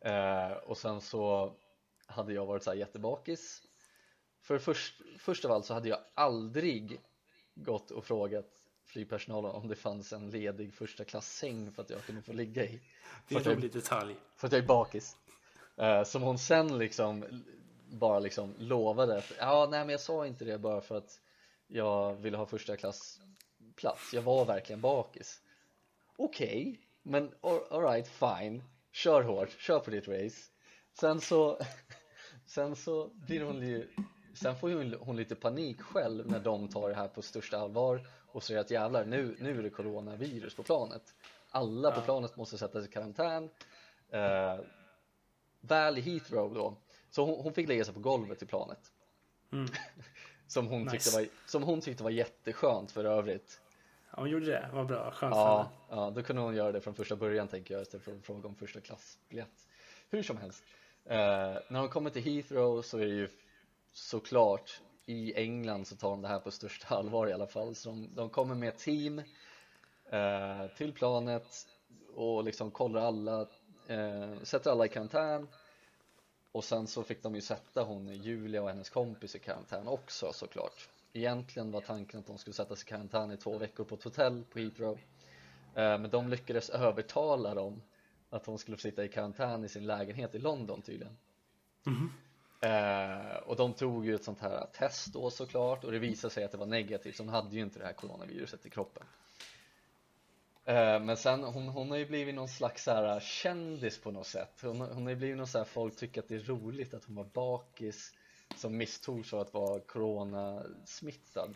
Eh, 0.00 0.56
och 0.56 0.78
sen 0.78 1.00
så 1.00 1.52
hade 2.06 2.32
jag 2.32 2.46
varit 2.46 2.62
så 2.62 2.70
här 2.70 2.76
jättebakis. 2.76 3.62
För 4.44 4.58
först, 4.58 5.02
först 5.18 5.44
av 5.44 5.52
allt 5.52 5.66
så 5.66 5.74
hade 5.74 5.88
jag 5.88 5.98
aldrig 6.14 7.00
gått 7.54 7.90
och 7.90 8.04
frågat 8.04 8.46
flygpersonalen 8.84 9.50
om 9.50 9.68
det 9.68 9.76
fanns 9.76 10.12
en 10.12 10.30
ledig 10.30 10.74
första 10.74 11.04
klass 11.04 11.36
säng 11.36 11.72
för 11.72 11.82
att 11.82 11.90
jag 11.90 12.02
kunde 12.04 12.22
få 12.22 12.32
ligga 12.32 12.64
i. 12.64 12.80
Det 13.28 13.34
är 13.34 13.48
en 13.48 13.56
rolig 13.56 13.72
detalj. 13.72 14.16
För 14.36 14.46
att 14.46 14.52
jag 14.52 14.62
är 14.62 14.66
bakis. 14.66 15.16
Uh, 15.80 16.04
som 16.04 16.22
hon 16.22 16.38
sen 16.38 16.78
liksom 16.78 17.24
bara 17.90 18.18
liksom 18.18 18.54
lovade 18.58 19.22
ja, 19.38 19.68
nej 19.70 19.80
men 19.80 19.88
jag 19.88 20.00
sa 20.00 20.26
inte 20.26 20.44
det 20.44 20.58
bara 20.58 20.80
för 20.80 20.96
att 20.96 21.20
jag 21.66 22.14
ville 22.14 22.36
ha 22.36 22.46
första 22.46 22.76
klass 22.76 23.20
plats. 23.76 24.14
Jag 24.14 24.22
var 24.22 24.44
verkligen 24.44 24.80
bakis. 24.80 25.40
Okej, 26.16 26.46
okay, 26.46 26.76
men 27.02 27.30
alright, 27.42 28.08
fine. 28.08 28.62
Kör 28.92 29.22
hårt, 29.22 29.50
kör 29.50 29.80
på 29.80 29.90
ditt 29.90 30.08
race. 30.08 30.50
Sen 31.00 31.20
så, 31.20 31.60
sen 32.46 32.76
så 32.76 33.08
blir 33.08 33.40
hon 33.40 33.66
ju, 33.66 33.88
sen 34.34 34.56
får 34.56 34.70
hon, 34.70 34.94
hon 35.00 35.16
lite 35.16 35.34
panik 35.34 35.80
själv 35.80 36.26
när 36.26 36.40
de 36.40 36.68
tar 36.68 36.88
det 36.88 36.94
här 36.94 37.08
på 37.08 37.22
största 37.22 37.58
allvar 37.58 38.06
och 38.26 38.42
säger 38.42 38.60
att 38.60 38.70
jävlar, 38.70 39.04
nu, 39.04 39.36
nu 39.40 39.58
är 39.58 39.62
det 39.62 39.70
coronavirus 39.70 40.54
på 40.54 40.62
planet. 40.62 41.14
Alla 41.50 41.90
på 41.90 42.00
planet 42.00 42.36
måste 42.36 42.58
sättas 42.58 42.84
i 42.84 42.88
karantän. 42.88 43.44
Uh, 44.14 44.64
väl 45.60 45.98
i 45.98 46.00
Heathrow 46.00 46.54
då. 46.54 46.76
Så 47.10 47.24
hon, 47.24 47.40
hon, 47.40 47.52
fick 47.52 47.68
lägga 47.68 47.84
sig 47.84 47.94
på 47.94 48.00
golvet 48.00 48.42
i 48.42 48.46
planet. 48.46 48.92
Mm. 49.52 49.66
som, 50.46 50.66
hon 50.66 50.82
nice. 50.82 50.90
tyckte 50.90 51.10
var, 51.10 51.26
som 51.46 51.62
hon 51.62 51.80
tyckte 51.80 52.02
var 52.02 52.10
jätteskönt 52.10 52.92
för 52.92 53.04
övrigt. 53.04 53.60
Ja 54.10 54.20
hon 54.20 54.30
gjorde 54.30 54.46
det, 54.46 54.70
vad 54.72 54.86
bra, 54.86 55.10
skönt 55.10 55.34
ja, 55.34 55.70
för 55.88 55.96
ja, 55.96 56.10
då 56.10 56.22
kunde 56.22 56.42
hon 56.42 56.56
göra 56.56 56.72
det 56.72 56.80
från 56.80 56.94
första 56.94 57.16
början 57.16 57.48
tänker 57.48 57.74
jag 57.74 57.82
istället 57.82 58.04
för 58.04 58.12
att 58.16 58.24
fråga 58.24 58.48
om 58.48 58.54
första 58.54 58.80
klassbiljett. 58.80 59.68
Hur 60.10 60.22
som 60.22 60.36
helst. 60.36 60.64
Eh, 61.04 61.16
När 61.68 61.80
hon 61.80 61.88
kommer 61.88 62.10
till 62.10 62.22
Heathrow 62.22 62.82
så 62.82 62.98
är 62.98 63.06
det 63.06 63.14
ju 63.14 63.28
såklart 63.94 64.80
i 65.06 65.34
England 65.34 65.86
så 65.86 65.96
tar 65.96 66.10
de 66.10 66.22
det 66.22 66.28
här 66.28 66.40
på 66.40 66.50
största 66.50 66.94
allvar 66.94 67.26
i 67.26 67.32
alla 67.32 67.46
fall. 67.46 67.74
Så 67.74 67.88
de, 67.88 68.14
de 68.14 68.30
kommer 68.30 68.54
med 68.54 68.76
team 68.76 69.18
eh, 70.10 70.66
till 70.76 70.92
planet 70.92 71.66
och 72.14 72.44
liksom 72.44 72.70
kollar 72.70 73.00
alla 73.00 73.40
eh, 73.86 74.34
sätter 74.42 74.70
alla 74.70 74.86
i 74.86 74.88
karantän. 74.88 75.48
Och 76.52 76.64
sen 76.64 76.86
så 76.86 77.02
fick 77.02 77.22
de 77.22 77.34
ju 77.34 77.40
sätta 77.40 77.82
hon 77.82 78.08
Julia 78.08 78.62
och 78.62 78.68
hennes 78.68 78.90
kompis 78.90 79.36
i 79.36 79.38
karantän 79.38 79.88
också 79.88 80.32
såklart. 80.32 80.88
Egentligen 81.12 81.70
var 81.70 81.80
tanken 81.80 82.20
att 82.20 82.26
de 82.26 82.38
skulle 82.38 82.54
sättas 82.54 82.82
i 82.82 82.86
karantän 82.86 83.32
i 83.32 83.36
två 83.36 83.58
veckor 83.58 83.84
på 83.84 83.94
ett 83.94 84.04
hotell 84.04 84.44
på 84.52 84.58
Heathrow. 84.58 84.98
Eh, 85.74 85.98
men 85.98 86.10
de 86.10 86.28
lyckades 86.28 86.70
övertala 86.70 87.54
dem 87.54 87.82
att 88.30 88.46
hon 88.46 88.58
skulle 88.58 88.76
få 88.76 88.80
sitta 88.80 89.04
i 89.04 89.08
karantän 89.08 89.64
i 89.64 89.68
sin 89.68 89.86
lägenhet 89.86 90.34
i 90.34 90.38
London 90.38 90.82
tydligen. 90.82 91.16
Mm 91.86 91.98
-hmm. 91.98 92.08
Eh, 92.64 93.36
och 93.36 93.56
de 93.56 93.72
tog 93.72 94.06
ju 94.06 94.14
ett 94.14 94.24
sånt 94.24 94.40
här 94.40 94.66
test 94.72 95.12
då 95.12 95.30
såklart 95.30 95.84
och 95.84 95.92
det 95.92 95.98
visade 95.98 96.34
sig 96.34 96.44
att 96.44 96.52
det 96.52 96.58
var 96.58 96.66
negativt, 96.66 97.16
så 97.16 97.22
hon 97.22 97.32
hade 97.32 97.56
ju 97.56 97.62
inte 97.62 97.78
det 97.78 97.84
här 97.84 97.92
coronaviruset 97.92 98.66
i 98.66 98.70
kroppen. 98.70 99.02
Eh, 100.64 101.00
men 101.00 101.16
sen, 101.16 101.44
hon, 101.44 101.68
hon 101.68 101.90
har 101.90 101.96
ju 101.96 102.06
blivit 102.06 102.34
någon 102.34 102.48
slags 102.48 102.84
så 102.84 102.90
här 102.90 103.20
kändis 103.20 103.98
på 103.98 104.10
något 104.10 104.26
sätt. 104.26 104.58
Hon, 104.62 104.80
hon 104.80 105.02
har 105.02 105.10
ju 105.10 105.16
blivit 105.16 105.36
någon 105.36 105.46
så 105.46 105.58
här, 105.58 105.64
folk 105.64 105.96
tycker 105.96 106.20
att 106.20 106.28
det 106.28 106.34
är 106.34 106.40
roligt 106.40 106.94
att 106.94 107.04
hon 107.04 107.16
var 107.16 107.24
bakis 107.24 108.12
som 108.56 108.76
misstogs 108.76 109.32
av 109.32 109.40
att 109.40 109.54
vara 109.54 109.80
coronasmittad. 109.80 111.54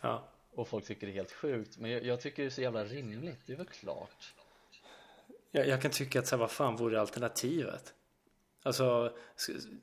Ja. 0.00 0.24
Och 0.54 0.68
folk 0.68 0.84
tycker 0.84 1.06
det 1.06 1.12
är 1.12 1.14
helt 1.14 1.32
sjukt, 1.32 1.78
men 1.78 1.90
jag, 1.90 2.04
jag 2.04 2.20
tycker 2.20 2.42
det 2.42 2.48
är 2.48 2.50
så 2.50 2.62
jävla 2.62 2.84
rimligt, 2.84 3.40
det 3.46 3.52
är 3.52 3.56
väl 3.56 3.66
klart. 3.66 4.34
Jag, 5.50 5.68
jag 5.68 5.82
kan 5.82 5.90
tycka 5.90 6.18
att 6.18 6.26
så 6.26 6.36
här, 6.36 6.40
vad 6.40 6.50
fan 6.50 6.76
vore 6.76 7.00
alternativet? 7.00 7.94
Alltså, 8.66 9.12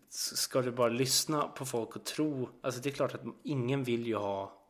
ska, 0.10 0.62
du 0.62 0.72
bara 0.72 0.90
lyssna 0.90 1.48
på 1.48 1.66
folk 1.66 1.96
och 1.96 2.06
tro? 2.06 2.50
Alltså 2.62 2.82
det 2.82 2.90
är 2.90 2.92
klart 2.92 3.16
att 3.16 3.22
ingen 3.44 3.84
vill 3.84 4.08
ju 4.08 4.16
ha 4.16 4.62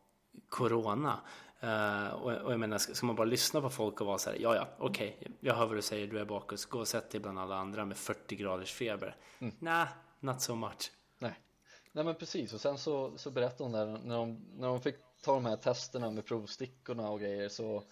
corona. 0.48 1.20
Uh, 1.64 2.14
och, 2.14 2.32
och, 2.32 2.52
jag 2.52 2.60
menar, 2.60 2.78
ska, 2.78 2.94
ska, 2.94 3.06
man 3.06 3.16
bara 3.16 3.24
lyssna 3.24 3.60
på 3.60 3.70
folk 3.70 4.00
och 4.00 4.06
vara 4.06 4.18
så 4.18 4.30
här, 4.30 4.36
ja 4.40 4.54
ja, 4.54 4.68
okej, 4.78 5.16
okay, 5.20 5.32
jag 5.40 5.54
hör 5.54 5.66
vad 5.66 5.76
du 5.76 5.82
säger, 5.82 6.06
du 6.06 6.18
är 6.18 6.24
bakis, 6.24 6.64
gå 6.64 6.78
och 6.78 6.88
sätt 6.88 7.10
dig 7.10 7.20
bland 7.20 7.38
alla 7.38 7.56
andra 7.56 7.84
med 7.84 7.96
40 7.96 8.36
graders 8.36 8.72
feber. 8.72 9.16
Mm. 9.38 9.54
Nej, 9.58 9.86
nah, 10.20 10.32
not 10.32 10.42
so 10.42 10.54
much. 10.54 10.92
Nej. 11.18 11.40
Nej 11.92 12.04
men 12.04 12.14
precis, 12.14 12.52
och 12.52 12.60
sen 12.60 12.78
så, 12.78 13.18
så 13.18 13.30
berättade 13.30 13.64
hon 13.64 13.72
där, 13.72 13.86
när 13.86 14.16
de, 14.16 14.44
när 14.52 14.68
de 14.68 14.80
fick 14.80 14.96
ta 15.22 15.34
de 15.34 15.44
här 15.44 15.56
testerna 15.56 16.10
med 16.10 16.26
provstickorna 16.26 17.10
och 17.10 17.20
grejer 17.20 17.48
så 17.48 17.84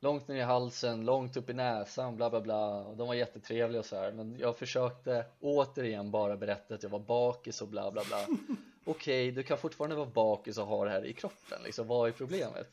långt 0.00 0.28
ner 0.28 0.36
i 0.36 0.40
halsen, 0.40 1.04
långt 1.04 1.36
upp 1.36 1.50
i 1.50 1.52
näsan, 1.52 2.16
bla 2.16 2.30
bla 2.30 2.40
bla. 2.40 2.68
Och 2.68 2.96
de 2.96 3.08
var 3.08 3.14
jättetrevliga 3.14 3.80
och 3.80 3.86
så 3.86 3.96
här. 3.96 4.12
Men 4.12 4.36
jag 4.38 4.56
försökte 4.56 5.26
återigen 5.40 6.10
bara 6.10 6.36
berätta 6.36 6.74
att 6.74 6.82
jag 6.82 6.90
var 6.90 6.98
bakis 6.98 7.62
och 7.62 7.68
bla 7.68 7.90
bla 7.90 8.02
bla. 8.04 8.26
Okej, 8.84 9.28
okay, 9.28 9.30
du 9.30 9.42
kan 9.42 9.58
fortfarande 9.58 9.96
vara 9.96 10.06
bakis 10.06 10.58
och 10.58 10.66
ha 10.66 10.84
det 10.84 10.90
här 10.90 11.04
i 11.04 11.12
kroppen 11.12 11.62
liksom, 11.64 11.86
vad 11.86 12.08
är 12.08 12.12
problemet? 12.12 12.66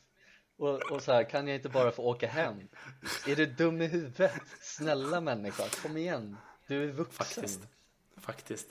Och, 0.56 0.92
och 0.92 1.02
så 1.02 1.12
här, 1.12 1.24
kan 1.24 1.48
jag 1.48 1.56
inte 1.56 1.68
bara 1.68 1.90
få 1.90 2.02
åka 2.02 2.26
hem? 2.26 2.68
Är 3.26 3.36
du 3.36 3.46
dum 3.46 3.82
i 3.82 3.86
huvudet? 3.86 4.32
Snälla 4.62 5.20
människa, 5.20 5.64
kom 5.82 5.96
igen, 5.96 6.36
du 6.66 6.84
är 6.84 6.92
vuxen. 6.92 7.26
Faktiskt, 7.26 7.60
faktiskt, 8.16 8.66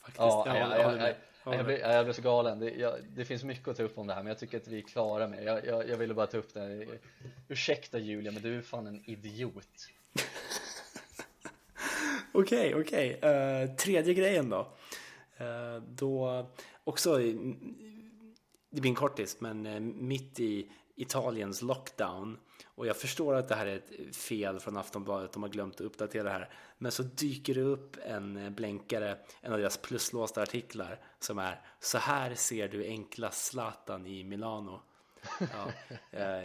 faktiskt. 0.00 0.18
Ja, 0.18 0.44
jag, 0.46 0.80
jag, 0.80 1.00
jag, 1.00 1.14
jag, 1.54 1.64
blir, 1.64 1.78
jag 1.78 2.04
blir 2.04 2.14
så 2.14 2.22
galen, 2.22 2.58
det, 2.58 2.70
jag, 2.70 2.94
det, 3.16 3.24
finns 3.24 3.44
mycket 3.44 3.68
att 3.68 3.76
ta 3.76 3.82
upp 3.82 3.98
om 3.98 4.06
det 4.06 4.14
här 4.14 4.22
men 4.22 4.28
jag 4.28 4.38
tycker 4.38 4.56
att 4.56 4.68
vi 4.68 4.78
är 4.78 4.82
klara 4.82 5.28
med 5.28 5.44
jag, 5.44 5.66
jag, 5.66 5.88
jag 5.88 5.96
ville 5.96 6.14
bara 6.14 6.26
ta 6.26 6.36
upp 6.36 6.54
det 6.54 6.86
Ursäkta 7.48 7.98
Julia 7.98 8.32
men 8.32 8.42
du 8.42 8.58
är 8.58 8.62
fan 8.62 8.86
en 8.86 9.10
idiot 9.10 9.88
Okej, 12.32 12.74
okej. 12.74 13.14
Okay, 13.14 13.16
okay. 13.16 13.64
uh, 13.64 13.74
tredje 13.74 14.14
grejen 14.14 14.50
då. 14.50 14.60
Uh, 15.40 15.82
då 15.88 16.46
också, 16.84 17.20
det 18.70 18.80
blir 18.80 18.90
en 18.90 18.94
kortis, 18.94 19.40
men 19.40 19.66
uh, 19.66 19.80
mitt 19.80 20.40
i 20.40 20.70
Italiens 20.96 21.62
lockdown 21.62 22.38
och 22.78 22.86
jag 22.86 22.96
förstår 22.96 23.34
att 23.34 23.48
det 23.48 23.54
här 23.54 23.66
är 23.66 23.76
ett 23.76 24.16
fel 24.16 24.60
från 24.60 24.76
Aftonbladet, 24.76 25.32
de 25.32 25.42
har 25.42 25.50
glömt 25.50 25.74
att 25.74 25.80
uppdatera 25.80 26.22
det 26.22 26.30
här. 26.30 26.50
Men 26.78 26.92
så 26.92 27.02
dyker 27.02 27.54
det 27.54 27.60
upp 27.60 27.96
en 28.04 28.54
blänkare, 28.54 29.18
en 29.40 29.52
av 29.52 29.58
deras 29.58 29.76
pluslåsta 29.76 30.42
artiklar 30.42 31.00
som 31.18 31.38
är 31.38 31.60
Så 31.80 31.98
här 31.98 32.34
ser 32.34 32.68
du 32.68 32.84
enkla 32.84 33.30
Zlatan 33.30 34.06
i 34.06 34.24
Milano. 34.24 34.80
Ja, 35.40 35.72
eh, 36.18 36.44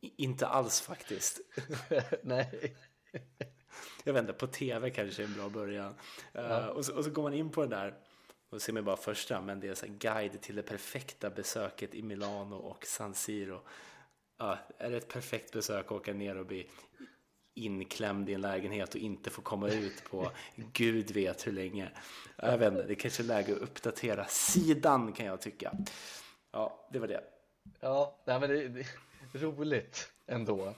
inte 0.00 0.46
alls 0.46 0.80
faktiskt. 0.80 1.40
Nej. 2.22 2.76
Jag 4.04 4.12
vet 4.12 4.20
inte, 4.20 4.32
på 4.32 4.46
tv 4.46 4.90
kanske 4.90 5.22
är 5.22 5.26
en 5.26 5.34
bra 5.34 5.48
början. 5.48 5.94
Eh, 6.32 6.42
ja. 6.42 6.68
och, 6.68 6.84
så, 6.84 6.96
och, 6.96 7.04
så, 7.04 7.10
går 7.10 7.22
man 7.22 7.34
in 7.34 7.50
på 7.50 7.60
den 7.60 7.70
där 7.70 7.94
och 8.52 8.62
ser 8.62 8.72
man 8.72 8.84
bara 8.84 8.96
första, 8.96 9.40
men 9.40 9.60
det 9.60 9.68
är 9.68 9.74
så 9.74 9.86
guide 9.88 10.40
till 10.40 10.56
det 10.56 10.62
perfekta 10.62 11.30
besöket 11.30 11.94
i 11.94 12.02
Milano 12.02 12.56
och 12.56 12.86
San 12.86 13.14
Siro 13.14 13.60
ja, 14.42 14.58
är 14.78 14.90
det 14.90 14.96
ett 14.96 15.08
perfekt 15.08 15.52
besök 15.52 15.86
att 15.86 15.92
åka 15.92 16.12
ner 16.12 16.36
och 16.36 16.46
bli 16.46 16.68
inklämd 17.54 18.28
i 18.28 18.34
en 18.34 18.40
lägenhet 18.40 18.94
och 18.94 19.00
inte 19.00 19.30
få 19.30 19.42
komma 19.42 19.68
ut 19.68 20.04
på 20.04 20.30
gud 20.72 21.10
vet 21.10 21.46
hur 21.46 21.52
länge. 21.52 21.90
Jag 22.36 22.58
vet 22.58 22.72
inte, 22.72 22.82
det 22.86 22.92
är 22.92 22.94
kanske 22.94 23.22
är 23.22 23.24
läge 23.24 23.52
att 23.52 23.62
uppdatera 23.62 24.26
sidan 24.26 25.12
kan 25.12 25.26
jag 25.26 25.40
tycka. 25.40 25.72
Ja, 26.52 26.88
det 26.92 26.98
var 26.98 27.08
det. 27.08 27.24
Ja, 27.80 28.22
nej, 28.24 28.40
men 28.40 28.50
det, 28.50 28.80
är 28.80 28.86
roligt 29.38 30.12
ändå. 30.26 30.74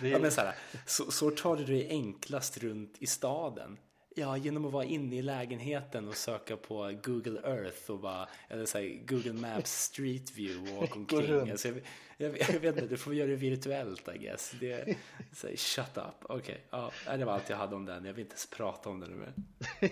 Det. 0.00 0.08
Ja, 0.08 0.18
men 0.18 0.32
så, 0.32 0.40
här, 0.40 0.54
så, 0.86 1.10
så 1.10 1.30
tar 1.30 1.56
du 1.56 1.64
dig 1.64 1.88
enklast 1.88 2.58
runt 2.58 2.96
i 2.98 3.06
staden. 3.06 3.78
Ja, 4.14 4.36
genom 4.36 4.64
att 4.64 4.72
vara 4.72 4.84
inne 4.84 5.16
i 5.16 5.22
lägenheten 5.22 6.08
och 6.08 6.16
söka 6.16 6.56
på 6.56 6.92
Google 7.02 7.40
Earth 7.44 7.90
och 7.90 7.98
bara, 7.98 8.28
eller 8.48 8.66
så 8.66 8.78
här, 8.78 9.06
Google 9.06 9.32
Maps 9.32 9.70
Street 9.70 10.36
View 10.36 10.76
och 10.76 10.82
åka 10.82 10.94
omkring. 10.94 11.50
Alltså, 11.50 11.68
jag, 11.68 11.78
jag, 12.16 12.40
jag, 12.40 12.60
vet 12.60 12.76
inte, 12.76 12.86
du 12.86 12.96
får 12.96 13.14
göra 13.14 13.28
det 13.28 13.36
virtuellt 13.36 14.08
I 14.14 14.18
guess. 14.18 14.54
Det, 14.60 14.96
så 15.32 15.46
här, 15.46 15.56
shut 15.56 15.96
up. 15.96 16.04
Okej, 16.22 16.36
okay. 16.72 16.90
ja, 17.06 17.16
det 17.16 17.24
var 17.24 17.32
allt 17.32 17.50
jag 17.50 17.56
hade 17.56 17.76
om 17.76 17.84
den. 17.84 18.04
Jag 18.04 18.12
vill 18.12 18.22
inte 18.22 18.32
ens 18.32 18.50
prata 18.50 18.90
om 18.90 19.00
den 19.00 19.18
mer. 19.18 19.32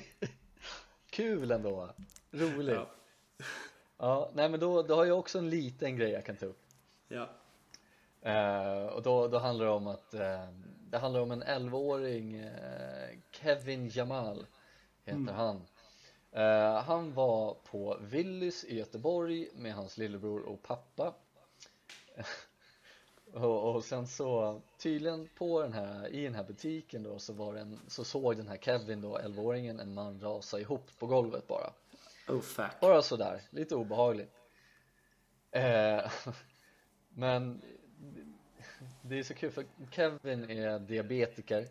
Kul 1.11 1.51
ändå. 1.51 1.91
Roligt. 2.31 2.77
Ja. 2.77 2.91
ja, 3.99 4.31
nej 4.35 4.49
men 4.49 4.61
då, 4.61 4.83
då 4.83 4.95
har 4.95 5.05
jag 5.05 5.19
också 5.19 5.39
en 5.39 5.51
liten 5.51 5.97
grej 5.97 6.11
jag 6.11 6.27
kan 6.27 6.37
ta 6.37 6.47
upp. 6.47 6.63
Ja. 7.09 7.29
Uh, 8.27 8.87
och 8.87 9.03
då, 9.03 9.29
då 9.29 9.39
handlar 9.39 9.65
det 9.65 9.73
om 9.73 9.87
att 9.87 10.15
uh, 10.15 10.21
det 10.91 10.99
handlar 10.99 11.21
om 11.21 11.31
en 11.31 11.43
11-åring 11.43 12.45
uh, 12.45 13.19
Kevin 13.31 13.89
Jamal 13.89 14.47
heter 15.05 15.19
mm. 15.19 15.35
han. 15.35 15.63
Han 16.85 17.15
var 17.15 17.55
på 17.55 17.99
Willys 18.01 18.65
i 18.65 18.79
Göteborg 18.79 19.49
med 19.55 19.75
hans 19.75 19.97
lillebror 19.97 20.41
och 20.41 20.63
pappa. 20.63 21.15
Och, 23.33 23.75
och, 23.75 23.85
sen 23.85 24.07
så 24.07 24.61
tydligen 24.79 25.29
på 25.39 25.63
den 25.63 25.73
här, 25.73 26.09
i 26.09 26.25
den 26.25 26.35
här 26.35 26.45
butiken 26.45 27.03
då 27.03 27.19
så 27.19 27.33
var 27.33 27.55
den, 27.55 27.81
så 27.87 28.05
såg 28.05 28.37
den 28.37 28.49
här 28.49 28.57
Kevin 28.57 29.01
då, 29.01 29.19
11-åringen, 29.19 29.81
en 29.81 29.95
man 29.95 30.21
rasa 30.21 30.61
ihop 30.61 30.99
på 30.99 31.07
golvet 31.07 31.47
bara. 31.47 31.73
Oh 32.29 32.41
fuck. 32.41 32.81
Bara 32.81 33.03
sådär, 33.03 33.41
lite 33.51 33.75
obehagligt. 33.75 34.35
Men 37.09 37.63
det 39.09 39.19
är 39.19 39.23
så 39.23 39.35
kul 39.35 39.51
för 39.51 39.65
Kevin 39.91 40.51
är 40.51 40.79
diabetiker 40.79 41.69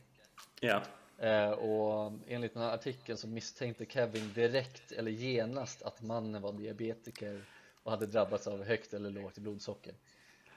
Ja 0.60 0.82
eh, 1.18 1.50
Och 1.50 2.12
enligt 2.28 2.54
den 2.54 2.64
här 2.64 2.74
artikeln 2.74 3.18
så 3.18 3.28
misstänkte 3.28 3.86
Kevin 3.86 4.34
direkt 4.34 4.92
eller 4.92 5.12
genast 5.12 5.82
att 5.82 6.02
mannen 6.02 6.42
var 6.42 6.54
diabetiker 6.54 7.46
och 7.84 7.92
hade 7.92 8.06
drabbats 8.06 8.48
av 8.48 8.64
högt 8.64 8.94
eller 8.94 9.10
lågt 9.10 9.38
blodsocker 9.38 9.94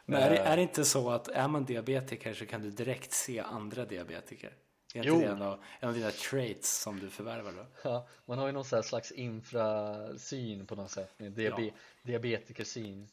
Men 0.05 0.23
är 0.23 0.31
det, 0.31 0.39
är 0.39 0.57
det 0.57 0.63
inte 0.63 0.85
så 0.85 1.11
att 1.11 1.29
är 1.29 1.49
man 1.49 1.65
diabetiker 1.65 2.35
så 2.35 2.47
kan 2.47 2.63
du 2.63 2.71
direkt 2.71 3.13
se 3.13 3.41
andra 3.41 3.85
diabetiker? 3.85 4.53
Är 4.95 4.99
inte 4.99 5.27
det 5.27 5.33
en 5.33 5.43
av, 5.43 5.65
en 5.81 5.89
av 5.89 5.95
dina 5.95 6.11
traits 6.11 6.83
som 6.83 7.01
du 7.01 7.11
förvärvar 7.11 7.53
då? 7.53 7.67
Ja, 7.85 8.09
man 8.27 8.39
har 8.39 8.47
ju 8.47 8.53
någon 8.53 8.65
slags 8.65 9.13
infrasyn 9.13 10.67
på 10.67 10.75
något 10.75 10.91
sätt 10.91 11.15
diabe 11.19 11.63
ja. 11.63 11.73
diabetikersyn 12.03 13.09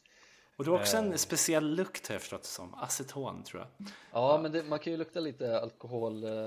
och 0.58 0.64
du 0.64 0.70
har 0.70 0.78
också 0.78 0.96
en 0.96 1.12
eh. 1.12 1.16
speciell 1.16 1.74
lukt 1.74 2.08
har 2.08 2.14
jag 2.14 2.22
förstått 2.22 2.42
det 2.42 2.48
som, 2.48 2.74
aceton 2.74 3.42
tror 3.42 3.62
jag 3.62 3.88
Ja, 4.12 4.38
men 4.42 4.52
det, 4.52 4.62
man 4.62 4.78
kan 4.78 4.92
ju 4.92 4.96
lukta 4.96 5.20
lite 5.20 5.60
alkohol 5.60 6.24
eh, 6.24 6.46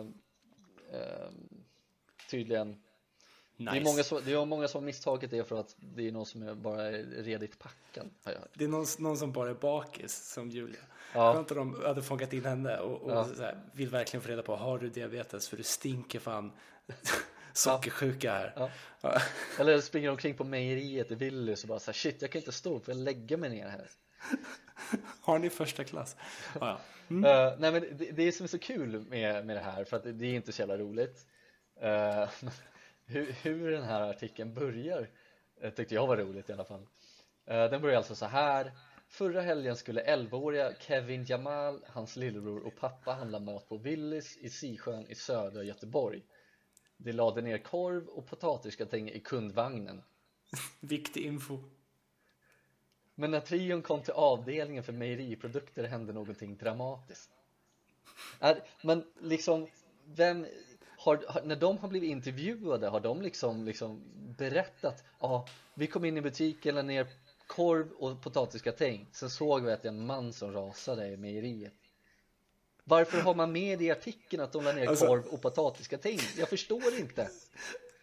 eh, 0.93 1.30
Tydligen 2.30 2.82
nice. 3.57 3.72
det, 3.72 3.78
är 3.78 3.84
många 3.84 4.03
som, 4.03 4.22
det 4.26 4.34
är 4.34 4.45
många 4.45 4.68
som 4.68 4.82
har 4.82 4.86
misstagit 4.86 5.32
det 5.32 5.43
för 5.43 5.59
att 5.59 5.76
det 5.80 6.07
är 6.07 6.12
någon 6.12 6.26
som 6.26 6.43
är 6.43 6.53
bara 6.53 6.88
är 6.88 7.03
redigt 7.03 7.59
packad 7.59 8.09
Det 8.53 8.64
är 8.64 8.68
någon, 8.68 8.86
någon 8.99 9.18
som 9.18 9.32
bara 9.32 9.49
är 9.49 9.53
bakis 9.53 10.34
som 10.34 10.49
Julia 10.49 10.80
ja. 11.14 11.34
Jag 11.34 11.41
inte 11.41 11.53
de 11.53 11.82
hade 11.86 12.01
fångat 12.01 12.34
in 12.34 12.45
henne 12.45 12.78
och, 12.78 13.01
och 13.01 13.12
ja. 13.12 13.28
här, 13.39 13.62
vill 13.74 13.89
verkligen 13.89 14.22
få 14.22 14.30
reda 14.30 14.41
på 14.41 14.55
har 14.55 14.80
du 14.80 14.89
diabetes 14.89 15.49
för 15.49 15.57
du 15.57 15.64
stinker 15.64 16.20
fan 16.20 16.51
sockersjuka 17.53 18.32
här. 18.32 18.53
Ja. 18.55 18.70
Ja. 19.01 19.22
Eller 19.59 19.82
springer 19.82 20.09
omkring 20.09 20.38
på 20.38 20.43
mejeriet 20.43 21.12
i 21.12 21.16
Willys 21.16 21.64
och 21.64 21.68
bara 21.68 21.80
så 21.80 21.86
här, 21.86 21.93
shit 21.93 22.22
jag 22.22 22.32
kan 22.32 22.39
inte 22.39 22.51
stå 22.51 22.80
för 22.80 22.91
jag 22.91 22.99
lägger 22.99 23.38
mig 23.38 23.49
ner 23.49 23.68
här. 23.68 23.89
Har 25.22 25.39
ni 25.39 25.49
första 25.49 25.84
klass? 25.84 26.15
Ja, 26.59 26.80
mm. 27.09 27.24
uh, 27.24 27.59
nej 27.59 27.72
men 27.72 27.97
det, 27.97 28.11
det 28.11 28.32
som 28.32 28.43
är 28.43 28.47
så 28.47 28.59
kul 28.59 29.05
med, 29.09 29.45
med 29.45 29.55
det 29.55 29.61
här 29.61 29.84
för 29.84 29.97
att 29.97 30.03
det, 30.03 30.26
är 30.26 30.34
inte 30.34 30.51
så 30.51 30.61
jävla 30.61 30.78
roligt 30.78 31.26
uh, 31.84 32.30
hur, 33.05 33.32
hur 33.32 33.72
den 33.72 33.84
här 33.84 34.01
artikeln 34.01 34.53
börjar 34.53 35.09
uh, 35.63 35.69
tyckte 35.69 35.95
jag 35.95 36.07
var 36.07 36.17
roligt 36.17 36.49
i 36.49 36.53
alla 36.53 36.65
fall 36.65 36.88
Den 37.45 37.82
börjar 37.82 37.97
alltså 37.97 38.15
så 38.15 38.26
här 38.26 38.72
Förra 39.07 39.41
helgen 39.41 39.76
skulle 39.76 40.15
11-åriga 40.15 40.74
Kevin 40.80 41.26
Jamal, 41.26 41.84
hans 41.88 42.15
lillebror 42.15 42.67
och 42.67 42.76
pappa 42.76 43.13
handla 43.13 43.39
mat 43.39 43.69
på 43.69 43.78
Willys 43.78 44.38
i 44.38 44.49
Sisjön 44.49 45.05
i 45.07 45.15
södra 45.15 45.63
Göteborg 45.63 46.22
de 47.03 47.11
lade 47.11 47.41
ner 47.41 47.57
korv 47.57 48.07
och 48.07 48.28
potatisgratäng 48.28 49.09
i 49.09 49.19
kundvagnen. 49.19 50.03
Viktig 50.80 51.26
info. 51.26 51.59
Men 53.16 53.32
när 53.32 53.39
trion 53.39 53.82
kom 53.82 54.01
till 54.03 54.14
avdelningen 54.14 54.84
för 54.84 54.93
mejeriprodukter 54.93 55.84
hände 55.84 56.14
någonting 56.14 56.57
dramatiskt. 56.57 57.32
Men 58.82 59.03
liksom, 59.22 59.68
vem... 60.05 60.45
har, 60.97 61.41
när 61.43 61.55
de 61.55 61.78
har 61.78 61.88
blivit 61.88 62.09
intervjuade 62.09 62.88
har 62.88 62.99
de 62.99 63.22
liksom, 63.22 63.66
liksom 63.66 64.03
berättat 64.38 65.03
ja, 65.20 65.47
vi 65.74 65.88
kom 65.88 66.05
in 66.05 66.18
i 66.18 66.22
butiken, 66.22 66.76
la 66.76 66.82
ner 66.82 67.07
korv 67.47 67.91
och 67.91 68.22
potatisgratäng 68.22 69.07
sen 69.12 69.30
såg 69.30 69.64
vi 69.64 69.72
att 69.72 69.82
det 69.82 69.88
är 69.88 69.93
en 69.93 70.05
man 70.05 70.34
som 70.34 70.53
rasade 70.53 71.07
i 71.07 71.18
mejeriet 71.18 71.74
varför 72.84 73.22
har 73.22 73.36
man 73.36 73.51
med 73.51 73.82
i 73.82 73.91
artikeln 73.91 74.43
att 74.43 74.51
de 74.51 74.64
la 74.64 74.72
ner 74.72 74.88
alltså, 74.88 75.05
korv 75.05 75.26
och 75.26 75.41
potatisgratäng? 75.41 76.20
Jag 76.38 76.49
förstår 76.49 76.99
inte 76.99 77.30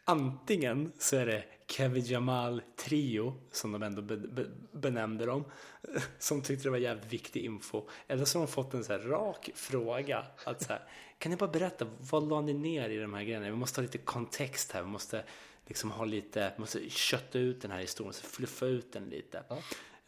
Antingen 0.04 0.92
så 0.98 1.16
är 1.16 1.26
det 1.26 1.44
Kevin 1.70 2.04
Jamal 2.04 2.62
Trio, 2.76 3.34
som 3.52 3.72
de 3.72 3.82
ändå 3.82 4.02
be, 4.02 4.16
be, 4.16 4.46
benämnde 4.72 5.26
dem, 5.26 5.44
som 6.18 6.42
tyckte 6.42 6.64
det 6.64 6.70
var 6.70 6.78
jävligt 6.78 7.12
viktig 7.12 7.44
info. 7.44 7.88
Eller 8.06 8.24
så 8.24 8.38
har 8.38 8.46
de 8.46 8.52
fått 8.52 8.74
en 8.74 8.84
så 8.84 8.92
här 8.92 9.00
rak 9.00 9.50
fråga. 9.54 10.26
Att 10.44 10.62
så 10.62 10.68
här, 10.68 10.82
kan 11.18 11.30
ni 11.30 11.36
bara 11.36 11.50
berätta, 11.50 11.86
vad 11.98 12.28
la 12.28 12.40
ni 12.40 12.54
ner 12.54 12.88
i 12.88 12.96
de 12.96 13.14
här 13.14 13.22
grejerna? 13.22 13.50
Vi 13.50 13.56
måste 13.56 13.80
ha 13.80 13.82
lite 13.82 13.98
kontext 13.98 14.72
här, 14.72 14.82
vi 14.82 14.88
måste 14.88 15.24
liksom 15.66 15.90
ha 15.90 16.04
lite, 16.04 16.52
vi 16.56 16.60
måste 16.60 16.90
kötta 16.90 17.38
ut 17.38 17.62
den 17.62 17.70
här 17.70 17.80
historien, 17.80 18.14
fluffa 18.14 18.66
ut 18.66 18.92
den 18.92 19.04
lite. 19.04 19.42
Ja. 19.48 19.56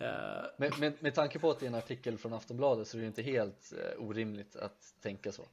Uh, 0.00 0.50
med, 0.56 0.78
med, 0.78 0.92
med 1.00 1.14
tanke 1.14 1.38
på 1.38 1.50
att 1.50 1.60
det 1.60 1.66
är 1.66 1.68
en 1.68 1.74
artikel 1.74 2.18
från 2.18 2.32
Aftonbladet 2.32 2.88
så 2.88 2.96
är 2.96 3.00
det 3.00 3.06
inte 3.06 3.22
helt 3.22 3.72
uh, 3.72 4.04
orimligt 4.06 4.56
att 4.56 4.94
tänka 5.02 5.32
så. 5.32 5.48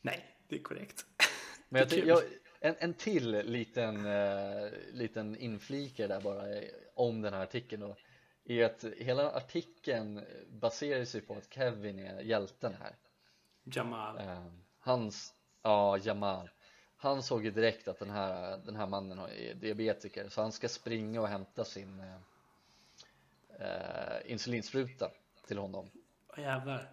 Nej, 0.00 0.36
det 0.48 0.56
är 0.56 0.62
korrekt. 0.62 1.06
Men 1.68 1.88
jag, 1.90 1.92
jag, 2.06 2.22
en, 2.60 2.74
en 2.78 2.94
till 2.94 3.30
liten, 3.30 4.06
uh, 4.06 4.70
liten 4.92 5.36
inflikare 5.36 6.06
där 6.06 6.20
bara 6.20 6.44
om 6.94 7.22
den 7.22 7.34
här 7.34 7.42
artikeln 7.42 7.82
då, 7.82 7.96
är 8.44 8.64
att 8.64 8.84
hela 8.84 9.30
artikeln 9.30 10.24
baserar 10.50 11.04
sig 11.04 11.20
på 11.20 11.34
att 11.34 11.54
Kevin 11.54 11.98
är 11.98 12.20
hjälten 12.20 12.74
här. 12.80 12.96
Jamal. 13.64 14.18
Uh, 14.18 14.52
hans, 14.78 15.34
ja 15.62 15.98
Jamal. 15.98 16.50
Han 16.96 17.22
såg 17.22 17.44
ju 17.44 17.50
direkt 17.50 17.88
att 17.88 17.98
den 17.98 18.10
här, 18.10 18.58
den 18.58 18.76
här 18.76 18.86
mannen 18.86 19.18
är 19.18 19.54
diabetiker 19.54 20.28
så 20.28 20.42
han 20.42 20.52
ska 20.52 20.68
springa 20.68 21.20
och 21.20 21.28
hämta 21.28 21.64
sin 21.64 22.00
uh, 23.60 24.20
insulinspruta 24.24 25.10
till 25.46 25.58
honom. 25.58 25.90
Åh 26.28 26.40
jävlar. 26.40 26.90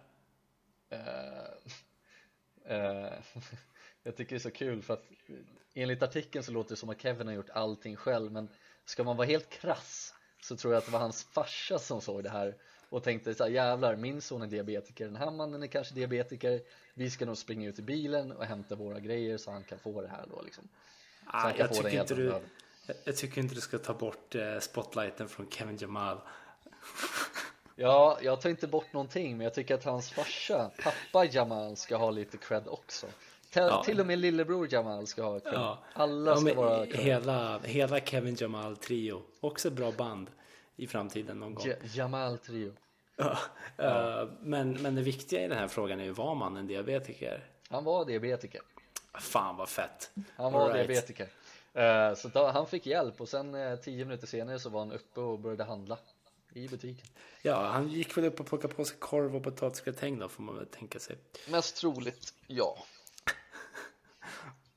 jag 4.02 4.16
tycker 4.16 4.30
det 4.30 4.38
är 4.38 4.38
så 4.38 4.50
kul 4.50 4.82
för 4.82 4.94
att 4.94 5.04
enligt 5.74 6.02
artikeln 6.02 6.44
så 6.44 6.52
låter 6.52 6.70
det 6.70 6.76
som 6.76 6.88
att 6.88 7.00
Kevin 7.00 7.26
har 7.26 7.34
gjort 7.34 7.50
allting 7.50 7.96
själv 7.96 8.32
men 8.32 8.48
ska 8.84 9.04
man 9.04 9.16
vara 9.16 9.26
helt 9.26 9.50
krass 9.50 10.14
så 10.42 10.56
tror 10.56 10.72
jag 10.72 10.78
att 10.78 10.86
det 10.86 10.92
var 10.92 11.00
hans 11.00 11.24
farsa 11.24 11.78
som 11.78 12.00
såg 12.00 12.22
det 12.22 12.30
här 12.30 12.54
och 12.88 13.02
tänkte 13.02 13.34
så 13.34 13.44
här, 13.44 13.50
jävlar 13.50 13.96
min 13.96 14.20
son 14.20 14.42
är 14.42 14.46
diabetiker, 14.46 15.04
den 15.04 15.16
här 15.16 15.30
mannen 15.30 15.62
är 15.62 15.66
kanske 15.66 15.94
diabetiker. 15.94 16.60
Vi 16.94 17.10
ska 17.10 17.26
nog 17.26 17.36
springa 17.36 17.68
ut 17.68 17.78
i 17.78 17.82
bilen 17.82 18.32
och 18.32 18.44
hämta 18.44 18.74
våra 18.74 19.00
grejer 19.00 19.36
så 19.36 19.50
han 19.50 19.64
kan 19.64 19.78
få 19.78 20.00
det 20.00 20.08
här 20.08 20.26
då 20.30 20.42
liksom. 20.42 20.68
Ah, 21.24 21.52
jag, 21.58 21.74
tycker 21.74 22.00
inte 22.00 22.14
du, 22.14 22.24
jag, 22.24 22.42
jag, 23.04 23.16
tycker 23.16 23.40
inte 23.40 23.54
du 23.54 23.60
ska 23.60 23.78
ta 23.78 23.94
bort 23.94 24.34
eh, 24.34 24.58
spotlighten 24.58 25.28
från 25.28 25.50
Kevin 25.50 25.76
Jamal 25.76 26.20
Ja, 27.80 28.18
jag 28.22 28.40
tar 28.40 28.50
inte 28.50 28.66
bort 28.66 28.92
någonting 28.92 29.36
men 29.36 29.44
jag 29.44 29.54
tycker 29.54 29.74
att 29.74 29.84
hans 29.84 30.10
farsa, 30.10 30.70
pappa 30.82 31.24
Jamal 31.24 31.76
ska 31.76 31.96
ha 31.96 32.10
lite 32.10 32.36
cred 32.36 32.68
också 32.68 33.06
till, 33.50 33.62
ja. 33.62 33.82
till 33.84 34.00
och 34.00 34.06
med 34.06 34.18
lillebror 34.18 34.68
Jamal 34.70 35.06
ska 35.06 35.22
ha 35.22 35.40
cred. 35.40 35.54
Ja. 35.54 35.78
Alla 35.92 36.36
ska 36.36 36.48
ja, 36.48 36.54
vara 36.54 36.86
cred. 36.86 37.00
Hela, 37.00 37.58
hela 37.58 38.00
Kevin 38.00 38.36
Jamal 38.38 38.76
trio. 38.76 39.22
Också 39.40 39.70
bra 39.70 39.92
band 39.92 40.30
i 40.76 40.86
framtiden 40.86 41.38
någon 41.38 41.54
gång. 41.54 41.66
J 41.66 41.74
Jamal 41.82 42.38
trio. 42.38 42.72
Ja. 43.16 43.38
Uh, 43.80 44.30
men, 44.40 44.72
men 44.72 44.94
det 44.94 45.02
viktiga 45.02 45.44
i 45.44 45.48
den 45.48 45.58
här 45.58 45.68
frågan 45.68 46.00
är 46.00 46.04
ju, 46.04 46.12
var 46.12 46.34
man 46.34 46.56
en 46.56 46.66
diabetiker? 46.66 47.44
Han 47.68 47.84
var 47.84 48.04
diabetiker. 48.04 48.60
Fan 49.18 49.56
vad 49.56 49.68
fett. 49.68 50.10
Han 50.36 50.52
var 50.52 50.72
right. 50.72 50.88
diabetiker. 50.88 51.28
Uh, 51.76 52.14
så 52.14 52.28
då, 52.28 52.46
han 52.46 52.66
fick 52.66 52.86
hjälp 52.86 53.20
och 53.20 53.28
sen 53.28 53.54
uh, 53.54 53.76
tio 53.76 54.04
minuter 54.04 54.26
senare 54.26 54.58
så 54.58 54.68
var 54.68 54.80
han 54.80 54.92
uppe 54.92 55.20
och 55.20 55.38
började 55.38 55.64
handla 55.64 55.98
i 56.52 56.68
butiken. 56.68 57.06
Ja, 57.42 57.66
han 57.66 57.88
gick 57.88 58.16
väl 58.16 58.24
upp 58.24 58.40
och 58.40 58.46
plockade 58.46 58.74
på 58.74 58.84
sig 58.84 58.96
korv 58.98 59.36
och 59.36 59.42
potatisgratäng 59.42 60.18
då 60.18 60.28
får 60.28 60.42
man 60.42 60.56
väl 60.56 60.66
tänka 60.66 60.98
sig. 60.98 61.18
Mest 61.48 61.76
troligt, 61.76 62.34
ja. 62.46 62.78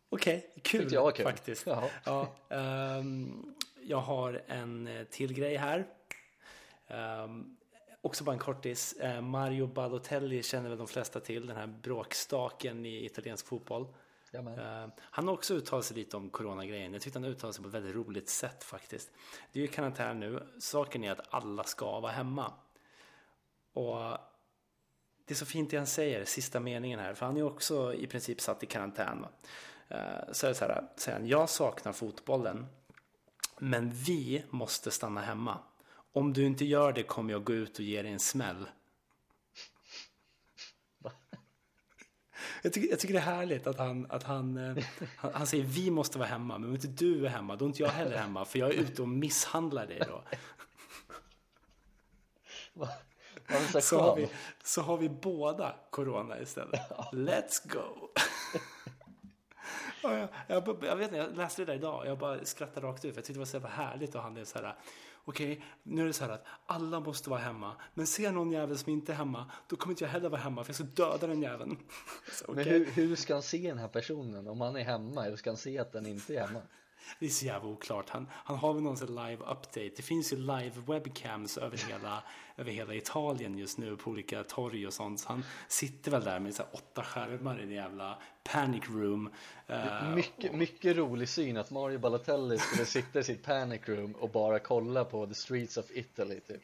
Okej, 0.09 0.37
okay, 0.37 0.61
kul 0.61 0.93
jag 0.93 1.15
kul. 1.15 1.25
faktiskt. 1.25 1.65
Jaha. 1.65 1.89
Ja, 2.05 2.35
um, 2.99 3.55
jag 3.83 3.97
har 3.97 4.41
en 4.47 4.87
eh, 4.87 5.03
till 5.03 5.33
grej 5.33 5.55
här. 5.55 5.87
Um, 7.23 7.57
också 8.01 8.23
bara 8.23 8.33
en 8.33 8.39
kortis. 8.39 8.95
Uh, 9.03 9.21
Mario 9.21 9.67
Balotelli 9.67 10.43
känner 10.43 10.69
väl 10.69 10.77
de 10.77 10.87
flesta 10.87 11.19
till, 11.19 11.47
den 11.47 11.57
här 11.57 11.67
bråkstaken 11.67 12.85
i 12.85 13.05
italiensk 13.05 13.47
fotboll. 13.47 13.87
Uh, 14.33 14.87
han 14.99 15.27
har 15.27 15.33
också 15.33 15.53
uttalat 15.53 15.85
sig 15.85 15.97
lite 15.97 16.17
om 16.17 16.29
coronagrejen. 16.29 16.93
Jag 16.93 17.01
tyckte 17.01 17.19
han 17.19 17.25
uttalade 17.25 17.53
sig 17.53 17.63
på 17.63 17.67
ett 17.67 17.73
väldigt 17.73 17.95
roligt 17.95 18.29
sätt 18.29 18.63
faktiskt. 18.63 19.11
Det 19.51 19.59
är 19.59 19.61
ju 19.61 19.67
karantän 19.67 20.19
nu. 20.19 20.47
Saken 20.59 21.03
är 21.03 21.11
att 21.11 21.33
alla 21.33 21.63
ska 21.63 21.99
vara 21.99 22.11
hemma. 22.11 22.53
Och 23.73 24.17
det 25.25 25.33
är 25.33 25.35
så 25.35 25.45
fint 25.45 25.71
det 25.71 25.77
han 25.77 25.87
säger, 25.87 26.25
sista 26.25 26.59
meningen 26.59 26.99
här. 26.99 27.13
För 27.13 27.25
han 27.25 27.37
är 27.37 27.43
också 27.43 27.93
i 27.93 28.07
princip 28.07 28.41
satt 28.41 28.63
i 28.63 28.65
karantän. 28.65 29.25
Uh, 29.91 30.31
så 30.31 30.45
är 30.45 30.49
det 30.49 30.55
så 30.55 30.65
här, 30.65 30.87
säger 30.95 31.19
han, 31.19 31.27
jag 31.27 31.49
saknar 31.49 31.93
fotbollen. 31.93 32.65
Men 33.57 33.91
vi 33.91 34.43
måste 34.49 34.91
stanna 34.91 35.21
hemma. 35.21 35.57
Om 36.13 36.33
du 36.33 36.45
inte 36.45 36.65
gör 36.65 36.93
det 36.93 37.03
kommer 37.03 37.33
jag 37.33 37.43
gå 37.43 37.53
ut 37.53 37.79
och 37.79 37.85
ge 37.85 38.01
dig 38.01 38.11
en 38.11 38.19
smäll. 38.19 38.65
Jag 42.61 42.73
tycker, 42.73 42.89
jag 42.89 42.99
tycker 42.99 43.13
det 43.13 43.19
är 43.19 43.23
härligt 43.23 43.67
att 43.67 43.77
han, 43.77 44.07
att 44.09 44.23
han, 44.23 44.57
eh, 44.57 44.83
han, 45.17 45.33
han, 45.33 45.47
säger 45.47 45.63
vi 45.63 45.91
måste 45.91 46.17
vara 46.17 46.29
hemma, 46.29 46.57
men 46.57 46.69
om 46.69 46.75
inte 46.75 46.87
du 46.87 47.25
är 47.25 47.29
hemma, 47.29 47.55
då 47.55 47.65
är 47.65 47.67
inte 47.67 47.83
jag 47.83 47.89
heller 47.89 48.17
hemma, 48.17 48.45
för 48.45 48.59
jag 48.59 48.69
är 48.69 48.73
ute 48.73 49.01
och 49.01 49.09
misshandlar 49.09 49.87
dig 49.87 50.01
då. 50.07 50.23
Så 53.81 53.99
har, 53.99 54.15
vi, 54.15 54.29
så 54.63 54.81
har 54.81 54.97
vi 54.97 55.09
båda 55.09 55.75
corona 55.89 56.41
istället. 56.41 56.81
Let's 57.11 57.67
go! 57.67 58.07
Ja, 60.03 60.17
jag, 60.17 60.29
jag, 60.47 60.77
jag, 60.81 60.95
vet 60.95 61.07
inte, 61.07 61.17
jag 61.17 61.37
läste 61.37 61.61
det 61.61 61.65
där 61.65 61.73
idag 61.73 62.07
jag 62.07 62.17
bara 62.17 62.45
skrattade 62.45 62.87
rakt 62.87 63.05
ut 63.05 63.13
för 63.13 63.17
jag 63.17 63.25
tyckte 63.25 63.33
det 63.33 63.39
var 63.39 63.45
så 63.45 63.55
jävla 63.55 63.69
härligt 63.69 64.15
och 64.15 64.21
han 64.21 64.37
är 64.37 64.45
så 64.45 64.59
här 64.59 64.75
okej, 65.25 65.51
okay, 65.51 65.63
nu 65.83 66.01
är 66.01 66.05
det 66.05 66.13
så 66.13 66.23
här 66.23 66.31
att 66.31 66.45
alla 66.65 66.99
måste 66.99 67.29
vara 67.29 67.39
hemma 67.39 67.75
men 67.93 68.07
ser 68.07 68.23
jag 68.23 68.33
någon 68.33 68.51
jävel 68.51 68.77
som 68.77 68.91
inte 68.91 69.11
är 69.11 69.15
hemma 69.15 69.51
då 69.67 69.75
kommer 69.75 69.93
inte 69.93 70.03
jag 70.03 70.11
heller 70.11 70.29
vara 70.29 70.41
hemma 70.41 70.63
för 70.63 70.69
jag 70.69 70.75
ska 70.75 71.03
döda 71.03 71.27
den 71.27 71.41
jäveln. 71.41 71.77
Så, 72.31 72.45
okay. 72.51 72.55
Men 72.55 72.73
hur, 72.73 72.85
hur 72.85 73.15
ska 73.15 73.33
han 73.33 73.43
se 73.43 73.67
den 73.69 73.77
här 73.77 73.87
personen 73.87 74.47
om 74.47 74.61
han 74.61 74.75
är 74.75 74.83
hemma? 74.83 75.23
Hur 75.23 75.35
ska 75.35 75.49
han 75.49 75.57
se 75.57 75.77
att 75.77 75.91
den 75.91 76.05
inte 76.05 76.35
är 76.35 76.47
hemma? 76.47 76.61
Det 77.19 77.25
är 77.25 77.29
så 77.29 77.45
jävla 77.45 77.69
oklart. 77.69 78.09
Han, 78.09 78.27
han 78.31 78.57
har 78.57 78.73
väl 78.73 78.83
någon 78.83 78.97
sån 78.97 79.15
live 79.15 79.43
update. 79.43 79.91
Det 79.95 80.01
finns 80.01 80.33
ju 80.33 80.37
live 80.37 80.73
webcams 80.87 81.57
över 81.57 81.77
hela, 81.77 82.23
över 82.57 82.71
hela 82.71 82.95
Italien 82.95 83.57
just 83.57 83.77
nu 83.77 83.97
på 83.97 84.11
olika 84.11 84.43
torg 84.43 84.87
och 84.87 84.93
sånt. 84.93 85.19
Så 85.19 85.29
han 85.29 85.43
sitter 85.67 86.11
väl 86.11 86.23
där 86.23 86.39
med 86.39 86.55
så 86.55 86.63
åtta 86.71 87.03
skärmar 87.03 87.59
i 87.59 87.63
en 87.63 87.71
jävla 87.71 88.17
panic 88.43 88.83
room. 88.89 89.29
Uh, 89.69 90.15
mycket, 90.15 90.53
mycket 90.53 90.97
rolig 90.97 91.29
syn 91.29 91.57
att 91.57 91.71
Mario 91.71 91.99
Balotelli 91.99 92.57
skulle 92.57 92.85
sitta 92.85 93.19
i 93.19 93.23
sitt 93.23 93.43
panic 93.43 93.81
room 93.85 94.11
och 94.11 94.29
bara 94.29 94.59
kolla 94.59 95.05
på 95.05 95.27
the 95.27 95.33
streets 95.33 95.77
of 95.77 95.91
Italy 95.91 96.39
typ. 96.39 96.61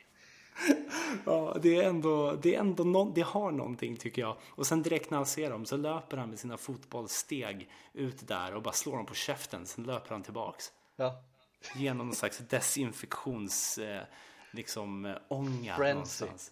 ja, 1.26 1.58
det 1.62 1.76
är 1.76 1.84
ändå, 1.84 2.34
det 2.34 2.56
är 2.56 2.60
ändå 2.60 2.84
no, 2.84 3.12
det 3.16 3.22
har 3.22 3.52
någonting 3.52 3.98
tycker 3.98 4.22
jag. 4.22 4.38
Och 4.50 4.68
sen 4.68 4.84
direkt 4.84 5.10
när 5.10 5.18
han 5.18 5.26
ser 5.26 5.50
dem 5.50 5.66
så 5.66 5.78
löper 5.78 6.18
han 6.18 6.30
med 6.30 6.40
sina 6.40 6.58
fotbollssteg 6.58 7.70
ut 7.94 8.28
där 8.28 8.56
och 8.56 8.62
bara 8.62 8.74
slår 8.74 8.98
dem 8.98 9.06
på 9.06 9.14
käften. 9.14 9.66
Sen 9.66 9.84
löper 9.84 10.12
han 10.12 10.24
tillbaks. 10.24 10.72
Ja. 10.96 11.24
Genom 11.76 12.08
någon 12.08 12.16
slags 12.16 12.38
desinfektions, 12.38 13.78
eh, 13.78 14.02
liksom 14.52 15.06
eh, 15.06 15.16
ånga 15.28 15.76
Frenzy. 15.76 16.26
någonstans. 16.26 16.52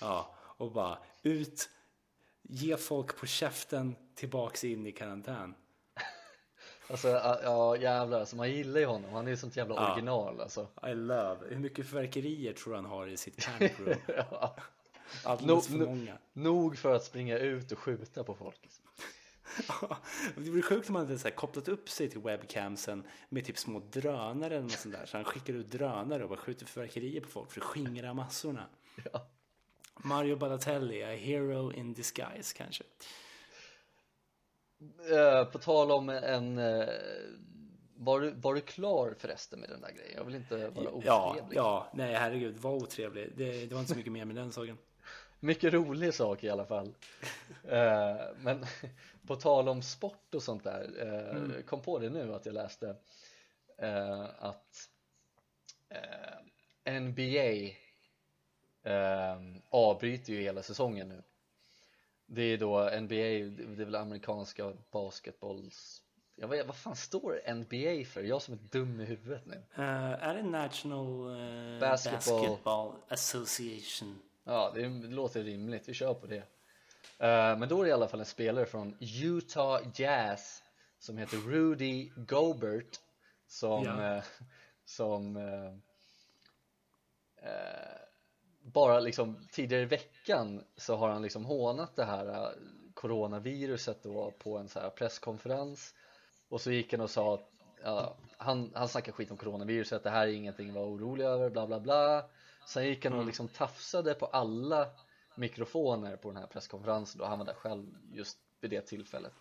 Ja, 0.00 0.34
och 0.38 0.72
bara 0.72 0.98
ut, 1.22 1.70
ge 2.42 2.76
folk 2.76 3.18
på 3.18 3.26
käften, 3.26 3.96
tillbaks 4.14 4.64
in 4.64 4.86
i 4.86 4.92
karantän. 4.92 5.54
Alltså 6.90 7.08
ja 7.08 7.76
jävlar, 7.76 8.20
alltså, 8.20 8.36
man 8.36 8.50
gillar 8.50 8.80
ju 8.80 8.86
honom, 8.86 9.12
han 9.12 9.26
är 9.26 9.30
ju 9.30 9.36
sånt 9.36 9.56
jävla 9.56 9.74
ja. 9.74 9.92
original 9.92 10.40
alltså. 10.40 10.68
I 10.86 10.94
love, 10.94 11.36
hur 11.48 11.58
mycket 11.58 11.86
fyrverkerier 11.86 12.52
tror 12.52 12.74
han 12.74 12.84
har 12.84 13.06
i 13.06 13.16
sitt 13.16 13.48
room? 13.58 13.94
ja. 14.16 14.56
Alldeles 15.24 15.70
no, 15.70 15.78
för 15.78 15.86
många. 15.86 16.18
Nog 16.32 16.78
för 16.78 16.94
att 16.94 17.04
springa 17.04 17.38
ut 17.38 17.72
och 17.72 17.78
skjuta 17.78 18.24
på 18.24 18.34
folk. 18.34 18.68
det 20.34 20.50
blir 20.50 20.62
sjukt 20.62 20.88
om 20.88 20.94
han 20.94 21.06
hade 21.06 21.18
så 21.18 21.30
kopplat 21.30 21.68
upp 21.68 21.88
sig 21.88 22.10
till 22.10 22.20
webcamsen 22.20 23.04
med 23.28 23.44
typ 23.44 23.58
små 23.58 23.82
drönare 23.90 24.54
eller 24.54 24.62
något 24.62 24.72
sånt 24.72 24.94
där. 24.94 25.06
Så 25.06 25.16
han 25.16 25.24
skickar 25.24 25.54
ut 25.54 25.70
drönare 25.70 26.22
och 26.22 26.28
bara 26.28 26.38
skjuter 26.38 26.66
fyrverkerier 26.66 27.20
på 27.20 27.28
folk 27.28 27.50
för 27.52 27.60
att 27.60 27.66
skingra 27.66 28.14
massorna. 28.14 28.66
Ja. 29.12 29.28
Mario 29.94 30.36
Balotelli, 30.36 31.02
a 31.02 31.16
hero 31.16 31.72
in 31.72 31.94
disguise 31.94 32.56
kanske. 32.56 32.84
Eh, 35.10 35.44
på 35.44 35.58
tal 35.58 35.90
om 35.90 36.08
en 36.08 36.58
uh, 36.58 36.88
var, 37.96 38.20
du, 38.20 38.30
var 38.30 38.54
du 38.54 38.60
klar 38.60 39.14
förresten 39.18 39.60
med 39.60 39.68
den 39.68 39.80
där 39.80 39.92
grejen? 39.92 40.12
Jag 40.16 40.24
vill 40.24 40.34
inte 40.34 40.68
vara 40.68 40.90
otrevlig 40.90 41.06
Ja, 41.06 41.36
ja 41.50 41.90
nej 41.94 42.14
herregud, 42.14 42.56
var 42.56 42.70
otrevlig. 42.70 43.32
Det, 43.36 43.66
det 43.66 43.74
var 43.74 43.80
inte 43.80 43.92
så 43.92 43.98
mycket 43.98 44.12
mer 44.12 44.24
med 44.24 44.36
den 44.36 44.52
saken. 44.52 44.78
Mycket 45.40 45.72
rolig 45.72 46.14
sak 46.14 46.44
i 46.44 46.50
alla 46.50 46.64
fall. 46.64 46.86
Uh, 47.64 48.16
Men 48.40 48.66
på 49.26 49.36
tal 49.36 49.68
om 49.68 49.82
sport 49.82 50.34
och 50.34 50.42
sånt 50.42 50.64
där 50.64 50.90
uh, 51.02 51.36
mm. 51.36 51.62
Kom 51.62 51.80
på 51.80 51.98
det 51.98 52.10
nu 52.10 52.34
att 52.34 52.46
jag 52.46 52.54
läste 52.54 52.96
Att 54.38 54.88
NBA 56.90 57.72
avbryter 59.70 60.32
ju 60.32 60.40
hela 60.40 60.62
säsongen 60.62 61.08
nu 61.08 61.22
Det 62.26 62.42
är 62.42 62.58
då 62.58 62.90
NBA, 63.00 63.14
det 63.14 63.82
är 63.82 63.84
väl 63.84 63.94
amerikanska 63.94 64.72
basketbolls 64.90 66.02
jag 66.38 66.48
vet, 66.48 66.66
vad 66.66 66.76
fan 66.76 66.96
står 66.96 67.54
NBA 67.54 68.04
för? 68.10 68.22
Jag 68.22 68.42
som 68.42 68.54
är 68.54 68.58
dum 68.58 69.00
i 69.00 69.04
huvudet 69.04 69.46
nu. 69.46 69.54
Uh, 69.54 70.24
är 70.24 70.34
det 70.34 70.42
National 70.42 71.06
uh, 71.06 71.80
Basketball. 71.80 72.40
Basketball. 72.40 72.94
Association? 73.08 74.18
Ja, 74.44 74.72
det, 74.74 74.88
det, 74.88 75.08
låter 75.08 75.42
rimligt. 75.42 75.88
Vi 75.88 75.94
kör 75.94 76.14
på 76.14 76.26
det. 76.26 76.36
Uh, 76.36 77.58
men 77.58 77.68
då 77.68 77.80
är 77.80 77.84
det 77.84 77.90
i 77.90 77.92
alla 77.92 78.08
fall 78.08 78.20
en 78.20 78.26
spelare 78.26 78.66
från 78.66 78.96
Utah 79.00 79.80
Jazz 79.94 80.62
som 80.98 81.18
heter 81.18 81.36
Rudy 81.36 82.10
Gobert 82.16 83.00
som, 83.46 83.84
ja. 83.84 84.22
som 84.84 85.36
bara 88.72 89.00
liksom 89.00 89.48
tidigare 89.50 89.82
i 89.82 89.86
veckan 89.86 90.64
så 90.76 90.96
har 90.96 91.08
han 91.08 91.22
liksom 91.22 91.44
hånat 91.44 91.96
det 91.96 92.04
här 92.04 92.54
coronaviruset 92.94 94.02
då 94.02 94.30
på 94.38 94.58
en 94.58 94.68
så 94.68 94.80
här 94.80 94.90
presskonferens. 94.90 95.94
Och 96.48 96.60
så 96.60 96.70
gick 96.70 96.92
han 96.92 97.00
och 97.00 97.10
sa 97.10 97.34
att 97.34 97.50
ja, 97.82 98.16
han, 98.36 98.70
han 98.74 98.88
snackade 98.88 99.12
skit 99.12 99.30
om 99.30 99.36
coronaviruset, 99.36 100.02
det 100.02 100.10
här 100.10 100.26
är 100.26 100.32
ingenting 100.32 100.68
att 100.68 100.74
vara 100.74 100.86
orolig 100.86 101.24
över, 101.24 101.50
bla 101.50 101.66
bla 101.66 101.80
bla. 101.80 102.24
Sen 102.66 102.86
gick 102.86 103.04
han 103.04 103.12
och 103.12 103.18
mm. 103.18 103.26
liksom 103.26 103.48
tafsade 103.48 104.14
på 104.14 104.26
alla 104.26 104.86
mikrofoner 105.34 106.16
på 106.16 106.28
den 106.28 106.36
här 106.36 106.46
presskonferensen 106.46 107.20
och 107.20 107.28
han 107.28 107.38
var 107.38 107.46
där 107.46 107.54
själv 107.54 107.86
just 108.12 108.38
vid 108.60 108.70
det 108.70 108.80
tillfället. 108.80 109.32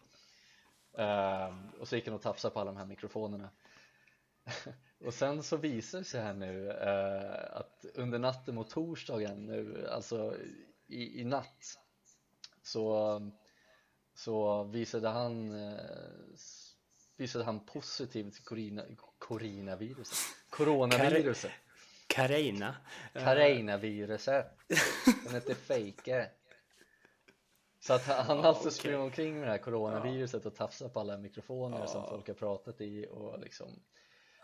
Uh, 0.99 1.80
Och 1.80 1.88
så 1.88 1.95
gick 1.95 2.05
han 2.05 2.15
och 2.15 2.21
tafsade 2.21 2.53
på 2.53 2.59
alla 2.59 2.71
de 2.71 2.78
här 2.78 2.86
mikrofonerna 2.86 3.49
Och 5.05 5.13
sen 5.13 5.43
så 5.43 5.57
visar 5.57 5.99
det 5.99 6.05
sig 6.05 6.21
här 6.21 6.33
nu 6.33 6.67
uh, 6.67 7.57
att 7.57 7.85
under 7.93 8.19
natten 8.19 8.55
mot 8.55 8.69
torsdagen 8.69 9.45
nu, 9.45 9.87
alltså 9.87 10.35
i, 10.87 11.21
i 11.21 11.23
natt 11.23 11.79
så, 12.63 13.21
så 14.13 14.63
visade 14.63 15.09
han 15.09 15.51
uh, 15.51 15.79
visade 17.17 17.45
han 17.45 17.65
positiv 17.65 18.31
till 18.31 18.43
corona, 18.43 18.83
coronaviruset. 19.17 20.17
Coronaviruset. 20.49 21.51
Carina. 22.07 22.75
Carina-viruset. 23.13 24.45
Den 25.25 25.33
heter 25.33 25.53
Fejke. 25.53 26.29
Så 27.79 27.93
att 27.93 28.05
han, 28.05 28.39
oh, 28.39 28.45
alltså 28.45 28.61
okay. 28.61 28.71
springer 28.71 28.99
omkring 28.99 29.39
med 29.39 29.47
det 29.47 29.51
här 29.51 29.57
coronaviruset 29.57 30.45
och 30.45 30.55
tafsar 30.55 30.89
på 30.89 30.99
alla 30.99 31.17
mikrofoner 31.17 31.77
oh. 31.77 31.87
som 31.87 32.07
folk 32.09 32.27
har 32.27 32.35
pratat 32.35 32.81
i 32.81 33.07
och 33.11 33.39
liksom 33.39 33.83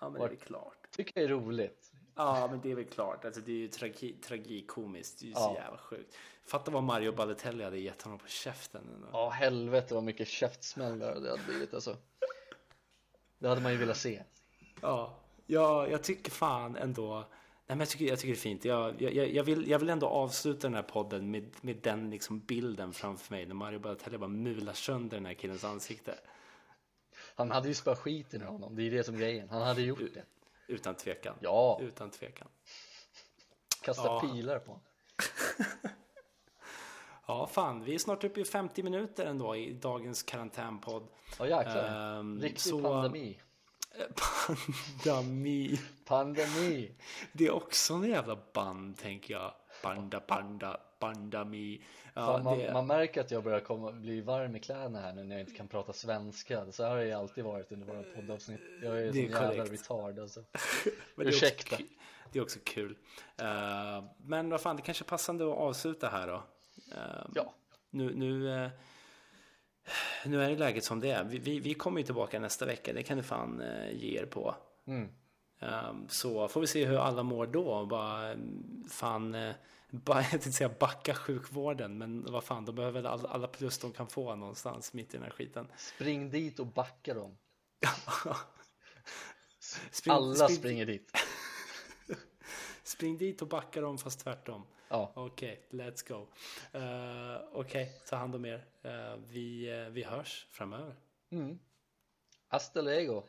Ja 0.02 0.10
men 0.10 0.22
det 0.22 0.26
är 0.26 0.30
väl 0.30 0.38
klart. 0.38 0.88
Tycker 0.92 1.14
det 1.14 1.22
är 1.22 1.28
roligt. 1.28 1.92
Ja 2.16 2.48
men 2.52 2.62
det 2.62 2.72
är 2.72 2.76
väl 2.76 2.86
klart. 2.86 3.26
Alltså 3.26 3.42
det 3.42 3.52
är 3.52 3.56
ju 3.56 3.68
tragi, 3.68 4.14
tragikomiskt. 4.14 5.20
Det 5.20 5.26
är 5.26 5.28
ju 5.28 5.34
så 5.34 5.54
jävla 5.56 5.78
sjukt. 5.78 6.18
Fatta 6.46 6.72
vad 6.72 6.84
Mario 6.84 7.12
Balotelli 7.12 7.64
hade 7.64 7.80
gett 7.80 8.02
honom 8.02 8.20
på 8.20 8.28
käften. 8.28 9.06
Ja 9.12 9.30
helvete 9.30 9.94
vad 9.94 10.04
mycket 10.04 10.28
käftsmällar 10.28 11.20
det 11.20 11.30
hade 11.30 11.44
blivit 11.48 11.74
alltså. 11.74 11.98
Det 13.40 13.48
hade 13.48 13.62
man 13.62 13.72
ju 13.72 13.78
velat 13.78 13.98
se. 13.98 14.24
Ja, 14.82 15.20
ja 15.46 15.88
jag 15.88 16.04
tycker 16.04 16.32
fan 16.32 16.76
ändå. 16.76 17.14
Nej, 17.16 17.26
men 17.68 17.80
jag, 17.80 17.90
tycker, 17.90 18.06
jag 18.06 18.20
tycker 18.20 18.34
det 18.34 18.40
är 18.40 18.42
fint. 18.42 18.66
Jag, 18.66 19.02
jag, 19.02 19.14
jag, 19.14 19.44
vill, 19.44 19.70
jag 19.70 19.80
vill 19.80 19.90
ändå 19.90 20.08
avsluta 20.08 20.68
den 20.68 20.74
här 20.74 20.84
podden 20.84 21.32
med, 21.32 21.52
med 21.62 21.78
den 21.84 22.10
liksom 22.10 22.40
bilden 22.40 22.94
framför 22.94 23.34
mig. 23.34 23.46
När 23.46 23.56
Mario 23.56 23.80
Balotelli 23.80 24.18
bara 24.18 24.28
mular 24.30 24.74
sönder 24.74 25.18
den 25.18 25.26
här 25.26 25.34
killens 25.34 25.64
ansikte. 25.64 26.16
Han 27.48 27.52
hade 27.52 27.68
ju 27.68 27.74
spöat 27.74 28.00
skiten 28.00 28.42
ur 28.42 28.46
honom. 28.46 28.76
Det 28.76 28.84
är 28.84 28.92
det 28.92 29.04
som 29.04 29.16
är 29.16 29.20
grejen. 29.20 29.50
Han 29.50 29.62
hade 29.62 29.82
gjort 29.82 30.00
det. 30.14 30.24
Utan 30.68 30.96
tvekan. 30.96 31.36
Ja. 31.40 31.80
Utan 31.82 32.12
tvekan. 32.12 32.48
Kasta 33.82 34.06
ja. 34.06 34.20
pilar 34.20 34.60
på 34.60 34.80
Ja, 37.28 37.48
fan, 37.48 37.84
vi 37.84 37.96
är 37.96 38.00
snart 38.00 38.24
uppe 38.24 38.42
i 38.42 38.46
50 38.46 38.84
minuter 38.84 39.26
ändå 39.26 39.56
i 39.56 39.74
dagens 39.74 40.24
karantänpodd. 40.24 41.08
Ja, 41.40 41.48
jäklar. 41.48 42.18
Um, 42.18 42.42
Riktig 42.42 42.62
så... 42.62 42.82
pandemi. 42.82 43.40
Pandemi. 45.04 45.80
Pandemi. 46.06 46.92
Det 47.34 47.48
är 47.48 47.52
också 47.52 47.94
en 47.94 48.10
jävla 48.10 48.40
band, 48.54 48.98
tänker 48.98 49.34
jag. 49.34 49.54
Panda, 49.82 50.20
panda, 50.20 50.78
pandami. 51.00 51.82
Ja, 52.14 52.26
Fan, 52.26 52.44
man, 52.44 52.58
det... 52.58 52.74
man, 52.74 52.88
märker 52.88 53.22
att 53.22 53.32
jag 53.32 53.44
börjar 53.44 53.60
komma, 53.60 53.92
bli 53.92 54.22
varm 54.22 54.56
i 54.56 54.60
kläderna 54.60 55.02
här 55.02 55.14
nu 55.14 55.24
när 55.24 55.36
jag 55.36 55.42
inte 55.42 55.54
kan 55.54 55.68
prata 55.68 55.94
svenska. 55.94 56.72
Så 56.72 56.84
här 56.84 56.90
har 56.90 56.98
jag 56.98 57.20
alltid 57.20 57.44
varit 57.44 57.72
under 57.72 57.88
våra 57.88 58.04
poddavsnitt. 58.04 58.62
Jag 58.84 59.02
är, 59.02 59.12
det 59.12 59.26
är 59.26 59.32
sån 59.32 59.42
jävla 59.42 59.64
retard 59.64 60.20
alltså. 60.20 60.44
det 61.16 61.24
Ursäkta. 61.24 61.76
Är 61.76 61.84
det 62.32 62.40
är 62.40 62.44
också 62.44 62.60
kul. 62.64 62.92
Uh, 63.42 64.04
men 64.18 64.50
vad 64.50 64.62
fan, 64.62 64.76
det 64.76 64.82
kanske 64.82 65.04
är 65.04 65.06
passande 65.08 65.52
att 65.52 65.58
avsluta 65.58 66.10
här 66.10 66.28
då. 66.28 66.44
Ehm, 66.96 67.32
ja. 67.36 67.54
Nu, 67.90 68.16
nu, 68.16 68.64
eh, 68.64 68.70
nu 70.26 70.44
är 70.44 70.50
det 70.50 70.56
läget 70.56 70.84
som 70.84 71.00
det 71.00 71.12
är. 71.12 71.24
Vi, 71.24 71.40
vi, 71.40 71.60
vi 71.60 71.74
kommer 71.74 72.00
ju 72.00 72.06
tillbaka 72.06 72.40
nästa 72.40 72.66
vecka. 72.66 72.94
Det 72.94 73.04
kan 73.04 73.18
du 73.18 73.24
fan 73.24 73.64
ge 73.92 74.20
er 74.20 74.26
på. 74.26 74.56
Mm. 74.88 75.10
Um, 75.62 76.10
så 76.10 76.48
får 76.48 76.62
vi 76.62 76.68
se 76.68 76.86
hur 76.86 76.98
alla 76.98 77.24
mår 77.24 77.48
då. 77.48 77.86
Bara 77.86 78.36
fan, 78.90 79.54
bara, 79.92 80.22
jag 80.22 80.30
tänkte 80.30 80.52
säga 80.52 80.72
backa 80.80 81.14
sjukvården. 81.14 81.98
Men 81.98 82.32
vad 82.32 82.44
fan, 82.44 82.66
de 82.66 82.76
behöver 82.76 83.04
alla, 83.04 83.30
alla 83.30 83.48
plus 83.48 83.78
de 83.78 83.92
kan 83.92 84.08
få 84.08 84.36
någonstans 84.36 84.94
mitt 84.94 85.14
i 85.14 85.18
den 85.18 85.24
här 85.24 85.32
skiten. 85.32 85.68
Spring 85.78 86.30
dit 86.30 86.60
och 86.60 86.68
backa 86.68 87.14
dem. 87.14 87.38
spring, 89.92 90.16
alla 90.16 90.36
spring, 90.36 90.58
springer 90.58 90.86
dit. 90.86 91.18
spring 92.84 93.18
dit 93.18 93.42
och 93.42 93.48
backa 93.48 93.82
dem 93.82 93.98
fast 93.98 94.20
tvärtom. 94.20 94.66
Ja. 94.90 95.12
Okej, 95.16 95.66
okay, 95.68 95.80
let's 95.80 96.08
go. 96.08 96.16
Uh, 96.16 97.48
Okej, 97.52 97.84
okay, 97.84 97.88
ta 98.10 98.16
hand 98.16 98.36
om 98.36 98.46
er. 98.46 98.66
Uh, 98.86 99.16
vi, 99.28 99.74
uh, 99.74 99.90
vi 99.90 100.04
hörs 100.04 100.48
framöver. 100.52 100.96
Mm. 101.30 101.60
Hasta 102.48 102.82
luego. 102.82 103.24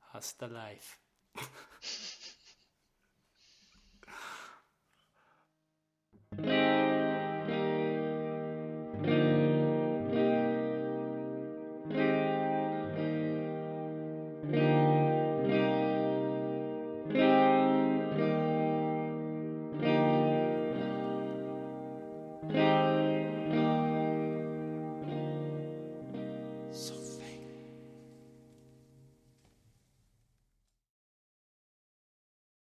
Hasta 0.00 0.46
life. 0.46 0.96
Yeah. 6.44 6.67